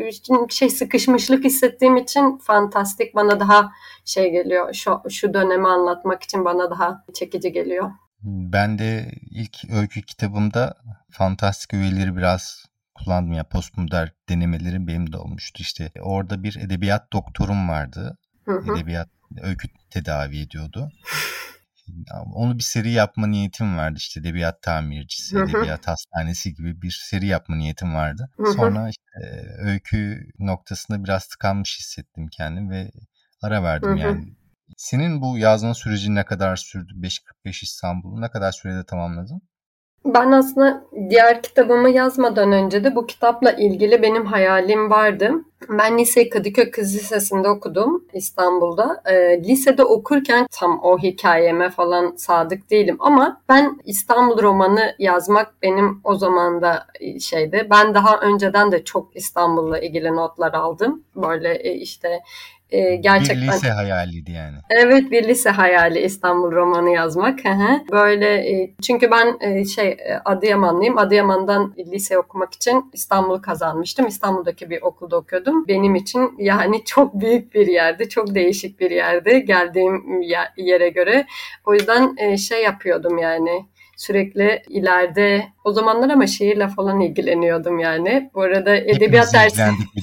şey 0.51 0.70
sıkışmışlık 0.70 1.45
hissettiğim 1.45 1.97
için 1.97 2.39
fantastik 2.39 3.14
bana 3.14 3.41
daha 3.41 3.72
şey 4.05 4.31
geliyor. 4.31 4.74
Şu, 4.74 5.01
şu 5.11 5.35
dönemi 5.35 5.68
anlatmak 5.68 6.22
için 6.22 6.45
bana 6.45 6.70
daha 6.70 7.05
çekici 7.14 7.53
geliyor. 7.53 7.91
Ben 8.22 8.78
de 8.78 9.11
ilk 9.31 9.70
öykü 9.72 10.03
kitabımda 10.03 10.74
fantastik 11.11 11.74
öğeleri 11.74 12.16
biraz 12.16 12.64
kullandım. 12.95 13.33
Ya 13.33 13.45
postmodern 13.45 14.09
denemelerim 14.28 14.87
benim 14.87 15.12
de 15.12 15.16
olmuştu. 15.16 15.62
İşte 15.62 15.93
orada 16.01 16.43
bir 16.43 16.59
edebiyat 16.61 17.12
doktorum 17.12 17.68
vardı. 17.68 18.18
Hı 18.45 18.53
hı. 18.53 18.72
edebiyat 18.72 19.09
öykü 19.43 19.68
tedavi 19.91 20.41
ediyordu 20.41 20.91
onu 22.34 22.59
bir 22.59 22.62
seri 22.62 22.91
yapma 22.91 23.26
niyetim 23.26 23.76
vardı 23.76 23.95
işte 23.99 24.20
edebiyat 24.20 24.62
tamircisi, 24.62 25.38
edebiyat 25.38 25.88
hastanesi 25.88 26.55
gibi 26.55 26.82
bir 26.82 27.01
seri 27.11 27.26
yapma 27.26 27.57
niyetim 27.57 27.95
vardı. 27.95 28.30
Sonra 28.57 28.88
işte 28.88 29.47
öykü 29.59 30.26
noktasında 30.38 31.05
biraz 31.05 31.26
tıkanmış 31.26 31.78
hissettim 31.78 32.28
kendim 32.32 32.70
ve 32.70 32.91
ara 33.43 33.62
verdim 33.62 33.97
yani. 33.97 34.36
Senin 34.76 35.22
bu 35.22 35.38
yazma 35.38 35.74
süreci 35.74 36.14
ne 36.14 36.24
kadar 36.24 36.57
sürdü? 36.57 36.93
545 36.97 37.62
İstanbul'u 37.62 38.20
ne 38.20 38.30
kadar 38.30 38.53
sürede 38.53 38.84
tamamladın? 38.84 39.43
Ben 40.05 40.32
aslında 40.32 40.84
diğer 41.11 41.43
kitabımı 41.43 41.91
yazmadan 41.91 42.53
önce 42.53 42.84
de 42.84 42.95
bu 42.95 43.07
kitapla 43.07 43.53
ilgili 43.53 44.03
benim 44.03 44.26
hayalim 44.26 44.91
vardı. 44.91 45.32
Ben 45.69 45.99
liseyi 45.99 46.31
Kadıköy 46.31 46.71
Kız 46.71 46.95
Lisesi'nde 46.95 47.49
okudum 47.49 48.05
İstanbul'da. 48.13 49.03
E, 49.05 49.43
lisede 49.45 49.85
okurken 49.85 50.47
tam 50.51 50.81
o 50.83 50.99
hikayeme 50.99 51.71
falan 51.71 52.15
sadık 52.17 52.71
değilim 52.71 52.97
ama 53.01 53.41
ben 53.49 53.79
İstanbul 53.85 54.43
romanı 54.43 54.95
yazmak 54.99 55.63
benim 55.63 56.01
o 56.05 56.15
zaman 56.15 56.63
da 56.63 56.87
şeydi. 57.21 57.67
Ben 57.71 57.95
daha 57.95 58.21
önceden 58.21 58.73
de 58.73 58.85
çok 58.85 59.17
İstanbul'la 59.17 59.79
ilgili 59.79 60.17
notlar 60.17 60.55
aldım. 60.55 61.05
Böyle 61.17 61.55
e, 61.55 61.75
işte 61.75 62.21
e, 62.73 62.97
gerçekten... 62.97 63.43
Bir 63.43 63.53
lise 63.53 63.69
hayaliydi 63.69 64.31
yani. 64.31 64.57
Evet 64.71 65.11
bir 65.11 65.29
lise 65.29 65.51
hayali 65.51 65.99
İstanbul 65.99 66.53
romanı 66.53 66.91
yazmak. 66.91 67.39
Böyle 67.93 68.27
e, 68.27 68.75
çünkü 68.83 69.11
ben 69.11 69.37
e, 69.41 69.65
şey 69.65 69.89
e, 69.89 70.21
Adıyamanlıyım. 70.25 70.99
Adıyaman'dan 70.99 71.75
lise 71.79 72.19
okumak 72.19 72.55
için 72.55 72.91
İstanbul'u 72.93 73.43
kazanmıştım. 73.43 74.07
İstanbul'daki 74.07 74.71
bir 74.71 74.83
okulda 74.83 75.17
okuyordum. 75.17 75.49
Benim 75.68 75.94
için 75.94 76.34
yani 76.38 76.84
çok 76.84 77.20
büyük 77.20 77.55
bir 77.55 77.66
yerdi. 77.66 78.09
Çok 78.09 78.34
değişik 78.34 78.80
bir 78.80 78.90
yerdi 78.90 79.44
geldiğim 79.44 80.22
yere 80.57 80.88
göre. 80.88 81.26
O 81.64 81.74
yüzden 81.74 82.14
e, 82.18 82.36
şey 82.36 82.62
yapıyordum 82.62 83.18
yani 83.18 83.64
sürekli 84.01 84.62
ileride 84.68 85.44
o 85.64 85.72
zamanlar 85.72 86.11
ama 86.11 86.26
şiirle 86.26 86.68
falan 86.68 87.01
ilgileniyordum 87.01 87.78
yani. 87.78 88.30
Bu 88.34 88.42
arada 88.42 88.76
edebiyat 88.76 89.34
dersi 89.34 89.62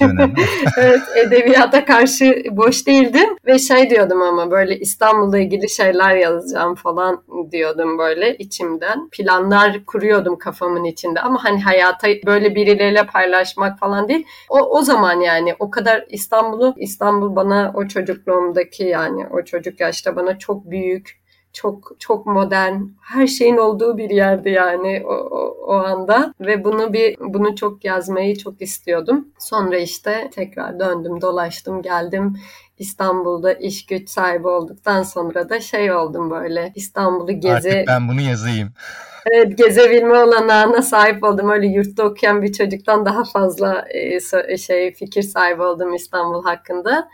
evet, 0.78 1.00
edebiyata 1.16 1.84
karşı 1.84 2.42
boş 2.50 2.86
değildim 2.86 3.28
ve 3.46 3.58
şey 3.58 3.90
diyordum 3.90 4.22
ama 4.22 4.50
böyle 4.50 4.78
İstanbul'la 4.78 5.38
ilgili 5.38 5.70
şeyler 5.70 6.16
yazacağım 6.16 6.74
falan 6.74 7.22
diyordum 7.50 7.98
böyle 7.98 8.36
içimden. 8.36 9.08
Planlar 9.08 9.84
kuruyordum 9.84 10.38
kafamın 10.38 10.84
içinde 10.84 11.20
ama 11.20 11.44
hani 11.44 11.62
hayata 11.62 12.08
böyle 12.26 12.54
birileriyle 12.54 13.06
paylaşmak 13.06 13.78
falan 13.78 14.08
değil. 14.08 14.26
O, 14.48 14.58
o 14.58 14.82
zaman 14.82 15.20
yani 15.20 15.54
o 15.58 15.70
kadar 15.70 16.04
İstanbul'u 16.08 16.74
İstanbul 16.76 17.36
bana 17.36 17.72
o 17.74 17.88
çocukluğumdaki 17.88 18.84
yani 18.84 19.26
o 19.30 19.44
çocuk 19.44 19.80
yaşta 19.80 20.16
bana 20.16 20.38
çok 20.38 20.70
büyük 20.70 21.17
çok 21.52 21.96
çok 21.98 22.26
modern, 22.26 22.80
her 23.02 23.26
şeyin 23.26 23.56
olduğu 23.56 23.98
bir 23.98 24.10
yerdi 24.10 24.50
yani 24.50 25.02
o, 25.06 25.12
o, 25.12 25.56
o 25.66 25.72
anda 25.72 26.34
ve 26.40 26.64
bunu 26.64 26.92
bir 26.92 27.16
bunu 27.20 27.56
çok 27.56 27.84
yazmayı 27.84 28.38
çok 28.38 28.62
istiyordum. 28.62 29.28
Sonra 29.38 29.78
işte 29.78 30.30
tekrar 30.34 30.80
döndüm, 30.80 31.20
dolaştım, 31.20 31.82
geldim. 31.82 32.36
İstanbul'da 32.78 33.52
iş 33.52 33.86
güç 33.86 34.10
sahibi 34.10 34.48
olduktan 34.48 35.02
sonra 35.02 35.48
da 35.48 35.60
şey 35.60 35.92
oldum 35.92 36.30
böyle 36.30 36.72
İstanbul'u 36.74 37.40
gezi. 37.40 37.68
Artık 37.70 37.88
ben 37.88 38.08
bunu 38.08 38.20
yazayım. 38.20 38.72
Evet 39.32 39.58
gezebilme 39.58 40.18
olanağına 40.18 40.82
sahip 40.82 41.24
oldum. 41.24 41.50
Öyle 41.50 41.66
yurtta 41.66 42.02
okuyan 42.02 42.42
bir 42.42 42.52
çocuktan 42.52 43.06
daha 43.06 43.24
fazla 43.24 43.84
e, 44.48 44.58
şey 44.58 44.94
fikir 44.94 45.22
sahibi 45.22 45.62
oldum 45.62 45.94
İstanbul 45.94 46.44
hakkında. 46.44 47.08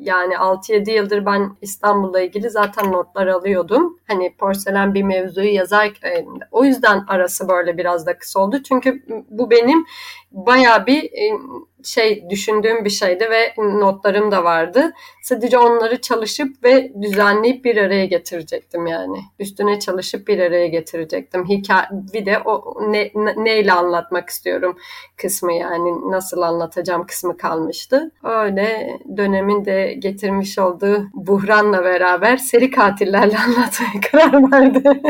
Yani 0.00 0.34
6-7 0.34 0.90
yıldır 0.90 1.26
ben 1.26 1.56
İstanbul'la 1.60 2.20
ilgili 2.20 2.50
zaten 2.50 2.92
notlar 2.92 3.26
alıyordum. 3.26 3.98
Hani 4.08 4.36
porselen 4.36 4.94
bir 4.94 5.02
mevzuyu 5.02 5.54
yazarken 5.54 6.26
o 6.50 6.64
yüzden 6.64 7.04
arası 7.08 7.48
böyle 7.48 7.78
biraz 7.78 8.06
da 8.06 8.18
kısa 8.18 8.40
oldu. 8.40 8.62
Çünkü 8.62 9.02
bu 9.30 9.50
benim 9.50 9.86
baya 10.32 10.86
bir 10.86 11.02
e, 11.02 11.38
şey 11.84 12.30
düşündüğüm 12.30 12.84
bir 12.84 12.90
şeydi 12.90 13.28
ve 13.30 13.54
notlarım 13.62 14.30
da 14.30 14.44
vardı. 14.44 14.92
Sadece 15.22 15.58
onları 15.58 16.00
çalışıp 16.00 16.64
ve 16.64 16.92
düzenleyip 17.02 17.64
bir 17.64 17.76
araya 17.76 18.06
getirecektim 18.06 18.86
yani. 18.86 19.18
Üstüne 19.38 19.80
çalışıp 19.80 20.28
bir 20.28 20.38
araya 20.38 20.66
getirecektim. 20.66 21.48
Hikaye 21.48 21.86
bir 21.90 22.26
de 22.26 22.38
o 22.38 22.76
ne, 22.92 23.10
neyle 23.36 23.72
anlatmak 23.72 24.28
istiyorum 24.28 24.76
kısmı 25.16 25.52
yani 25.52 26.10
nasıl 26.10 26.42
anlatacağım 26.42 27.06
kısmı 27.06 27.36
kalmıştı. 27.36 28.10
Öyle 28.24 28.98
dönemin 29.16 29.64
de 29.64 29.94
getirmiş 29.98 30.58
olduğu 30.58 31.08
buhranla 31.14 31.84
beraber 31.84 32.36
seri 32.36 32.70
katillerle 32.70 33.38
anlatmaya 33.46 34.00
karar 34.12 34.52
verdi. 34.52 35.02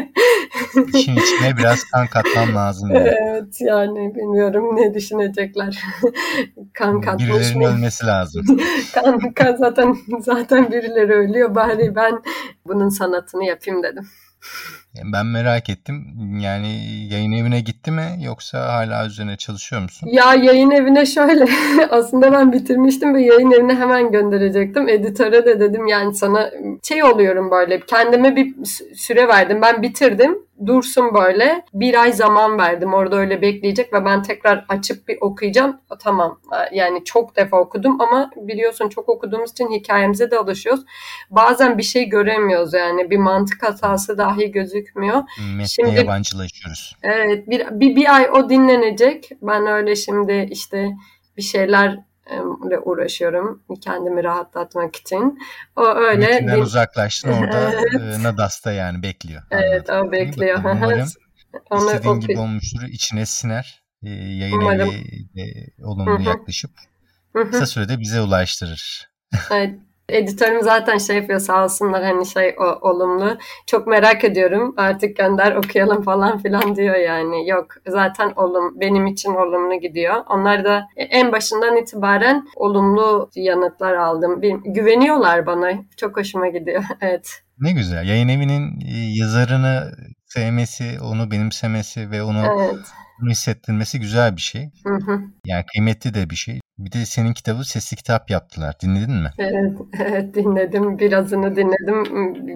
İşin 0.95 1.17
içine 1.17 1.57
biraz 1.59 1.85
kan 1.85 2.07
katmam 2.07 2.55
lazım. 2.55 2.91
Evet 2.95 3.61
yani 3.61 4.15
bilmiyorum 4.15 4.77
ne 4.77 4.95
düşünecekler. 4.95 5.83
Kan 6.75 7.01
katmış 7.01 7.29
Birilerinin 7.29 7.65
ölmesi 7.65 8.07
lazım. 8.07 8.45
kan, 8.95 9.33
kan 9.35 9.57
zaten 9.57 9.97
zaten 10.21 10.73
birileri 10.73 11.13
ölüyor. 11.13 11.55
Bari 11.55 11.95
ben 11.95 12.23
bunun 12.67 12.89
sanatını 12.89 13.45
yapayım 13.45 13.83
dedim. 13.83 14.09
Ben 15.13 15.27
merak 15.27 15.71
ettim. 15.71 16.05
Yani 16.41 16.69
yayın 17.11 17.33
evine 17.33 17.61
gitti 17.61 17.91
mi 17.91 18.05
yoksa 18.21 18.73
hala 18.73 19.07
üzerine 19.07 19.37
çalışıyor 19.37 19.83
musun? 19.83 20.09
Ya 20.13 20.35
yayın 20.35 20.71
evine 20.71 21.07
şöyle. 21.07 21.49
aslında 21.91 22.33
ben 22.33 22.53
bitirmiştim 22.53 23.15
ve 23.15 23.23
yayın 23.23 23.51
evine 23.51 23.75
hemen 23.75 24.13
gönderecektim. 24.13 24.89
Editöre 24.89 25.47
de 25.47 25.61
dedim 25.61 25.87
yani 25.87 26.15
sana 26.15 26.51
şey 26.83 27.05
oluyorum 27.05 27.51
böyle. 27.51 27.81
Kendime 27.81 28.37
bir 28.37 28.55
süre 28.95 29.29
verdim. 29.29 29.63
Ben 29.63 29.83
bitirdim 29.83 30.39
dursun 30.67 31.15
böyle. 31.15 31.65
Bir 31.75 32.03
ay 32.03 32.13
zaman 32.13 32.59
verdim 32.59 32.95
orada 32.95 33.17
öyle 33.17 33.43
bekleyecek 33.43 33.93
ve 33.93 34.05
ben 34.05 34.23
tekrar 34.23 34.65
açıp 34.69 35.09
bir 35.09 35.19
okuyacağım. 35.21 35.81
Tamam 35.99 36.41
yani 36.73 37.05
çok 37.05 37.37
defa 37.37 37.61
okudum 37.61 38.01
ama 38.01 38.31
biliyorsun 38.37 38.89
çok 38.89 39.09
okuduğumuz 39.09 39.51
için 39.51 39.71
hikayemize 39.71 40.31
de 40.31 40.39
alışıyoruz. 40.39 40.85
Bazen 41.31 41.79
bir 41.79 41.83
şey 41.83 42.09
göremiyoruz 42.09 42.75
yani 42.75 43.11
bir 43.11 43.19
mantık 43.19 43.63
hatası 43.63 44.19
dahi 44.19 44.53
gözükmüyor. 44.81 45.23
Metne 45.41 45.67
şimdi, 45.67 45.95
yabancılaşıyoruz. 45.95 46.97
Evet 47.03 47.49
bir, 47.49 47.81
bir, 47.81 47.97
bir 47.97 48.15
ay 48.15 48.31
o 48.31 48.51
dinlenecek. 48.51 49.31
Ben 49.43 49.67
öyle 49.67 49.97
şimdi 49.97 50.49
işte 50.51 50.91
bir 51.37 51.43
şeyler 51.43 51.99
uğraşıyorum 52.85 53.63
kendimi 53.81 54.25
rahatlatmak 54.25 54.97
için. 54.97 55.39
O 55.77 55.87
öyle. 55.87 56.27
Metinden 56.27 56.57
bir... 56.57 56.63
uzaklaştın 56.63 57.33
orada 57.33 57.73
evet. 58.01 58.19
Nadas'ta 58.19 58.73
yani 58.73 59.03
bekliyor. 59.03 59.43
Evet 59.51 59.91
o 59.91 60.13
bekliyor. 60.13 60.59
Umarım 60.65 61.09
Onu 61.71 61.87
istediğin 61.87 62.17
oku... 62.17 62.27
gibi 62.27 62.39
olmuştur. 62.39 62.83
içine 62.83 63.27
siner. 63.27 63.83
Yayın 64.03 64.61
Umarım. 64.61 64.89
evi 64.89 65.67
olumlu 65.83 66.19
Hı-hı. 66.19 66.23
yaklaşıp 66.23 66.71
Hı-hı. 67.33 67.51
kısa 67.51 67.67
sürede 67.67 68.01
bize 68.01 68.21
ulaştırır. 68.21 69.11
Evet. 69.51 69.75
Editörüm 70.11 70.63
zaten 70.63 70.99
şey 70.99 71.17
yapıyor 71.17 71.41
sağ 71.41 71.65
olsunlar 71.65 72.05
hani 72.05 72.27
şey 72.27 72.55
o, 72.59 72.89
olumlu. 72.89 73.39
Çok 73.67 73.87
merak 73.87 74.25
ediyorum 74.25 74.75
artık 74.77 75.17
gönder 75.17 75.57
okuyalım 75.57 76.03
falan 76.03 76.39
filan 76.39 76.77
diyor 76.77 76.97
yani. 76.97 77.49
Yok 77.49 77.67
zaten 77.87 78.33
olum 78.37 78.81
benim 78.81 79.07
için 79.07 79.35
olumlu 79.35 79.81
gidiyor. 79.81 80.15
Onlar 80.29 80.65
da 80.65 80.87
en 80.97 81.33
başından 81.33 81.77
itibaren 81.77 82.47
olumlu 82.57 83.31
yanıtlar 83.35 83.95
aldım. 83.95 84.41
Güveniyorlar 84.65 85.47
bana. 85.47 85.73
Çok 85.97 86.17
hoşuma 86.17 86.49
gidiyor. 86.49 86.85
Evet. 87.01 87.43
Ne 87.59 87.73
güzel. 87.73 88.09
Yayın 88.09 88.29
evinin 88.29 88.81
e, 88.81 89.19
yazarını 89.19 89.93
sevmesi, 90.27 90.99
onu 91.01 91.31
benimsemesi 91.31 92.11
ve 92.11 92.23
onu 92.23 92.39
evet. 92.39 92.87
Bunu 93.21 93.31
hissettirmesi 93.31 94.01
güzel 94.01 94.37
bir 94.37 94.41
şey. 94.41 94.71
Hı 94.85 94.95
hı. 94.95 95.21
Yani 95.47 95.65
kıymetli 95.73 96.15
de 96.15 96.31
bir 96.31 96.37
şey. 96.37 96.61
Bir 96.79 96.93
de 96.93 97.07
senin 97.07 97.33
kitabı 97.33 97.65
sesli 97.65 97.97
kitap 97.97 98.31
yaptılar. 98.31 98.81
Dinledin 98.83 99.15
mi? 99.15 99.31
Evet, 99.39 99.79
evet 99.99 100.35
dinledim. 100.35 100.99
Birazını 100.99 101.57
dinledim, 101.57 102.05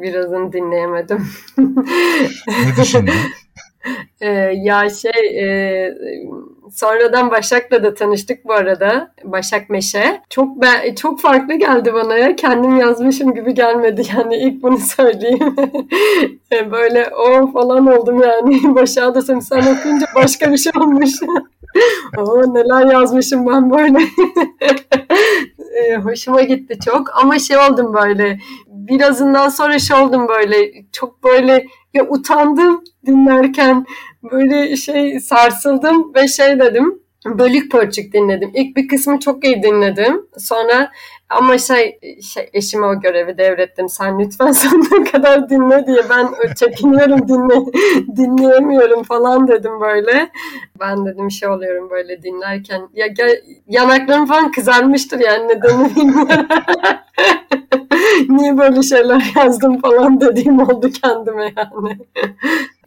birazını 0.02 0.52
dinleyemedim. 0.52 1.26
ne 2.48 2.82
düşündün? 2.82 3.14
ee, 4.20 4.28
ya 4.64 4.90
şey 4.90 5.38
e, 5.42 5.94
sonradan 6.72 7.30
Başak'la 7.30 7.82
da 7.82 7.94
tanıştık 7.94 8.44
bu 8.44 8.52
arada. 8.52 9.14
Başak 9.24 9.70
Meşe. 9.70 10.20
Çok 10.30 10.60
ben 10.62 10.94
çok 10.94 11.20
farklı 11.20 11.54
geldi 11.54 11.94
bana 11.94 12.16
ya. 12.16 12.36
Kendim 12.36 12.76
yazmışım 12.76 13.34
gibi 13.34 13.54
gelmedi 13.54 14.02
yani 14.16 14.36
ilk 14.36 14.62
bunu 14.62 14.78
söyleyeyim. 14.78 15.56
Böyle 16.70 17.08
o 17.08 17.52
falan 17.52 17.86
oldum 17.86 18.22
yani. 18.22 18.60
Başak'a 18.74 19.14
da 19.14 19.22
sen, 19.22 19.40
sen 19.40 19.58
okuyunca 19.58 20.06
başka 20.16 20.52
bir 20.52 20.58
şey 20.58 20.72
olmuş. 20.80 21.10
o 22.18 22.54
neler 22.54 22.92
yazmışım 22.92 23.46
ben 23.46 23.70
böyle. 23.70 23.98
e, 25.74 25.96
hoşuma 25.96 26.42
gitti 26.42 26.78
çok 26.84 27.18
ama 27.22 27.38
şey 27.38 27.56
oldum 27.58 27.94
böyle 27.94 28.38
birazından 28.66 29.48
sonra 29.48 29.78
şey 29.78 29.96
oldum 29.96 30.28
böyle 30.28 30.72
çok 30.92 31.24
böyle 31.24 31.66
ya 31.94 32.08
utandım 32.08 32.84
dinlerken 33.06 33.86
böyle 34.32 34.76
şey 34.76 35.20
sarsıldım 35.20 36.14
ve 36.14 36.28
şey 36.28 36.60
dedim 36.60 37.04
bölük 37.26 37.72
pörçük 37.72 38.12
dinledim. 38.12 38.50
İlk 38.54 38.76
bir 38.76 38.88
kısmı 38.88 39.20
çok 39.20 39.44
iyi 39.44 39.62
dinledim. 39.62 40.26
Sonra 40.38 40.90
ama 41.28 41.58
şey, 41.58 41.98
şey 42.32 42.50
eşime 42.52 42.86
o 42.86 43.00
görevi 43.00 43.38
devrettim. 43.38 43.88
Sen 43.88 44.18
lütfen 44.18 44.52
sonuna 44.52 45.04
kadar 45.12 45.50
dinle 45.50 45.86
diye 45.86 46.00
ben 46.10 46.28
çekiniyorum 46.54 47.28
dinle 47.28 47.72
dinleyemiyorum 48.16 49.02
falan 49.02 49.48
dedim 49.48 49.80
böyle. 49.80 50.30
Ben 50.80 51.06
dedim 51.06 51.30
şey 51.30 51.48
oluyorum 51.48 51.90
böyle 51.90 52.22
dinlerken 52.22 52.88
ya 52.94 53.06
gel, 53.06 53.40
yanaklarım 53.68 54.26
falan 54.26 54.50
kızarmıştır 54.50 55.20
yani 55.20 55.48
nedeni 55.48 55.96
bilmiyorum. 55.96 56.46
Niye 58.28 58.58
böyle 58.58 58.82
şeyler 58.82 59.32
yazdım 59.36 59.80
falan 59.80 60.20
dediğim 60.20 60.58
oldu 60.58 60.90
kendime 60.90 61.52
yani. 61.56 61.98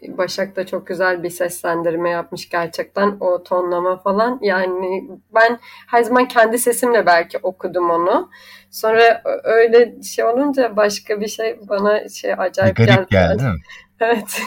Başak 0.18 0.56
da 0.56 0.66
çok 0.66 0.88
güzel 0.88 1.24
bir 1.24 1.30
seslendirme 1.30 2.10
yapmış 2.10 2.50
gerçekten 2.50 3.18
o 3.20 3.44
tonlama 3.44 3.98
falan. 3.98 4.40
Yani 4.42 5.10
ben 5.36 5.60
her 5.88 6.04
zaman 6.04 6.28
kendi 6.28 6.58
sesimle 6.58 7.06
belki 7.06 7.38
okudum 7.44 7.90
onu. 7.90 8.30
Sonra 8.72 9.22
öyle 9.44 10.02
şey 10.02 10.26
olunca 10.26 10.76
başka 10.76 11.22
bir 11.22 11.28
şey 11.28 11.60
bana 11.70 12.10
şey 12.10 12.34
acayip 12.38 12.78
Garip 12.78 12.90
geldi. 12.90 13.08
geldi 13.10 13.40
değil 13.40 13.52
mi? 13.52 13.60
Evet. 14.00 14.42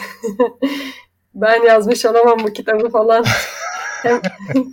ben 1.35 1.63
yazmış 1.63 2.05
olamam 2.05 2.39
bu 2.43 2.53
kitabı 2.53 2.89
falan. 2.89 3.25
Hem 4.03 4.21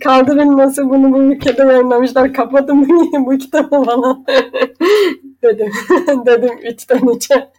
kaldırın 0.03 0.57
nasıl 0.57 0.89
bunu 0.89 1.13
bu 1.13 1.21
ülkede 1.21 1.63
yayınlamışlar 1.63 2.33
kapatın 2.33 2.87
bu 3.25 3.37
kitabı 3.37 3.83
falan 3.83 4.25
dedim. 5.43 5.71
dedim 6.25 6.65
içten 6.65 7.15
içe. 7.15 7.51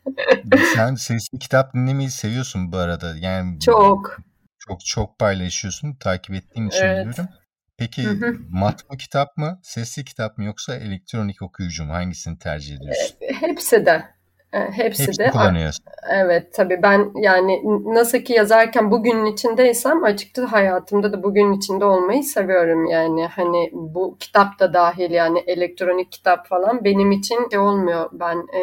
Sen 0.75 0.95
sesli 0.95 1.39
kitap 1.39 1.75
dinlemeyi 1.75 2.11
seviyorsun 2.11 2.73
bu 2.73 2.77
arada. 2.77 3.17
Yani 3.21 3.61
çok. 3.61 4.21
Çok 4.59 4.85
çok 4.85 5.19
paylaşıyorsun. 5.19 5.95
Takip 5.95 6.35
ettiğim 6.35 6.69
için 6.69 6.85
evet. 6.85 7.07
biliyorum. 7.07 7.35
Peki 7.79 8.05
hı 8.05 8.11
hı. 8.11 8.37
matbu 8.51 8.97
kitap 8.97 9.37
mı, 9.37 9.61
sesli 9.63 10.05
kitap 10.05 10.39
mı 10.39 10.45
yoksa 10.45 10.77
elektronik 10.77 11.43
okuyucu 11.43 11.85
mu? 11.85 11.93
Hangisini 11.93 12.39
tercih 12.39 12.77
ediyorsun? 12.77 13.17
Hepsi 13.41 13.87
de. 13.87 14.05
E, 14.53 14.59
hepsi, 14.59 15.07
Hepsi 15.07 15.19
de 15.19 15.31
kullanıyorsun. 15.31 15.85
Evet 16.11 16.55
tabii. 16.55 16.83
Ben 16.83 17.11
yani 17.15 17.63
nasıl 17.85 18.19
ki 18.19 18.33
yazarken 18.33 18.91
bugünün 18.91 19.27
içindeysem 19.27 20.05
açıkçası 20.05 20.49
hayatımda 20.49 21.13
da 21.13 21.23
bugünün 21.23 21.53
içinde 21.53 21.85
olmayı 21.85 22.23
seviyorum. 22.23 22.87
Yani 22.87 23.27
hani 23.27 23.71
bu 23.73 24.17
kitap 24.21 24.59
da 24.59 24.75
dahil 24.75 25.11
yani 25.11 25.39
elektronik 25.47 26.13
kitap 26.13 26.47
falan 26.47 26.85
benim 26.85 27.13
için 27.13 27.49
şey 27.51 27.59
olmuyor. 27.59 28.11
Ben 28.13 28.37
e, 28.37 28.63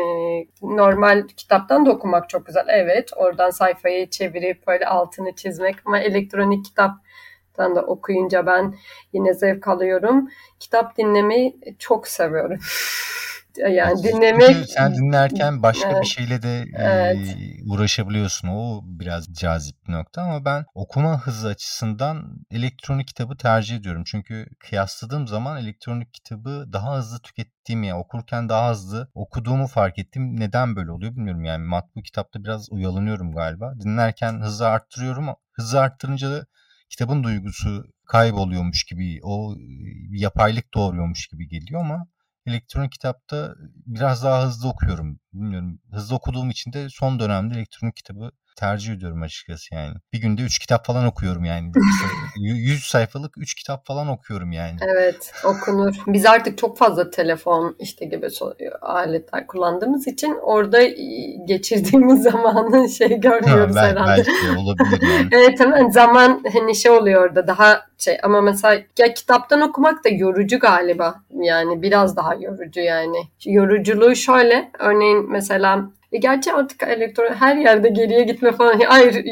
normal 0.62 1.28
kitaptan 1.38 1.86
da 1.86 1.92
okumak 1.92 2.30
çok 2.30 2.46
güzel. 2.46 2.66
Evet 2.70 3.10
oradan 3.16 3.50
sayfayı 3.50 4.10
çevirip 4.10 4.68
böyle 4.68 4.86
altını 4.86 5.36
çizmek 5.36 5.76
ama 5.86 6.00
elektronik 6.00 6.66
kitaptan 6.66 7.76
da 7.76 7.82
okuyunca 7.82 8.46
ben 8.46 8.76
yine 9.14 9.34
zevk 9.34 9.68
alıyorum. 9.68 10.30
Kitap 10.60 10.98
dinlemeyi 10.98 11.60
çok 11.80 12.08
seviyorum. 12.08 12.60
yani 13.58 14.04
dinlemek. 14.04 14.48
Çünkü 14.48 14.68
sen 14.68 14.96
dinlerken 14.96 15.64
başka 15.64 15.90
evet. 15.90 16.02
bir 16.02 16.08
şeyle 16.08 16.42
de 16.42 16.66
evet. 16.76 17.18
e, 17.18 17.72
uğraşabiliyorsun. 17.72 18.48
O 18.48 18.82
biraz 18.84 19.34
cazip 19.34 19.88
bir 19.88 19.94
nokta 19.94 20.22
ama 20.22 20.46
ben 20.46 20.66
okuma 20.74 21.22
hızı 21.22 21.48
açısından 21.48 22.46
elektronik 22.52 23.08
kitabı 23.08 23.38
tercih 23.38 23.76
ediyorum. 23.76 24.04
Çünkü 24.06 24.48
kıyasladığım 24.60 25.28
zaman 25.28 25.62
elektronik 25.62 26.14
kitabı 26.14 26.70
daha 26.74 26.98
hızlı 26.98 27.20
tükettiğim 27.20 27.84
ya 27.84 27.90
yani 27.90 28.00
okurken 28.00 28.50
daha 28.50 28.72
hızlı 28.72 29.12
okuduğumu 29.14 29.68
fark 29.68 30.00
ettim. 30.00 30.40
Neden 30.40 30.76
böyle 30.76 30.92
oluyor 30.92 31.12
bilmiyorum 31.12 31.44
yani 31.44 31.66
matbu 31.66 32.02
kitapta 32.02 32.44
biraz 32.44 32.72
uyalanıyorum 32.72 33.32
galiba. 33.32 33.74
Dinlerken 33.80 34.42
hızı 34.42 34.68
arttırıyorum. 34.68 35.28
Hızı 35.52 35.80
arttırınca 35.80 36.32
da 36.32 36.46
kitabın 36.90 37.24
duygusu 37.24 37.84
kayboluyormuş 38.06 38.84
gibi, 38.84 39.20
o 39.24 39.56
yapaylık 40.10 40.74
doğuruyormuş 40.74 41.28
gibi 41.28 41.48
geliyor 41.48 41.82
ama 41.82 42.08
elektronik 42.48 42.92
kitapta 42.92 43.56
biraz 43.86 44.24
daha 44.24 44.48
hızlı 44.48 44.70
okuyorum. 44.70 45.20
Bilmiyorum. 45.34 45.80
Hızlı 45.92 46.16
okuduğum 46.16 46.50
için 46.50 46.74
de 46.74 46.88
son 46.90 47.20
dönemde 47.20 47.56
elektronik 47.56 47.96
kitabı 47.96 48.32
tercih 48.58 48.94
ediyorum 48.94 49.22
açıkçası 49.22 49.76
yani. 49.76 49.94
Bir 50.14 50.22
günde 50.22 50.42
3 50.42 50.60
kitap 50.60 50.86
falan 50.86 51.06
okuyorum 51.06 51.46
yani. 51.46 51.72
100 52.38 52.84
sayfalık 52.84 53.38
3 53.38 53.54
kitap 53.54 53.86
falan 53.86 54.08
okuyorum 54.08 54.52
yani. 54.52 54.78
Evet 54.82 55.32
okunur. 55.46 55.96
Biz 56.08 56.26
artık 56.26 56.58
çok 56.58 56.78
fazla 56.78 57.10
telefon 57.10 57.76
işte 57.80 58.06
gibi 58.06 58.28
aletler 58.82 59.48
kullandığımız 59.48 60.08
için 60.08 60.38
orada 60.42 60.84
geçirdiğimiz 61.48 62.24
zamanı 62.32 62.90
şey 62.90 63.20
görmüyoruz 63.20 63.76
ha, 63.76 63.82
herhalde. 63.82 64.24
Belki 64.28 64.60
olabilir 64.60 65.02
yani. 65.02 65.28
evet 65.32 65.60
hemen 65.60 65.90
zaman 65.90 66.44
hani 66.54 66.76
şey 66.76 66.92
oluyor 66.92 67.22
orada 67.22 67.48
daha 67.48 67.82
şey 67.98 68.18
ama 68.24 68.42
mesela 68.42 68.82
ya 69.00 69.14
kitaptan 69.14 69.62
okumak 69.62 70.04
da 70.04 70.10
yorucu 70.10 70.60
galiba. 70.60 71.16
Yani 71.34 71.82
biraz 71.82 72.18
daha 72.18 72.36
yorucu 72.36 72.80
yani. 72.80 73.18
Yoruculuğu 73.46 74.16
şöyle 74.16 74.72
örneğin 74.80 75.32
mesela 75.32 75.90
e 76.12 76.18
gerçi 76.18 76.54
artık 76.54 76.84
elektron 76.84 77.34
her 77.34 77.56
yerde 77.56 77.90
geriye 77.90 78.24
gitme 78.24 78.52
falan. 78.52 78.80
Hayır 78.88 79.26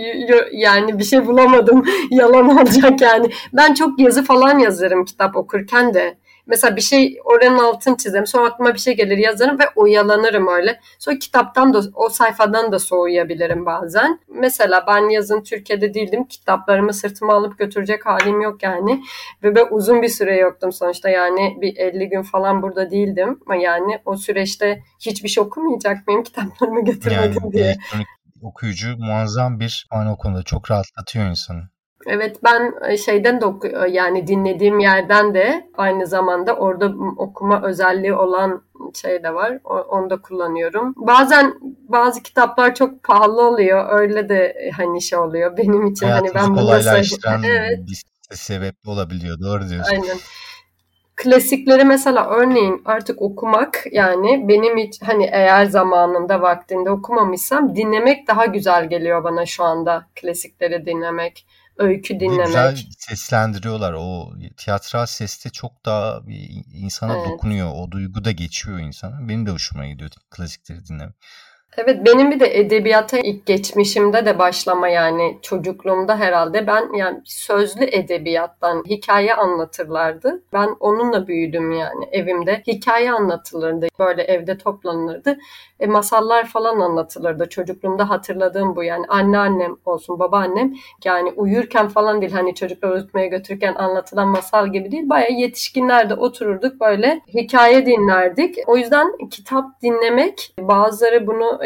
yani 0.52 1.00
bir 1.00 1.04
şey 1.04 1.26
bulamadım. 1.26 1.86
Yalan 2.12 2.58
olacak 2.58 3.02
yani. 3.02 3.30
Ben 3.54 3.74
çok 3.74 4.00
yazı 4.00 4.24
falan 4.24 4.60
yazarım 4.60 5.06
kitap 5.06 5.36
okurken 5.36 5.94
de. 5.94 6.18
Mesela 6.48 6.76
bir 6.76 6.82
şey 6.82 7.20
oranın 7.24 7.60
altını 7.60 7.98
çizerim. 7.98 8.28
Sonra 8.28 8.46
aklıma 8.46 8.74
bir 8.74 8.80
şey 8.80 8.96
gelir 8.96 9.18
yazarım 9.18 9.60
ve 9.60 9.64
oyalanırım 9.76 10.48
öyle. 10.48 10.80
Sonra 11.00 11.20
kitaptan 11.20 11.74
da 11.74 11.82
o 11.94 12.10
sayfadan 12.10 12.72
da 12.72 12.80
soğuyabilirim 12.80 13.66
bazen. 13.66 14.20
Mesela 14.28 14.84
ben 14.88 15.10
yazın 15.10 15.44
Türkiye'de 15.44 15.94
değildim. 15.94 16.26
Kitaplarımı 16.26 16.94
sırtıma 16.94 17.34
alıp 17.34 17.58
götürecek 17.58 18.06
halim 18.06 18.42
yok 18.42 18.64
yani. 18.64 19.04
Ve 19.44 19.56
ben 19.56 19.68
uzun 19.72 20.02
bir 20.02 20.10
süre 20.10 20.38
yoktum 20.38 20.72
sonuçta. 20.72 21.10
Yani 21.10 21.58
bir 21.62 21.78
50 21.78 22.10
gün 22.10 22.22
falan 22.22 22.62
burada 22.62 22.92
değildim. 22.92 23.40
Ama 23.46 23.56
yani 23.56 24.00
o 24.06 24.18
süreçte 24.18 24.84
hiçbir 25.00 25.30
şey 25.30 25.44
okumayacak 25.44 26.08
mıyım 26.08 26.24
kitaplarımı 26.24 26.86
götürmedim 26.86 27.42
yani, 27.44 27.54
diye. 27.54 27.66
Elektronik 27.66 28.08
okuyucu 28.42 28.98
muazzam 28.98 29.60
bir 29.60 29.88
hani 29.90 30.10
o 30.10 30.18
konuda 30.18 30.44
çok 30.44 30.72
rahatlatıyor 30.72 31.26
insanı. 31.26 31.70
Evet 32.06 32.38
ben 32.44 32.74
e, 32.90 32.98
şeyden 32.98 33.42
de 33.42 33.46
oku 33.46 33.68
e, 33.68 33.90
yani 33.90 34.28
dinlediğim 34.28 34.80
yerden 34.80 35.34
de 35.34 35.70
aynı 35.78 36.08
zamanda 36.08 36.56
orada 36.56 36.94
okuma 37.18 37.64
özelliği 37.64 38.14
olan 38.14 38.64
şey 38.94 39.24
de 39.24 39.34
var. 39.34 39.60
Onu 39.90 40.10
da 40.10 40.22
kullanıyorum. 40.22 40.94
Bazen 40.98 41.54
bazı 41.90 42.24
kitaplar 42.24 42.76
çok 42.76 43.04
pahalı 43.04 43.42
oluyor. 43.42 44.00
Öyle 44.00 44.30
de 44.30 44.46
e, 44.46 44.72
hani 44.72 45.02
şey 45.02 45.20
oluyor 45.20 45.58
benim 45.58 45.88
için. 45.88 46.08
Hani 46.08 46.28
ben 46.36 46.56
bunu 46.56 46.72
evet. 47.46 47.80
bir 47.88 48.04
sebep 48.36 48.76
olabiliyor. 48.88 49.40
Doğru 49.40 49.70
diyorsun. 49.70 49.92
Aynen 49.92 50.18
klasikleri 51.16 51.84
mesela 51.84 52.30
örneğin 52.30 52.82
artık 52.86 53.22
okumak 53.22 53.84
yani 53.92 54.48
benim 54.48 54.78
hiç 54.78 55.02
hani 55.02 55.30
eğer 55.32 55.66
zamanında 55.66 56.42
vaktinde 56.42 56.90
okumamışsam 56.90 57.76
dinlemek 57.76 58.28
daha 58.28 58.46
güzel 58.46 58.90
geliyor 58.90 59.24
bana 59.24 59.46
şu 59.46 59.64
anda 59.64 60.08
klasikleri 60.16 60.86
dinlemek. 60.86 61.46
Öykü 61.78 62.20
dinlemek. 62.20 62.46
Güzel 62.46 62.78
seslendiriyorlar. 62.98 63.94
O 63.94 64.34
tiyatral 64.58 65.06
seste 65.06 65.50
çok 65.50 65.86
daha 65.86 66.28
bir 66.28 66.64
insana 66.74 67.18
evet. 67.18 67.28
dokunuyor. 67.30 67.72
O 67.76 67.92
duygu 67.92 68.26
da 68.26 68.32
geçiyor 68.32 68.80
insana. 68.80 69.30
Benim 69.30 69.46
de 69.46 69.52
hoşuma 69.52 69.88
gidiyor 69.88 70.12
klasikleri 70.30 70.86
dinlemek. 70.86 71.16
Evet 71.78 72.06
benim 72.06 72.32
bir 72.32 72.40
de 72.40 72.60
edebiyata 72.60 73.18
ilk 73.20 73.46
geçmişimde 73.46 74.26
de 74.26 74.40
başlama 74.40 74.88
yani 74.88 75.40
çocukluğumda 75.42 76.20
herhalde 76.20 76.68
ben 76.68 76.94
yani 76.98 77.22
sözlü 77.26 77.86
edebiyattan 77.86 78.84
hikaye 78.90 79.36
anlatırlardı. 79.36 80.44
Ben 80.54 80.76
onunla 80.80 81.28
büyüdüm 81.28 81.72
yani 81.72 82.06
evimde. 82.12 82.64
Hikaye 82.68 83.12
anlatılırdı. 83.12 83.88
Böyle 84.00 84.24
evde 84.24 84.58
toplanırdı. 84.58 85.38
E, 85.80 85.88
masallar 85.88 86.46
falan 86.46 86.80
anlatılırdı. 86.80 87.50
Çocukluğumda 87.50 88.10
hatırladığım 88.10 88.76
bu 88.76 88.84
yani 88.84 89.06
anneannem 89.08 89.76
olsun 89.86 90.20
babaannem 90.20 90.74
yani 91.06 91.32
uyurken 91.32 91.88
falan 91.88 92.22
değil 92.22 92.32
hani 92.32 92.56
çocukları 92.56 92.94
uyutmaya 92.94 93.28
götürürken 93.28 93.76
anlatılan 93.76 94.28
masal 94.28 94.68
gibi 94.72 94.92
değil. 94.92 95.10
Baya 95.10 95.28
yetişkinlerde 95.28 96.14
otururduk 96.14 96.82
böyle 96.82 97.22
hikaye 97.34 97.86
dinlerdik. 97.86 98.56
O 98.68 98.78
yüzden 98.78 99.30
kitap 99.32 99.82
dinlemek 99.82 100.54
bazıları 100.60 101.28
bunu 101.28 101.65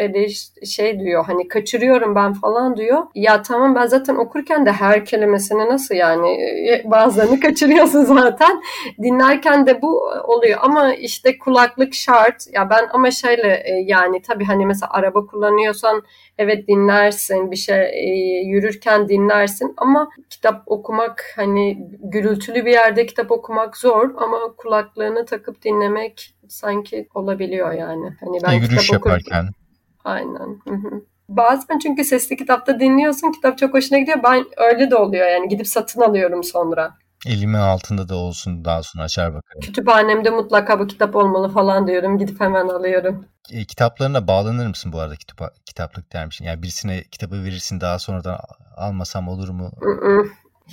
şey 0.66 1.00
diyor 1.00 1.24
hani 1.26 1.48
kaçırıyorum 1.48 2.14
ben 2.14 2.32
falan 2.32 2.76
diyor. 2.76 3.02
Ya 3.14 3.42
tamam 3.42 3.74
ben 3.74 3.86
zaten 3.86 4.14
okurken 4.14 4.66
de 4.66 4.72
her 4.72 5.04
kelimesini 5.04 5.68
nasıl 5.68 5.94
yani 5.94 6.30
e, 6.70 6.82
bazılarını 6.84 7.40
kaçırıyorsun 7.40 8.04
zaten. 8.04 8.62
Dinlerken 9.02 9.66
de 9.66 9.82
bu 9.82 10.02
oluyor 10.24 10.58
ama 10.62 10.94
işte 10.94 11.38
kulaklık 11.38 11.94
şart. 11.94 12.46
Ya 12.52 12.70
ben 12.70 12.88
ama 12.92 13.10
şeyle 13.10 13.62
e, 13.64 13.72
yani 13.86 14.22
tabii 14.22 14.44
hani 14.44 14.66
mesela 14.66 14.90
araba 14.90 15.26
kullanıyorsan 15.26 16.02
evet 16.38 16.68
dinlersin 16.68 17.50
bir 17.50 17.56
şey 17.56 17.80
e, 17.80 18.40
yürürken 18.44 19.08
dinlersin 19.08 19.74
ama 19.76 20.08
kitap 20.30 20.62
okumak 20.66 21.32
hani 21.36 21.88
gürültülü 22.02 22.64
bir 22.64 22.72
yerde 22.72 23.06
kitap 23.06 23.30
okumak 23.30 23.76
zor 23.76 24.10
ama 24.16 24.38
kulaklığını 24.56 25.26
takıp 25.26 25.62
dinlemek 25.62 26.34
sanki 26.48 27.08
olabiliyor 27.14 27.72
yani. 27.72 28.16
Hani 28.20 28.38
ben 28.42 28.52
yürüyüş 28.52 28.86
kitap 28.86 29.06
yaparken. 29.06 29.48
Aynen. 30.04 30.60
Hı 30.68 30.74
hı. 30.74 31.04
Bazen 31.28 31.78
çünkü 31.78 32.04
sesli 32.04 32.36
kitapta 32.36 32.80
dinliyorsun, 32.80 33.32
kitap 33.32 33.58
çok 33.58 33.74
hoşuna 33.74 33.98
gidiyor. 33.98 34.18
Ben 34.24 34.44
öyle 34.56 34.90
de 34.90 34.96
oluyor 34.96 35.26
yani 35.28 35.48
gidip 35.48 35.68
satın 35.68 36.00
alıyorum 36.00 36.44
sonra. 36.44 36.94
Elimin 37.26 37.54
altında 37.54 38.08
da 38.08 38.14
olsun 38.14 38.64
daha 38.64 38.82
sonra 38.82 39.04
açar 39.04 39.34
bakarım. 39.34 39.60
Kütüphanemde 39.60 40.30
mutlaka 40.30 40.78
bu 40.78 40.86
kitap 40.86 41.16
olmalı 41.16 41.48
falan 41.48 41.86
diyorum. 41.86 42.18
Gidip 42.18 42.40
hemen 42.40 42.68
alıyorum. 42.68 43.24
E, 43.52 43.64
kitaplarına 43.64 44.26
bağlanır 44.26 44.66
mısın 44.66 44.92
bu 44.92 45.00
arada 45.00 45.16
kitap, 45.16 45.66
kitaplık 45.66 46.12
dermişsin? 46.12 46.44
Yani 46.44 46.62
birisine 46.62 47.02
kitabı 47.02 47.44
verirsin 47.44 47.80
daha 47.80 47.98
sonradan 47.98 48.38
almasam 48.76 49.28
olur 49.28 49.48
mu? 49.48 49.70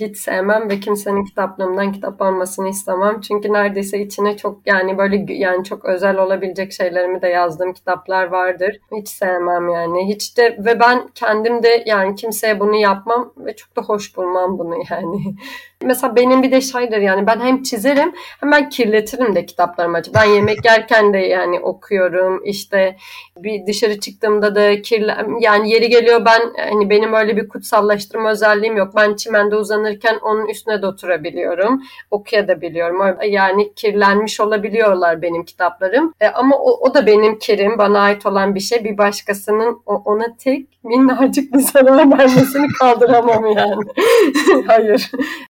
Hiç 0.00 0.16
sevmem 0.16 0.70
ve 0.70 0.80
kimsenin 0.80 1.24
kitaplığımdan 1.24 1.92
kitap 1.92 2.22
almasını 2.22 2.68
istemem. 2.68 3.20
Çünkü 3.20 3.52
neredeyse 3.52 4.00
içine 4.00 4.36
çok 4.36 4.66
yani 4.66 4.98
böyle 4.98 5.34
yani 5.34 5.64
çok 5.64 5.84
özel 5.84 6.18
olabilecek 6.18 6.72
şeylerimi 6.72 7.22
de 7.22 7.28
yazdığım 7.28 7.72
kitaplar 7.72 8.24
vardır. 8.26 8.80
Hiç 8.96 9.08
sevmem 9.08 9.68
yani. 9.68 10.14
Hiç 10.14 10.36
de 10.38 10.56
ve 10.58 10.80
ben 10.80 11.08
kendim 11.14 11.62
de 11.62 11.84
yani 11.86 12.14
kimseye 12.14 12.60
bunu 12.60 12.76
yapmam 12.76 13.32
ve 13.36 13.56
çok 13.56 13.76
da 13.76 13.82
hoş 13.82 14.16
bulmam 14.16 14.58
bunu 14.58 14.74
yani. 14.90 15.18
Mesela 15.82 16.16
benim 16.16 16.42
bir 16.42 16.52
de 16.52 16.60
şeydir 16.60 16.98
yani 16.98 17.26
ben 17.26 17.40
hem 17.40 17.62
çizerim 17.62 18.12
hem 18.40 18.52
ben 18.52 18.68
kirletirim 18.68 19.34
de 19.34 19.46
kitaplarımı. 19.46 20.02
Ben 20.14 20.24
yemek 20.24 20.64
yerken 20.64 21.12
de 21.12 21.18
yani 21.18 21.60
okuyorum. 21.60 22.44
İşte 22.44 22.96
bir 23.36 23.66
dışarı 23.66 24.00
çıktığımda 24.00 24.54
da 24.54 24.82
kirli 24.82 25.12
yani 25.40 25.70
yeri 25.70 25.88
geliyor 25.88 26.24
ben 26.24 26.40
hani 26.70 26.90
benim 26.90 27.12
öyle 27.12 27.36
bir 27.36 27.48
kutsallaştırma 27.48 28.30
özelliğim 28.30 28.76
yok. 28.76 28.92
Ben 28.96 29.14
çimende 29.14 29.56
uzanırken 29.56 30.18
onun 30.22 30.46
üstüne 30.46 30.82
de 30.82 30.86
oturabiliyorum. 30.86 31.82
Okuyabiliyorum. 32.10 33.16
Yani 33.28 33.72
kirlenmiş 33.74 34.40
olabiliyorlar 34.40 35.22
benim 35.22 35.44
kitaplarım. 35.44 36.14
E, 36.20 36.28
ama 36.28 36.56
o, 36.56 36.70
o 36.70 36.94
da 36.94 37.06
benim 37.06 37.38
kirim. 37.38 37.78
Bana 37.78 38.00
ait 38.00 38.26
olan 38.26 38.54
bir 38.54 38.60
şey. 38.60 38.84
Bir 38.84 38.98
başkasının 38.98 39.82
ona 39.86 40.36
tek 40.36 40.66
minnacık 40.84 41.54
bir 41.54 41.58
zarar 41.58 42.18
vermesini 42.18 42.68
kaldıramam 42.68 43.46
yani. 43.46 43.84
Hayır. 44.66 45.10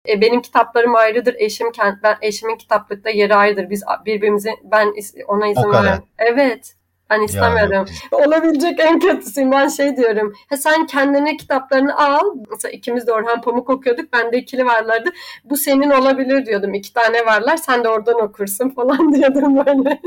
E, 0.07 0.21
benim 0.21 0.41
kitaplarım 0.41 0.95
ayrıdır. 0.95 1.35
Eşim 1.37 1.67
ben 2.03 2.17
eşimin 2.21 2.55
kitaplıkta 2.55 3.09
yeri 3.09 3.35
ayrıdır. 3.35 3.69
Biz 3.69 3.83
birbirimizi 4.05 4.51
ben 4.63 4.93
ona 5.27 5.47
izin 5.47 5.71
vermem. 5.71 6.03
Evet. 6.17 6.75
Ben 7.09 7.21
istemiyorum. 7.21 7.71
Yani. 7.73 7.89
Olabilecek 8.11 8.79
en 8.79 8.99
kötüsüyüm. 8.99 9.51
Ben 9.51 9.67
şey 9.67 9.97
diyorum. 9.97 10.33
He 10.49 10.57
sen 10.57 10.85
kendine 10.85 11.37
kitaplarını 11.37 11.97
al. 11.97 12.35
Mesela 12.51 12.71
ikimiz 12.71 13.07
de 13.07 13.13
Orhan 13.13 13.41
Pamuk 13.41 13.69
okuyorduk. 13.69 14.13
Bende 14.13 14.37
ikili 14.37 14.65
varlardı. 14.65 15.09
Bu 15.43 15.57
senin 15.57 15.89
olabilir 15.89 16.45
diyordum. 16.45 16.73
İki 16.73 16.93
tane 16.93 17.25
varlar. 17.25 17.57
Sen 17.57 17.83
de 17.83 17.89
oradan 17.89 18.21
okursun 18.21 18.69
falan 18.75 19.13
diyordum 19.13 19.65
böyle. 19.65 20.01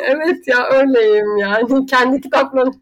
evet 0.02 0.48
ya 0.48 0.68
öyleyim 0.70 1.36
yani. 1.36 1.86
Kendi 1.86 2.20
kitaplarını 2.20 2.72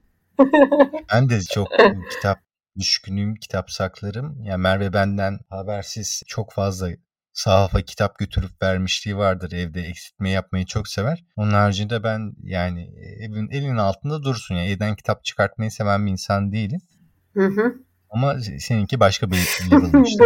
ben 1.12 1.28
de 1.28 1.40
çok 1.55 1.68
kitap 2.11 2.38
düşkünüyüm, 2.81 3.35
kitap 3.35 3.70
saklarım. 3.70 4.45
Yani 4.45 4.62
Merve 4.62 4.93
benden 4.93 5.39
habersiz 5.49 6.22
çok 6.26 6.53
fazla 6.53 6.89
sahafa 7.33 7.83
kitap 7.83 8.18
götürüp 8.18 8.62
vermişliği 8.62 9.16
vardır 9.16 9.53
evde 9.53 9.83
eksiltme 9.83 10.31
yapmayı 10.31 10.66
çok 10.66 10.89
sever. 10.89 11.24
Onun 11.37 11.51
haricinde 11.51 12.03
ben 12.03 12.33
yani 12.43 12.91
evin 13.20 13.51
elin 13.51 13.76
altında 13.76 14.22
dursun 14.22 14.55
yani 14.55 14.68
evden 14.68 14.97
kitap 14.97 15.24
çıkartmayı 15.24 15.70
seven 15.70 16.07
bir 16.07 16.11
insan 16.11 16.53
değilim. 16.53 16.81
Hı 17.35 17.47
hı. 17.47 17.74
Ama 18.11 18.37
seninki 18.59 19.01
başka 19.01 19.31
bir 19.31 19.37
level 19.70 20.05
işte. 20.05 20.24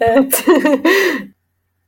evet. 0.00 0.44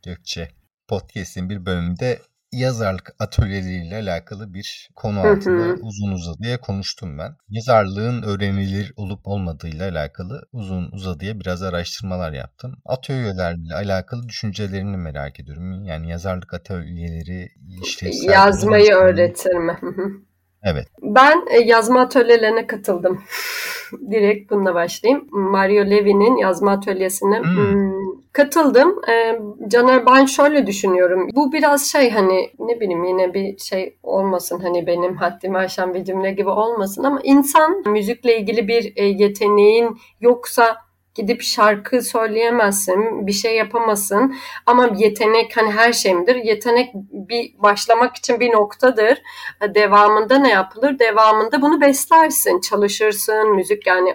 Gökçe, 0.04 0.48
podcast'in 0.88 1.50
bir 1.50 1.66
bölümünde 1.66 2.18
yazarlık 2.52 3.14
atölyeleriyle 3.18 3.94
alakalı 3.94 4.54
bir 4.54 4.90
konu 4.96 5.20
altında 5.20 5.62
hı 5.62 5.72
hı. 5.72 5.78
uzun 5.82 6.12
uzadıya 6.12 6.60
konuştum 6.60 7.18
ben. 7.18 7.36
Yazarlığın 7.48 8.22
öğrenilir 8.22 8.92
olup 8.96 9.20
olmadığıyla 9.24 9.90
alakalı 9.90 10.42
uzun 10.52 10.90
uzadıya 10.92 11.40
biraz 11.40 11.62
araştırmalar 11.62 12.32
yaptım. 12.32 12.76
Atölyelerle 12.86 13.74
alakalı 13.74 14.28
düşüncelerini 14.28 14.96
merak 14.96 15.40
ediyorum. 15.40 15.84
Yani 15.84 16.10
yazarlık 16.10 16.54
atölyeleri 16.54 17.48
işte 17.82 18.10
yazmayı 18.22 18.94
öğretir 18.94 19.54
mi? 19.54 19.78
Evet. 20.64 20.86
Ben 21.02 21.44
e, 21.50 21.58
yazma 21.58 22.00
atölyelerine 22.00 22.66
katıldım. 22.66 23.22
Direkt 24.10 24.50
bununla 24.50 24.74
başlayayım. 24.74 25.26
Mario 25.30 25.90
Levi'nin 25.90 26.36
yazma 26.36 26.70
atölyesine 26.72 27.38
hmm. 27.38 27.72
hmm 27.72 28.12
katıldım. 28.32 29.00
Ee, 29.08 29.40
Caner 29.68 30.06
ben 30.06 30.24
şöyle 30.24 30.66
düşünüyorum. 30.66 31.28
Bu 31.34 31.52
biraz 31.52 31.86
şey 31.86 32.10
hani 32.10 32.50
ne 32.58 32.80
bileyim 32.80 33.04
yine 33.04 33.34
bir 33.34 33.58
şey 33.58 33.96
olmasın 34.02 34.60
hani 34.60 34.86
benim 34.86 35.16
haddimi 35.16 35.58
aşan 35.58 35.94
bir 35.94 36.04
cümle 36.04 36.32
gibi 36.32 36.48
olmasın 36.48 37.04
ama 37.04 37.20
insan 37.22 37.82
müzikle 37.86 38.38
ilgili 38.38 38.68
bir 38.68 38.92
e, 38.96 39.04
yeteneğin 39.04 39.98
yoksa 40.20 40.76
gidip 41.14 41.42
şarkı 41.42 42.02
söyleyemezsin, 42.02 43.26
bir 43.26 43.32
şey 43.32 43.56
yapamazsın. 43.56 44.34
Ama 44.66 44.90
yetenek 44.96 45.56
hani 45.56 45.72
her 45.72 45.92
şey 45.92 46.14
midir? 46.14 46.36
Yetenek 46.36 46.90
bir 47.12 47.54
başlamak 47.58 48.16
için 48.16 48.40
bir 48.40 48.52
noktadır. 48.52 49.22
Devamında 49.74 50.38
ne 50.38 50.50
yapılır? 50.50 50.98
Devamında 50.98 51.62
bunu 51.62 51.80
beslersin, 51.80 52.60
çalışırsın, 52.60 53.54
müzik 53.54 53.86
yani 53.86 54.14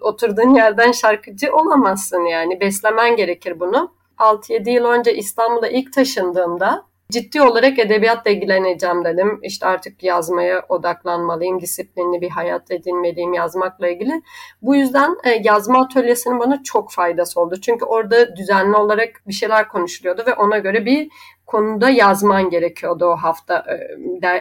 oturduğun 0.00 0.54
yerden 0.54 0.92
şarkıcı 0.92 1.54
olamazsın 1.56 2.24
yani. 2.24 2.60
Beslemen 2.60 3.16
gerekir 3.16 3.60
bunu. 3.60 3.92
6-7 4.18 4.70
yıl 4.70 4.84
önce 4.84 5.14
İstanbul'a 5.14 5.68
ilk 5.68 5.92
taşındığımda 5.92 6.86
ciddi 7.12 7.42
olarak 7.42 7.78
edebiyatla 7.78 8.30
ilgileneceğim 8.30 9.04
dedim. 9.04 9.40
İşte 9.42 9.66
artık 9.66 10.02
yazmaya 10.02 10.66
odaklanmalıyım, 10.68 11.60
disiplinli 11.60 12.20
bir 12.20 12.30
hayat 12.30 12.70
edinmeliyim 12.70 13.32
yazmakla 13.32 13.88
ilgili. 13.88 14.22
Bu 14.62 14.76
yüzden 14.76 15.16
e, 15.24 15.30
yazma 15.44 15.80
atölyesinin 15.80 16.40
bana 16.40 16.62
çok 16.62 16.92
faydası 16.92 17.40
oldu. 17.40 17.60
Çünkü 17.60 17.84
orada 17.84 18.36
düzenli 18.36 18.76
olarak 18.76 19.22
bir 19.26 19.32
şeyler 19.32 19.68
konuşuluyordu 19.68 20.22
ve 20.26 20.34
ona 20.34 20.58
göre 20.58 20.86
bir 20.86 21.08
konuda 21.46 21.90
yazman 21.90 22.50
gerekiyordu 22.50 23.04
o 23.04 23.16
hafta. 23.16 23.64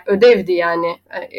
Ödevdi 0.05 0.53
yani. 0.53 0.87
E, 0.87 1.29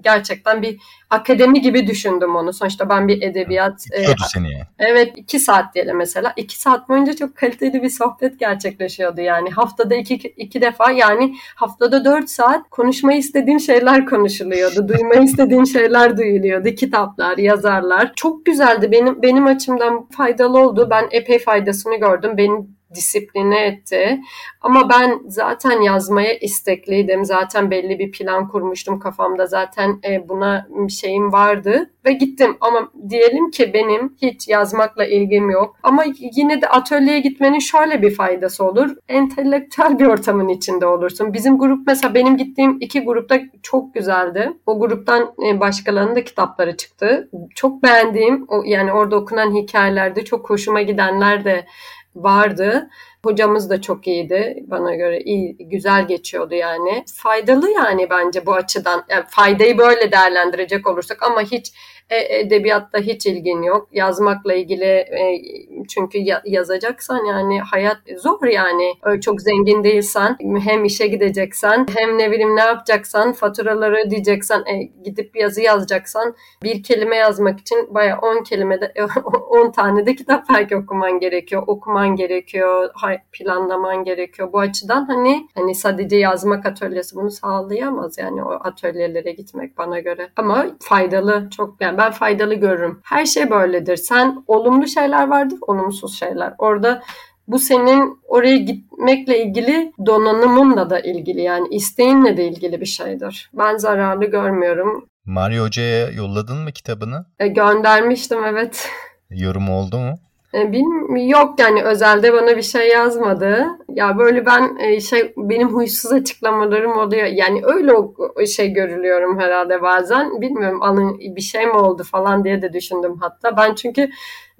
gerçekten 0.00 0.62
bir 0.62 0.80
akademi 1.10 1.60
gibi 1.60 1.86
düşündüm 1.86 2.36
onu. 2.36 2.52
Sonuçta 2.52 2.88
ben 2.88 3.08
bir 3.08 3.22
edebiyat... 3.22 3.84
E, 3.92 4.04
seni 4.32 4.52
yani. 4.52 4.64
Evet 4.78 5.12
iki 5.16 5.38
saat 5.38 5.74
diyelim 5.74 5.96
mesela. 5.96 6.32
iki 6.36 6.58
saat 6.60 6.88
boyunca 6.88 7.16
çok 7.16 7.36
kaliteli 7.36 7.82
bir 7.82 7.88
sohbet 7.90 8.40
gerçekleşiyordu 8.40 9.20
yani. 9.20 9.50
Haftada 9.50 9.94
iki, 9.94 10.14
iki 10.14 10.60
defa 10.60 10.90
yani 10.90 11.34
haftada 11.56 12.04
dört 12.04 12.30
saat 12.30 12.70
konuşmayı 12.70 13.18
istediğin 13.18 13.58
şeyler 13.58 14.06
konuşuluyordu. 14.06 14.88
Duymayı 14.88 15.22
istediğin 15.22 15.64
şeyler 15.64 16.16
duyuluyordu. 16.16 16.68
Kitaplar, 16.68 17.38
yazarlar. 17.38 18.12
Çok 18.16 18.46
güzeldi. 18.46 18.92
Benim 18.92 19.22
benim 19.22 19.46
açımdan 19.46 20.08
faydalı 20.08 20.58
oldu. 20.58 20.88
Ben 20.90 21.08
epey 21.10 21.38
faydasını 21.38 21.96
gördüm. 21.96 22.36
Benim 22.36 22.76
disipline 22.94 23.66
etti. 23.66 24.20
Ama 24.60 24.88
ben 24.90 25.20
zaten 25.28 25.80
yazmaya 25.80 26.34
istekliydim. 26.34 27.24
Zaten 27.24 27.70
belli 27.70 27.98
bir 27.98 28.12
plan 28.12 28.48
kurmuştum 28.48 28.98
kafamda. 28.98 29.46
Zaten 29.46 30.00
e, 30.08 30.28
buna 30.28 30.68
şeyim 30.88 31.32
vardı 31.32 31.90
ve 32.04 32.12
gittim. 32.12 32.56
Ama 32.60 32.90
diyelim 33.08 33.50
ki 33.50 33.74
benim 33.74 34.16
hiç 34.22 34.48
yazmakla 34.48 35.04
ilgim 35.04 35.50
yok. 35.50 35.76
Ama 35.82 36.04
yine 36.36 36.62
de 36.62 36.68
atölyeye 36.68 37.20
gitmenin 37.20 37.58
şöyle 37.58 38.02
bir 38.02 38.14
faydası 38.14 38.64
olur. 38.64 38.96
Entelektüel 39.08 39.98
bir 39.98 40.06
ortamın 40.06 40.48
içinde 40.48 40.86
olursun. 40.86 41.34
Bizim 41.34 41.58
grup 41.58 41.86
mesela 41.86 42.14
benim 42.14 42.36
gittiğim 42.36 42.76
iki 42.80 43.00
grupta 43.04 43.40
çok 43.62 43.94
güzeldi. 43.94 44.52
O 44.66 44.80
gruptan 44.80 45.34
e, 45.46 45.60
başkalarının 45.60 46.16
da 46.16 46.24
kitapları 46.24 46.76
çıktı. 46.76 47.30
Çok 47.54 47.82
beğendiğim 47.82 48.46
yani 48.64 48.92
orada 48.92 49.16
okunan 49.16 49.54
hikayelerde 49.54 50.24
çok 50.24 50.50
hoşuma 50.50 50.82
gidenler 50.82 51.44
de 51.44 51.66
vardı. 52.14 52.90
Hocamız 53.24 53.70
da 53.70 53.80
çok 53.80 54.06
iyiydi. 54.06 54.64
Bana 54.66 54.94
göre 54.94 55.20
iyi, 55.20 55.56
güzel 55.60 56.08
geçiyordu 56.08 56.54
yani. 56.54 57.04
Faydalı 57.14 57.70
yani 57.70 58.10
bence 58.10 58.46
bu 58.46 58.54
açıdan. 58.54 59.04
Yani 59.08 59.24
faydayı 59.28 59.78
böyle 59.78 60.12
değerlendirecek 60.12 60.86
olursak 60.86 61.22
ama 61.22 61.42
hiç 61.42 61.72
e, 62.10 62.38
edebiyatta 62.38 62.98
hiç 62.98 63.26
ilgin 63.26 63.62
yok. 63.62 63.88
Yazmakla 63.92 64.54
ilgili 64.54 64.84
e, 64.84 65.42
çünkü 65.88 66.18
ya, 66.18 66.42
yazacaksan 66.44 67.24
yani 67.24 67.60
hayat 67.60 67.96
zor 68.16 68.46
yani. 68.46 68.94
Çok 69.20 69.40
zengin 69.40 69.84
değilsen 69.84 70.36
hem 70.64 70.84
işe 70.84 71.06
gideceksen 71.06 71.86
hem 71.96 72.18
ne 72.18 72.30
bileyim 72.30 72.56
ne 72.56 72.60
yapacaksan 72.60 73.32
faturaları 73.32 73.96
ödeyeceksen 74.06 74.64
e, 74.66 74.82
gidip 75.04 75.36
yazı 75.36 75.60
yazacaksan 75.60 76.34
bir 76.62 76.82
kelime 76.82 77.16
yazmak 77.16 77.60
için 77.60 77.94
baya 77.94 78.18
10 78.18 78.42
kelimede 78.42 78.92
10 79.50 79.70
tane 79.70 80.06
de 80.06 80.14
kitap 80.14 80.44
belki 80.54 80.76
okuman 80.76 81.20
gerekiyor. 81.20 81.62
Okuman 81.66 82.16
gerekiyor. 82.16 82.90
Planlaman 83.32 84.04
gerekiyor. 84.04 84.52
Bu 84.52 84.58
açıdan 84.58 85.04
hani 85.04 85.48
hani 85.54 85.74
sadece 85.74 86.16
yazmak 86.16 86.66
atölyesi 86.66 87.16
bunu 87.16 87.30
sağlayamaz 87.30 88.18
yani 88.18 88.44
o 88.44 88.50
atölyelere 88.50 89.32
gitmek 89.32 89.78
bana 89.78 90.00
göre. 90.00 90.30
Ama 90.36 90.66
faydalı 90.80 91.48
çok 91.56 91.80
yani 91.80 91.93
ben 91.98 92.12
faydalı 92.12 92.54
görürüm. 92.54 93.00
Her 93.04 93.26
şey 93.26 93.50
böyledir. 93.50 93.96
Sen 93.96 94.44
olumlu 94.46 94.88
şeyler 94.88 95.28
vardır, 95.28 95.58
olumsuz 95.66 96.18
şeyler. 96.18 96.54
Orada 96.58 97.02
bu 97.48 97.58
senin 97.58 98.18
oraya 98.28 98.56
gitmekle 98.56 99.44
ilgili 99.44 99.92
donanımınla 100.06 100.90
da 100.90 101.00
ilgili 101.00 101.42
yani 101.42 101.68
isteğinle 101.68 102.36
de 102.36 102.48
ilgili 102.48 102.80
bir 102.80 102.86
şeydir. 102.86 103.50
Ben 103.54 103.76
zararlı 103.76 104.24
görmüyorum. 104.24 105.08
Mario 105.24 105.64
Hoca'ya 105.64 106.10
yolladın 106.10 106.56
mı 106.56 106.72
kitabını? 106.72 107.26
E, 107.38 107.48
göndermiştim 107.48 108.44
evet. 108.44 108.88
Yorum 109.30 109.70
oldu 109.70 109.98
mu? 109.98 110.18
E, 110.54 110.72
Bilmiyorum, 110.72 111.16
yok 111.16 111.60
yani 111.60 111.82
özelde 111.82 112.32
bana 112.32 112.56
bir 112.56 112.62
şey 112.62 112.88
yazmadı. 112.88 113.66
Ya 113.88 114.18
böyle 114.18 114.46
ben 114.46 114.76
e, 114.80 115.00
şey 115.00 115.32
benim 115.36 115.68
huysuz 115.68 116.12
açıklamalarım 116.12 116.98
oluyor. 116.98 117.26
Yani 117.26 117.60
öyle 117.64 117.92
o 117.92 118.14
şey 118.46 118.72
görülüyorum 118.72 119.38
herhalde 119.40 119.82
bazen. 119.82 120.40
Bilmiyorum 120.40 120.82
alın 120.82 121.18
bir 121.20 121.40
şey 121.40 121.66
mi 121.66 121.72
oldu 121.72 122.02
falan 122.04 122.44
diye 122.44 122.62
de 122.62 122.72
düşündüm 122.72 123.16
hatta. 123.20 123.56
Ben 123.56 123.74
çünkü 123.74 124.10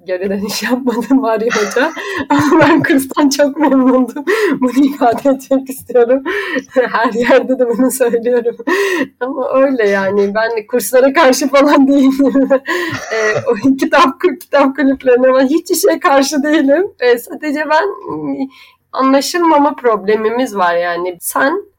geri 0.05 0.29
dönüş 0.29 0.63
yapmadım 0.63 1.21
Mario 1.21 1.47
Hoca. 1.47 1.91
Ama 2.29 2.59
ben 2.61 2.83
kurstan 2.83 3.29
çok 3.29 3.57
memnundum. 3.57 4.25
Bunu 4.61 4.85
ifade 4.85 5.29
etmek 5.29 5.69
istiyorum. 5.69 6.23
Her 6.73 7.13
yerde 7.13 7.59
de 7.59 7.69
bunu 7.69 7.91
söylüyorum. 7.91 8.55
Ama 9.19 9.49
öyle 9.53 9.89
yani. 9.89 10.35
Ben 10.35 10.67
kurslara 10.67 11.13
karşı 11.13 11.47
falan 11.47 11.87
değilim. 11.91 12.49
e, 13.13 13.17
o 13.51 13.75
kitap, 13.77 14.21
kitap 14.41 14.75
kulüplerine 14.75 15.33
ben 15.33 15.47
hiç 15.47 15.71
işe 15.71 15.99
karşı 15.99 16.43
değilim. 16.43 16.87
E, 16.99 17.17
sadece 17.17 17.65
ben 17.69 17.87
anlaşılmama 18.91 19.75
problemimiz 19.75 20.55
var 20.55 20.75
yani. 20.75 21.17
Sen 21.21 21.74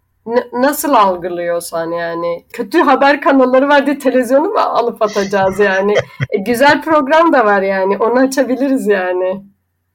nasıl 0.52 0.94
algılıyorsan 0.94 1.90
yani. 1.90 2.44
Kötü 2.52 2.80
haber 2.80 3.20
kanalları 3.20 3.68
var 3.68 3.86
diye 3.86 3.98
televizyonu 3.98 4.48
mu 4.48 4.58
alıp 4.58 5.02
atacağız 5.02 5.58
yani. 5.58 5.94
e, 6.30 6.38
güzel 6.38 6.82
program 6.82 7.32
da 7.32 7.44
var 7.44 7.62
yani. 7.62 7.98
Onu 7.98 8.18
açabiliriz 8.18 8.86
yani. 8.86 9.42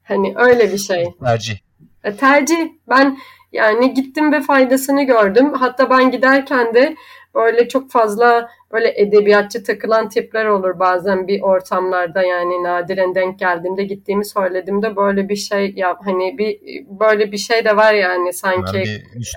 Hani 0.02 0.34
öyle 0.36 0.72
bir 0.72 0.78
şey. 0.78 1.04
Tercih. 1.24 1.56
E, 2.04 2.16
tercih. 2.16 2.68
Ben 2.88 3.18
yani 3.52 3.94
gittim 3.94 4.32
ve 4.32 4.40
faydasını 4.40 5.02
gördüm. 5.02 5.52
Hatta 5.52 5.90
ben 5.90 6.10
giderken 6.10 6.74
de 6.74 6.96
böyle 7.34 7.68
çok 7.68 7.90
fazla 7.90 8.48
böyle 8.72 8.92
edebiyatçı 8.96 9.64
takılan 9.64 10.08
tipler 10.08 10.46
olur 10.46 10.78
bazen 10.78 11.28
bir 11.28 11.42
ortamlarda 11.42 12.22
yani 12.22 12.62
nadiren 12.62 13.14
denk 13.14 13.38
geldiğimde 13.38 13.84
gittiğimi 13.84 14.24
söylediğimde 14.24 14.96
böyle 14.96 15.28
bir 15.28 15.36
şey 15.36 15.72
ya 15.76 15.98
hani 16.04 16.38
bir 16.38 16.60
böyle 17.00 17.32
bir 17.32 17.38
şey 17.38 17.64
de 17.64 17.76
var 17.76 17.94
yani 17.94 18.32
sanki 18.32 18.84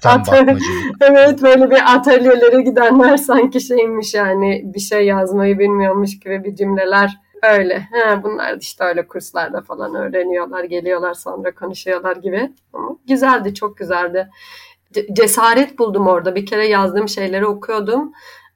bakmacı. 0.06 0.58
evet 1.02 1.41
böyle 1.41 1.72
bir 1.72 1.96
atölyelere 1.96 2.62
gidenler 2.62 3.18
sanki 3.18 3.62
şeymiş 3.62 4.14
yani 4.14 4.62
bir 4.66 4.80
şey 4.80 5.06
yazmayı 5.06 5.60
bilmiyormuş 5.60 6.20
gibi 6.20 6.43
bir 6.43 6.56
cümleler 6.56 7.26
öyle. 7.43 7.80
He, 7.80 8.24
bunlar 8.24 8.58
işte 8.62 8.84
öyle 8.84 9.08
kurslarda 9.08 9.62
falan 9.62 9.96
öğreniyorlar, 9.96 10.64
geliyorlar 10.64 11.14
sonra 11.14 11.56
konuşuyorlar 11.56 12.16
gibi. 12.16 12.52
Ama 12.74 12.98
güzeldi, 13.08 13.54
çok 13.54 13.78
güzeldi 13.78 14.30
cesaret 15.14 15.80
buldum 15.80 16.08
orada. 16.08 16.36
Bir 16.36 16.46
kere 16.46 16.68
yazdığım 16.68 17.10
şeyleri 17.10 17.46
okuyordum. 17.46 18.12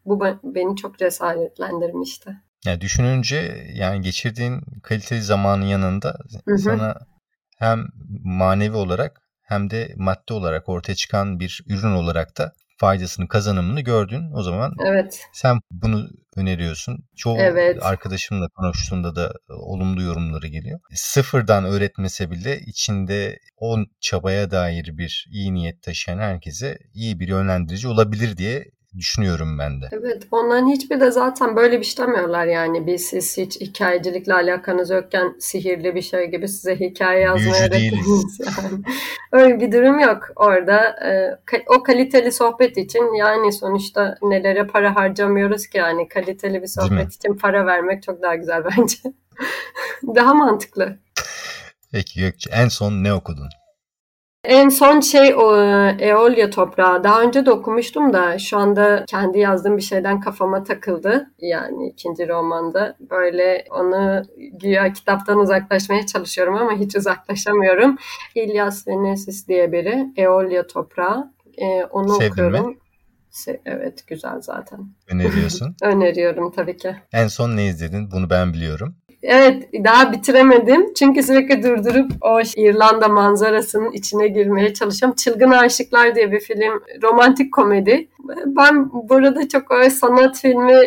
Bu 0.06 0.22
beni 0.44 0.76
çok 0.76 0.98
cesaretlendirmişti. 0.98 2.38
Ya 2.66 2.82
düşününce 2.82 3.68
yani 3.74 4.02
geçirdiğin 4.02 4.62
kaliteli 4.84 5.22
zamanın 5.22 5.66
yanında 5.66 6.18
hı 6.46 6.54
hı. 6.54 6.58
sana 6.58 6.96
hem 7.58 7.86
manevi 8.24 8.76
olarak 8.76 9.22
hem 9.42 9.70
de 9.70 9.94
maddi 9.98 10.34
olarak 10.34 10.70
ortaya 10.70 10.96
çıkan 10.96 11.40
bir 11.40 11.64
ürün 11.70 11.92
olarak 11.92 12.38
da 12.38 12.54
faydasını, 12.80 13.28
kazanımını 13.28 13.82
gördün. 13.82 14.32
O 14.34 14.44
zaman 14.44 14.74
evet. 14.86 15.22
sen 15.34 15.60
bunu 15.72 16.10
öneriyorsun. 16.36 17.04
Çoğu 17.16 17.38
evet. 17.38 17.84
arkadaşımla 17.84 18.48
konuştuğunda 18.48 19.16
da 19.16 19.34
olumlu 19.50 20.02
yorumları 20.02 20.48
geliyor. 20.48 20.80
Sıfırdan 20.94 21.66
öğretmese 21.66 22.32
bile 22.32 22.60
içinde 22.60 23.40
o 23.58 23.78
çabaya 24.00 24.52
dair 24.52 24.98
bir 24.98 25.28
iyi 25.32 25.54
niyet 25.54 25.82
taşıyan 25.82 26.20
herkese 26.20 26.78
iyi 26.94 27.20
bir 27.20 27.28
yönlendirici 27.28 27.88
olabilir 27.88 28.38
diye 28.38 28.66
düşünüyorum 28.98 29.60
ben 29.60 29.82
de. 29.82 29.86
Evet 29.92 30.28
onların 30.32 30.70
hiçbir 30.70 31.00
de 31.00 31.12
zaten 31.12 31.56
böyle 31.56 31.78
bir 31.78 31.86
işlemiyorlar 31.86 32.46
yani. 32.46 32.88
Biz 32.88 33.06
siz 33.06 33.38
hiç 33.38 33.62
hikayecilikle 33.62 34.34
alakanız 34.34 34.90
yokken 34.90 35.36
sihirli 35.40 35.96
bir 35.96 36.02
şey 36.02 36.32
gibi 36.32 36.48
size 36.48 36.80
hikaye 36.80 37.20
yazmaya 37.20 37.66
öğretiniz. 37.66 38.40
Yani. 38.50 38.84
Öyle 39.32 39.60
bir 39.60 39.72
durum 39.72 40.00
yok 40.00 40.30
orada. 40.36 40.78
E, 41.06 41.40
o 41.68 41.84
kaliteli 41.84 42.32
sohbet 42.32 42.78
için 42.78 43.14
yani 43.14 43.54
sonuçta 43.54 44.18
nelere 44.22 44.68
para 44.68 44.96
harcamıyoruz 44.96 45.68
ki 45.68 45.78
yani 45.78 46.08
kaliteli 46.08 46.62
bir 46.62 46.68
sohbet 46.68 47.14
için 47.14 47.34
para 47.34 47.66
vermek 47.66 48.04
çok 48.04 48.22
daha 48.22 48.36
güzel 48.36 48.64
bence. 48.66 48.98
daha 50.16 50.34
mantıklı. 50.34 50.98
Peki 51.92 52.20
Gökçe 52.20 52.50
en 52.54 52.68
son 52.68 53.04
ne 53.04 53.14
okudun? 53.14 53.50
En 54.44 54.70
son 54.70 55.00
şey 55.00 55.36
o 55.36 55.58
Eolya 56.00 56.50
Toprağı. 56.50 57.04
Daha 57.04 57.22
önce 57.22 57.46
de 57.46 57.52
okumuştum 57.52 58.14
da 58.14 58.40
şu 58.40 58.58
anda 58.58 59.06
kendi 59.08 59.40
yazdığım 59.40 59.78
bir 59.78 59.82
şeyden 59.82 60.20
kafama 60.20 60.64
takıldı. 60.64 61.32
Yani 61.40 61.88
ikinci 61.90 62.28
romanda. 62.28 62.96
Böyle 63.00 63.66
onu 63.72 64.24
güya 64.54 64.94
kitaptan 64.94 65.40
uzaklaşmaya 65.40 66.06
çalışıyorum 66.06 66.56
ama 66.56 66.74
hiç 66.74 66.96
uzaklaşamıyorum. 66.96 67.98
İlyas 68.36 68.88
Venesis 68.88 69.48
diye 69.48 69.72
biri. 69.72 70.06
Eolya 70.18 70.68
Toprağı. 70.68 71.34
Ee, 71.58 71.84
onu 71.84 72.10
Sevdin 72.10 72.32
okuyorum. 72.32 72.68
Mi? 72.68 72.78
Evet 73.66 74.08
güzel 74.08 74.42
zaten. 74.42 74.80
Öneriyorsun. 75.08 75.76
Öneriyorum 75.84 76.52
tabii 76.52 76.78
ki. 76.78 76.96
En 77.14 77.28
son 77.28 77.58
ne 77.58 77.66
izledin? 77.66 78.12
Bunu 78.12 78.30
ben 78.30 78.54
biliyorum. 78.54 78.96
Evet 79.24 79.70
daha 79.74 80.12
bitiremedim. 80.12 80.94
Çünkü 80.94 81.24
sürekli 81.24 81.64
durdurup 81.64 82.12
o 82.22 82.42
İrlanda 82.56 83.08
manzarasının 83.08 83.92
içine 83.92 84.28
girmeye 84.28 84.74
çalışıyorum. 84.74 85.16
Çılgın 85.16 85.52
Aşıklar 85.52 86.16
diye 86.16 86.32
bir 86.32 86.40
film. 86.40 86.84
Romantik 87.04 87.54
komedi. 87.54 88.08
Ben 88.46 88.90
burada 89.10 89.48
çok 89.48 89.72
öyle 89.72 89.90
sanat 89.90 90.38
filmi 90.42 90.82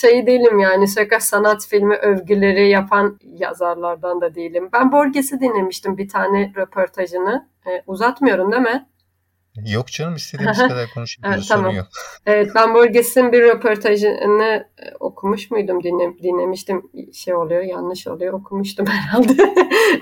şeyi 0.00 0.26
değilim 0.26 0.58
yani 0.58 0.88
sürekli 0.88 1.20
sanat 1.20 1.66
filmi 1.66 1.96
övgüleri 1.96 2.68
yapan 2.68 3.18
yazarlardan 3.22 4.20
da 4.20 4.34
değilim. 4.34 4.68
Ben 4.72 4.92
Borges'i 4.92 5.40
dinlemiştim 5.40 5.98
bir 5.98 6.08
tane 6.08 6.52
röportajını. 6.56 7.48
E, 7.66 7.82
uzatmıyorum 7.86 8.52
değil 8.52 8.62
mi? 8.62 8.86
Yok 9.66 9.86
canım 9.88 10.14
istediğimiz 10.14 10.58
kadar 10.68 10.90
konuşabiliriz. 10.94 11.36
evet, 11.36 11.48
tamam. 11.48 11.74
yok. 11.74 11.86
Evet 12.26 12.50
ben 12.54 12.74
Borges'in 12.74 13.32
bir 13.32 13.42
röportajını 13.42 14.68
okumuş 15.00 15.50
muydum 15.50 15.82
dinle, 15.82 16.18
dinlemiştim 16.22 16.82
şey 17.12 17.34
oluyor 17.34 17.62
yanlış 17.62 18.06
oluyor 18.06 18.32
okumuştum 18.32 18.86
herhalde. 18.88 19.54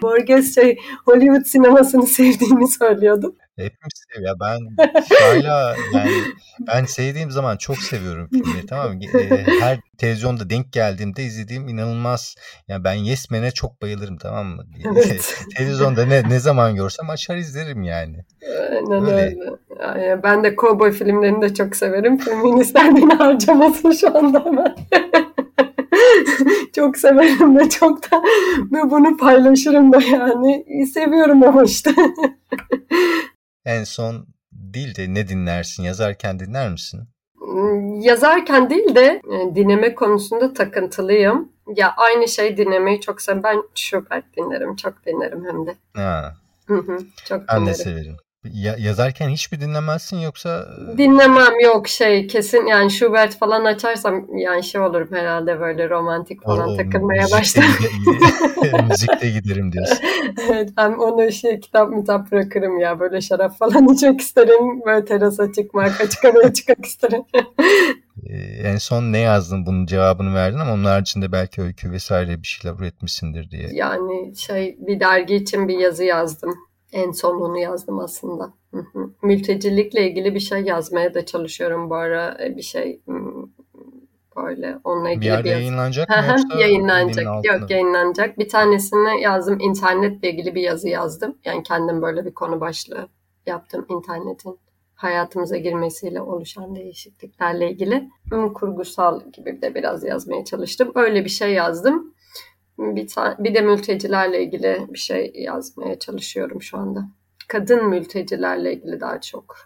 Borges 0.02 0.54
şey 0.54 0.78
Hollywood 1.04 1.44
sinemasını 1.44 2.06
sevdiğini 2.06 2.68
söylüyordu. 2.68 3.36
Hepimiz 3.56 4.04
seviyor. 4.14 4.36
Ben 4.40 4.58
hala 5.20 5.76
yani 5.94 6.12
ben 6.66 6.84
sevdiğim 6.84 7.30
zaman 7.30 7.56
çok 7.56 7.78
seviyorum 7.78 8.28
filmi 8.30 8.66
tamam 8.66 8.94
mı? 8.94 9.00
Her 9.60 9.80
televizyonda 9.98 10.50
denk 10.50 10.72
geldiğimde 10.72 11.22
izlediğim 11.22 11.68
inanılmaz. 11.68 12.34
Yani 12.68 12.84
ben 12.84 12.94
Yes 12.94 13.30
Man'e 13.30 13.50
çok 13.50 13.82
bayılırım 13.82 14.16
tamam 14.16 14.46
mı? 14.46 14.64
Evet. 14.84 15.44
televizyonda 15.56 16.06
ne 16.06 16.28
ne 16.28 16.38
zaman 16.38 16.74
görsem 16.76 17.10
açar 17.10 17.36
izlerim 17.36 17.82
yani. 17.82 18.24
Aynen 18.70 19.06
öyle. 19.06 19.14
öyle. 19.14 19.36
Yani 19.80 20.22
ben 20.22 20.44
de 20.44 20.56
kovboy 20.56 20.92
filmlerini 20.92 21.42
de 21.42 21.54
çok 21.54 21.76
severim. 21.76 22.18
Feministler 22.18 22.96
beni 22.96 23.14
harcamasın 23.14 23.90
şu 23.90 24.18
anda 24.18 24.44
ben. 24.44 24.71
Çok 26.74 26.96
severim 26.96 27.58
ve 27.58 27.68
çok 27.68 28.10
da 28.10 28.22
ve 28.72 28.90
bunu 28.90 29.16
paylaşırım 29.16 29.92
da 29.92 30.02
yani. 30.02 30.64
Seviyorum 30.94 31.42
ama 31.42 31.62
işte. 31.62 31.94
en 33.64 33.84
son 33.84 34.26
değil 34.52 34.94
de 34.96 35.14
ne 35.14 35.28
dinlersin? 35.28 35.82
Yazarken 35.82 36.40
dinler 36.40 36.70
misin? 36.70 37.00
Hmm, 37.38 38.00
yazarken 38.00 38.70
değil 38.70 38.94
de 38.94 39.22
e, 39.32 39.54
dinleme 39.54 39.94
konusunda 39.94 40.52
takıntılıyım. 40.52 41.52
Ya 41.76 41.94
aynı 41.96 42.28
şey 42.28 42.56
dinlemeyi 42.56 43.00
çok 43.00 43.22
severim. 43.22 43.42
Ben 43.42 43.62
Schubert 43.74 44.36
dinlerim. 44.36 44.76
Çok 44.76 45.06
dinlerim 45.06 45.44
hem 45.44 45.66
de. 45.66 45.74
Ha. 45.94 46.34
Hı 46.66 46.74
hı, 46.74 46.98
çok 47.24 47.48
ben 47.48 47.60
dinlerim. 47.60 47.66
de 47.66 47.74
severim. 47.74 48.16
Ya, 48.50 48.76
yazarken 48.78 49.28
hiç 49.28 49.52
mi 49.52 49.60
dinlemezsin 49.60 50.16
yoksa? 50.16 50.68
E, 50.94 50.98
Dinlemem 50.98 51.60
yok 51.64 51.88
şey 51.88 52.26
kesin 52.26 52.66
yani 52.66 52.90
Schubert 52.90 53.38
falan 53.38 53.64
açarsam 53.64 54.26
yani 54.38 54.64
şey 54.64 54.80
olurum 54.80 55.08
herhalde 55.10 55.60
böyle 55.60 55.90
romantik 55.90 56.42
falan 56.42 56.68
o, 56.68 56.76
takılmaya 56.76 57.24
başlarım. 57.32 57.70
müzikte 58.88 59.30
giderim 59.30 59.72
diyorsun. 59.72 59.98
evet 60.50 60.70
ben 60.76 60.92
onu 60.92 61.32
şey 61.32 61.60
kitap 61.60 61.90
mitap 61.90 62.32
bırakırım 62.32 62.80
ya 62.80 63.00
böyle 63.00 63.20
şarap 63.20 63.58
falan 63.58 63.88
içmek 63.94 64.20
isterim 64.20 64.80
böyle 64.86 65.04
terasa 65.04 65.52
çıkmak 65.52 66.00
açık 66.00 66.24
havaya 66.24 66.52
çıkmak 66.52 66.84
isterim. 66.86 67.22
ee, 68.26 68.36
en 68.64 68.76
son 68.76 69.12
ne 69.12 69.18
yazdın 69.18 69.66
bunun 69.66 69.86
cevabını 69.86 70.34
verdin 70.34 70.58
ama 70.58 70.72
onun 70.72 70.84
haricinde 70.84 71.32
belki 71.32 71.62
öykü 71.62 71.90
vesaire 71.90 72.42
bir 72.42 72.46
şeyler 72.46 72.78
üretmişsindir 72.78 73.50
diye. 73.50 73.68
Yani 73.72 74.36
şey 74.36 74.76
bir 74.80 75.00
dergi 75.00 75.34
için 75.34 75.68
bir 75.68 75.78
yazı 75.78 76.04
yazdım 76.04 76.54
en 76.92 77.10
son 77.10 77.40
onu 77.40 77.58
yazdım 77.58 77.98
aslında. 77.98 78.52
Mültecilikle 79.22 80.10
ilgili 80.10 80.34
bir 80.34 80.40
şey 80.40 80.60
yazmaya 80.60 81.14
da 81.14 81.26
çalışıyorum 81.26 81.90
bu 81.90 81.94
ara. 81.94 82.36
E, 82.44 82.56
bir 82.56 82.62
şey 82.62 83.00
böyle 84.36 84.78
onunla 84.84 85.10
ilgili 85.10 85.20
bir 85.20 85.26
yerde 85.26 85.44
bir 85.44 85.50
yayınlanacak 85.50 86.08
mı 86.08 86.16
yoksa 86.28 86.58
yayınlanacak. 86.58 87.44
yok 87.44 87.70
yayınlanacak. 87.70 88.38
Bir 88.38 88.48
tanesini 88.48 89.22
yazdım. 89.22 89.60
İnternetle 89.60 90.30
ilgili 90.30 90.54
bir 90.54 90.62
yazı 90.62 90.88
yazdım. 90.88 91.38
Yani 91.44 91.62
kendim 91.62 92.02
böyle 92.02 92.24
bir 92.24 92.34
konu 92.34 92.60
başlığı 92.60 93.08
yaptım 93.46 93.86
internetin. 93.88 94.58
Hayatımıza 94.94 95.56
girmesiyle 95.56 96.20
oluşan 96.20 96.76
değişikliklerle 96.76 97.70
ilgili. 97.70 98.08
Kurgusal 98.54 99.20
gibi 99.32 99.62
de 99.62 99.74
biraz 99.74 100.04
yazmaya 100.04 100.44
çalıştım. 100.44 100.92
Öyle 100.94 101.24
bir 101.24 101.30
şey 101.30 101.52
yazdım 101.52 102.14
bir, 102.78 103.08
bir 103.38 103.54
de 103.54 103.60
mültecilerle 103.60 104.42
ilgili 104.42 104.86
bir 104.88 104.98
şey 104.98 105.32
yazmaya 105.34 105.98
çalışıyorum 105.98 106.62
şu 106.62 106.78
anda. 106.78 107.08
Kadın 107.48 107.88
mültecilerle 107.88 108.74
ilgili 108.74 109.00
daha 109.00 109.20
çok. 109.20 109.56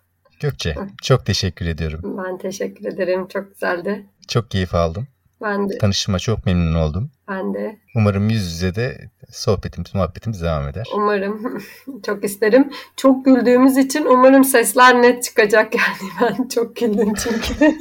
Gökçe 0.40 0.74
çok 1.02 1.26
teşekkür 1.26 1.66
ediyorum. 1.66 2.18
Ben 2.24 2.38
teşekkür 2.38 2.84
ederim. 2.84 3.28
Çok 3.28 3.50
güzeldi. 3.50 4.07
Çok 4.28 4.50
keyif 4.50 4.74
aldım. 4.74 5.09
Ben 5.42 5.68
de. 5.68 5.78
Tanıştığıma 5.78 6.18
çok 6.18 6.46
memnun 6.46 6.74
oldum. 6.74 7.11
Ben 7.28 7.54
de. 7.54 7.76
Umarım 7.94 8.28
yüz 8.28 8.52
yüze 8.52 8.74
de 8.74 9.11
sohbetimiz, 9.30 9.94
muhabbetimiz 9.94 10.42
devam 10.42 10.68
eder. 10.68 10.86
Umarım. 10.94 11.62
çok 12.07 12.24
isterim. 12.24 12.72
Çok 12.96 13.24
güldüğümüz 13.24 13.76
için 13.76 14.04
umarım 14.04 14.44
sesler 14.44 15.02
net 15.02 15.24
çıkacak 15.24 15.74
yani. 15.74 16.11
Ben 16.38 16.48
çok 16.48 16.76
güldüm 16.76 17.14
çünkü. 17.14 17.54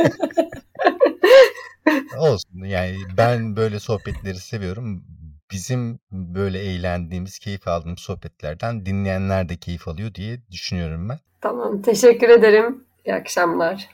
Olsun 2.19 2.63
yani 2.63 2.97
ben 3.17 3.55
böyle 3.55 3.79
sohbetleri 3.79 4.37
seviyorum 4.37 5.03
bizim 5.51 5.99
böyle 6.11 6.59
eğlendiğimiz, 6.59 7.39
keyif 7.39 7.67
aldığımız 7.67 7.99
sohbetlerden 7.99 8.85
dinleyenler 8.85 9.49
de 9.49 9.55
keyif 9.57 9.87
alıyor 9.87 10.13
diye 10.13 10.41
düşünüyorum 10.51 11.09
ben. 11.09 11.19
Tamam, 11.41 11.81
teşekkür 11.81 12.29
ederim. 12.29 12.83
İyi 13.05 13.15
akşamlar. 13.15 13.89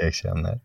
İyi 0.00 0.06
akşamlar. 0.06 0.58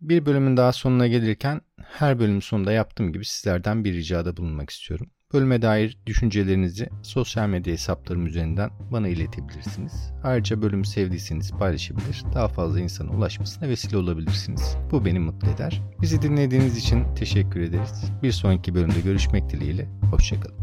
Bir 0.00 0.26
bölümün 0.26 0.56
daha 0.56 0.72
sonuna 0.72 1.06
gelirken 1.06 1.60
her 1.82 2.18
bölüm 2.18 2.42
sonunda 2.42 2.72
yaptığım 2.72 3.12
gibi 3.12 3.24
sizlerden 3.24 3.84
bir 3.84 3.94
ricada 3.94 4.36
bulunmak 4.36 4.70
istiyorum. 4.70 5.10
Bölüme 5.32 5.62
dair 5.62 5.98
düşüncelerinizi 6.06 6.88
sosyal 7.02 7.48
medya 7.48 7.72
hesaplarım 7.72 8.26
üzerinden 8.26 8.70
bana 8.92 9.08
iletebilirsiniz. 9.08 10.12
Ayrıca 10.22 10.62
bölümü 10.62 10.84
sevdiyseniz 10.84 11.52
paylaşabilir, 11.52 12.24
daha 12.34 12.48
fazla 12.48 12.80
insana 12.80 13.10
ulaşmasına 13.10 13.68
vesile 13.68 13.96
olabilirsiniz. 13.96 14.76
Bu 14.90 15.04
beni 15.04 15.18
mutlu 15.18 15.48
eder. 15.50 15.82
Bizi 16.02 16.22
dinlediğiniz 16.22 16.76
için 16.76 17.14
teşekkür 17.14 17.60
ederiz. 17.60 18.04
Bir 18.22 18.32
sonraki 18.32 18.74
bölümde 18.74 19.00
görüşmek 19.00 19.50
dileğiyle, 19.50 19.88
hoşçakalın. 20.10 20.58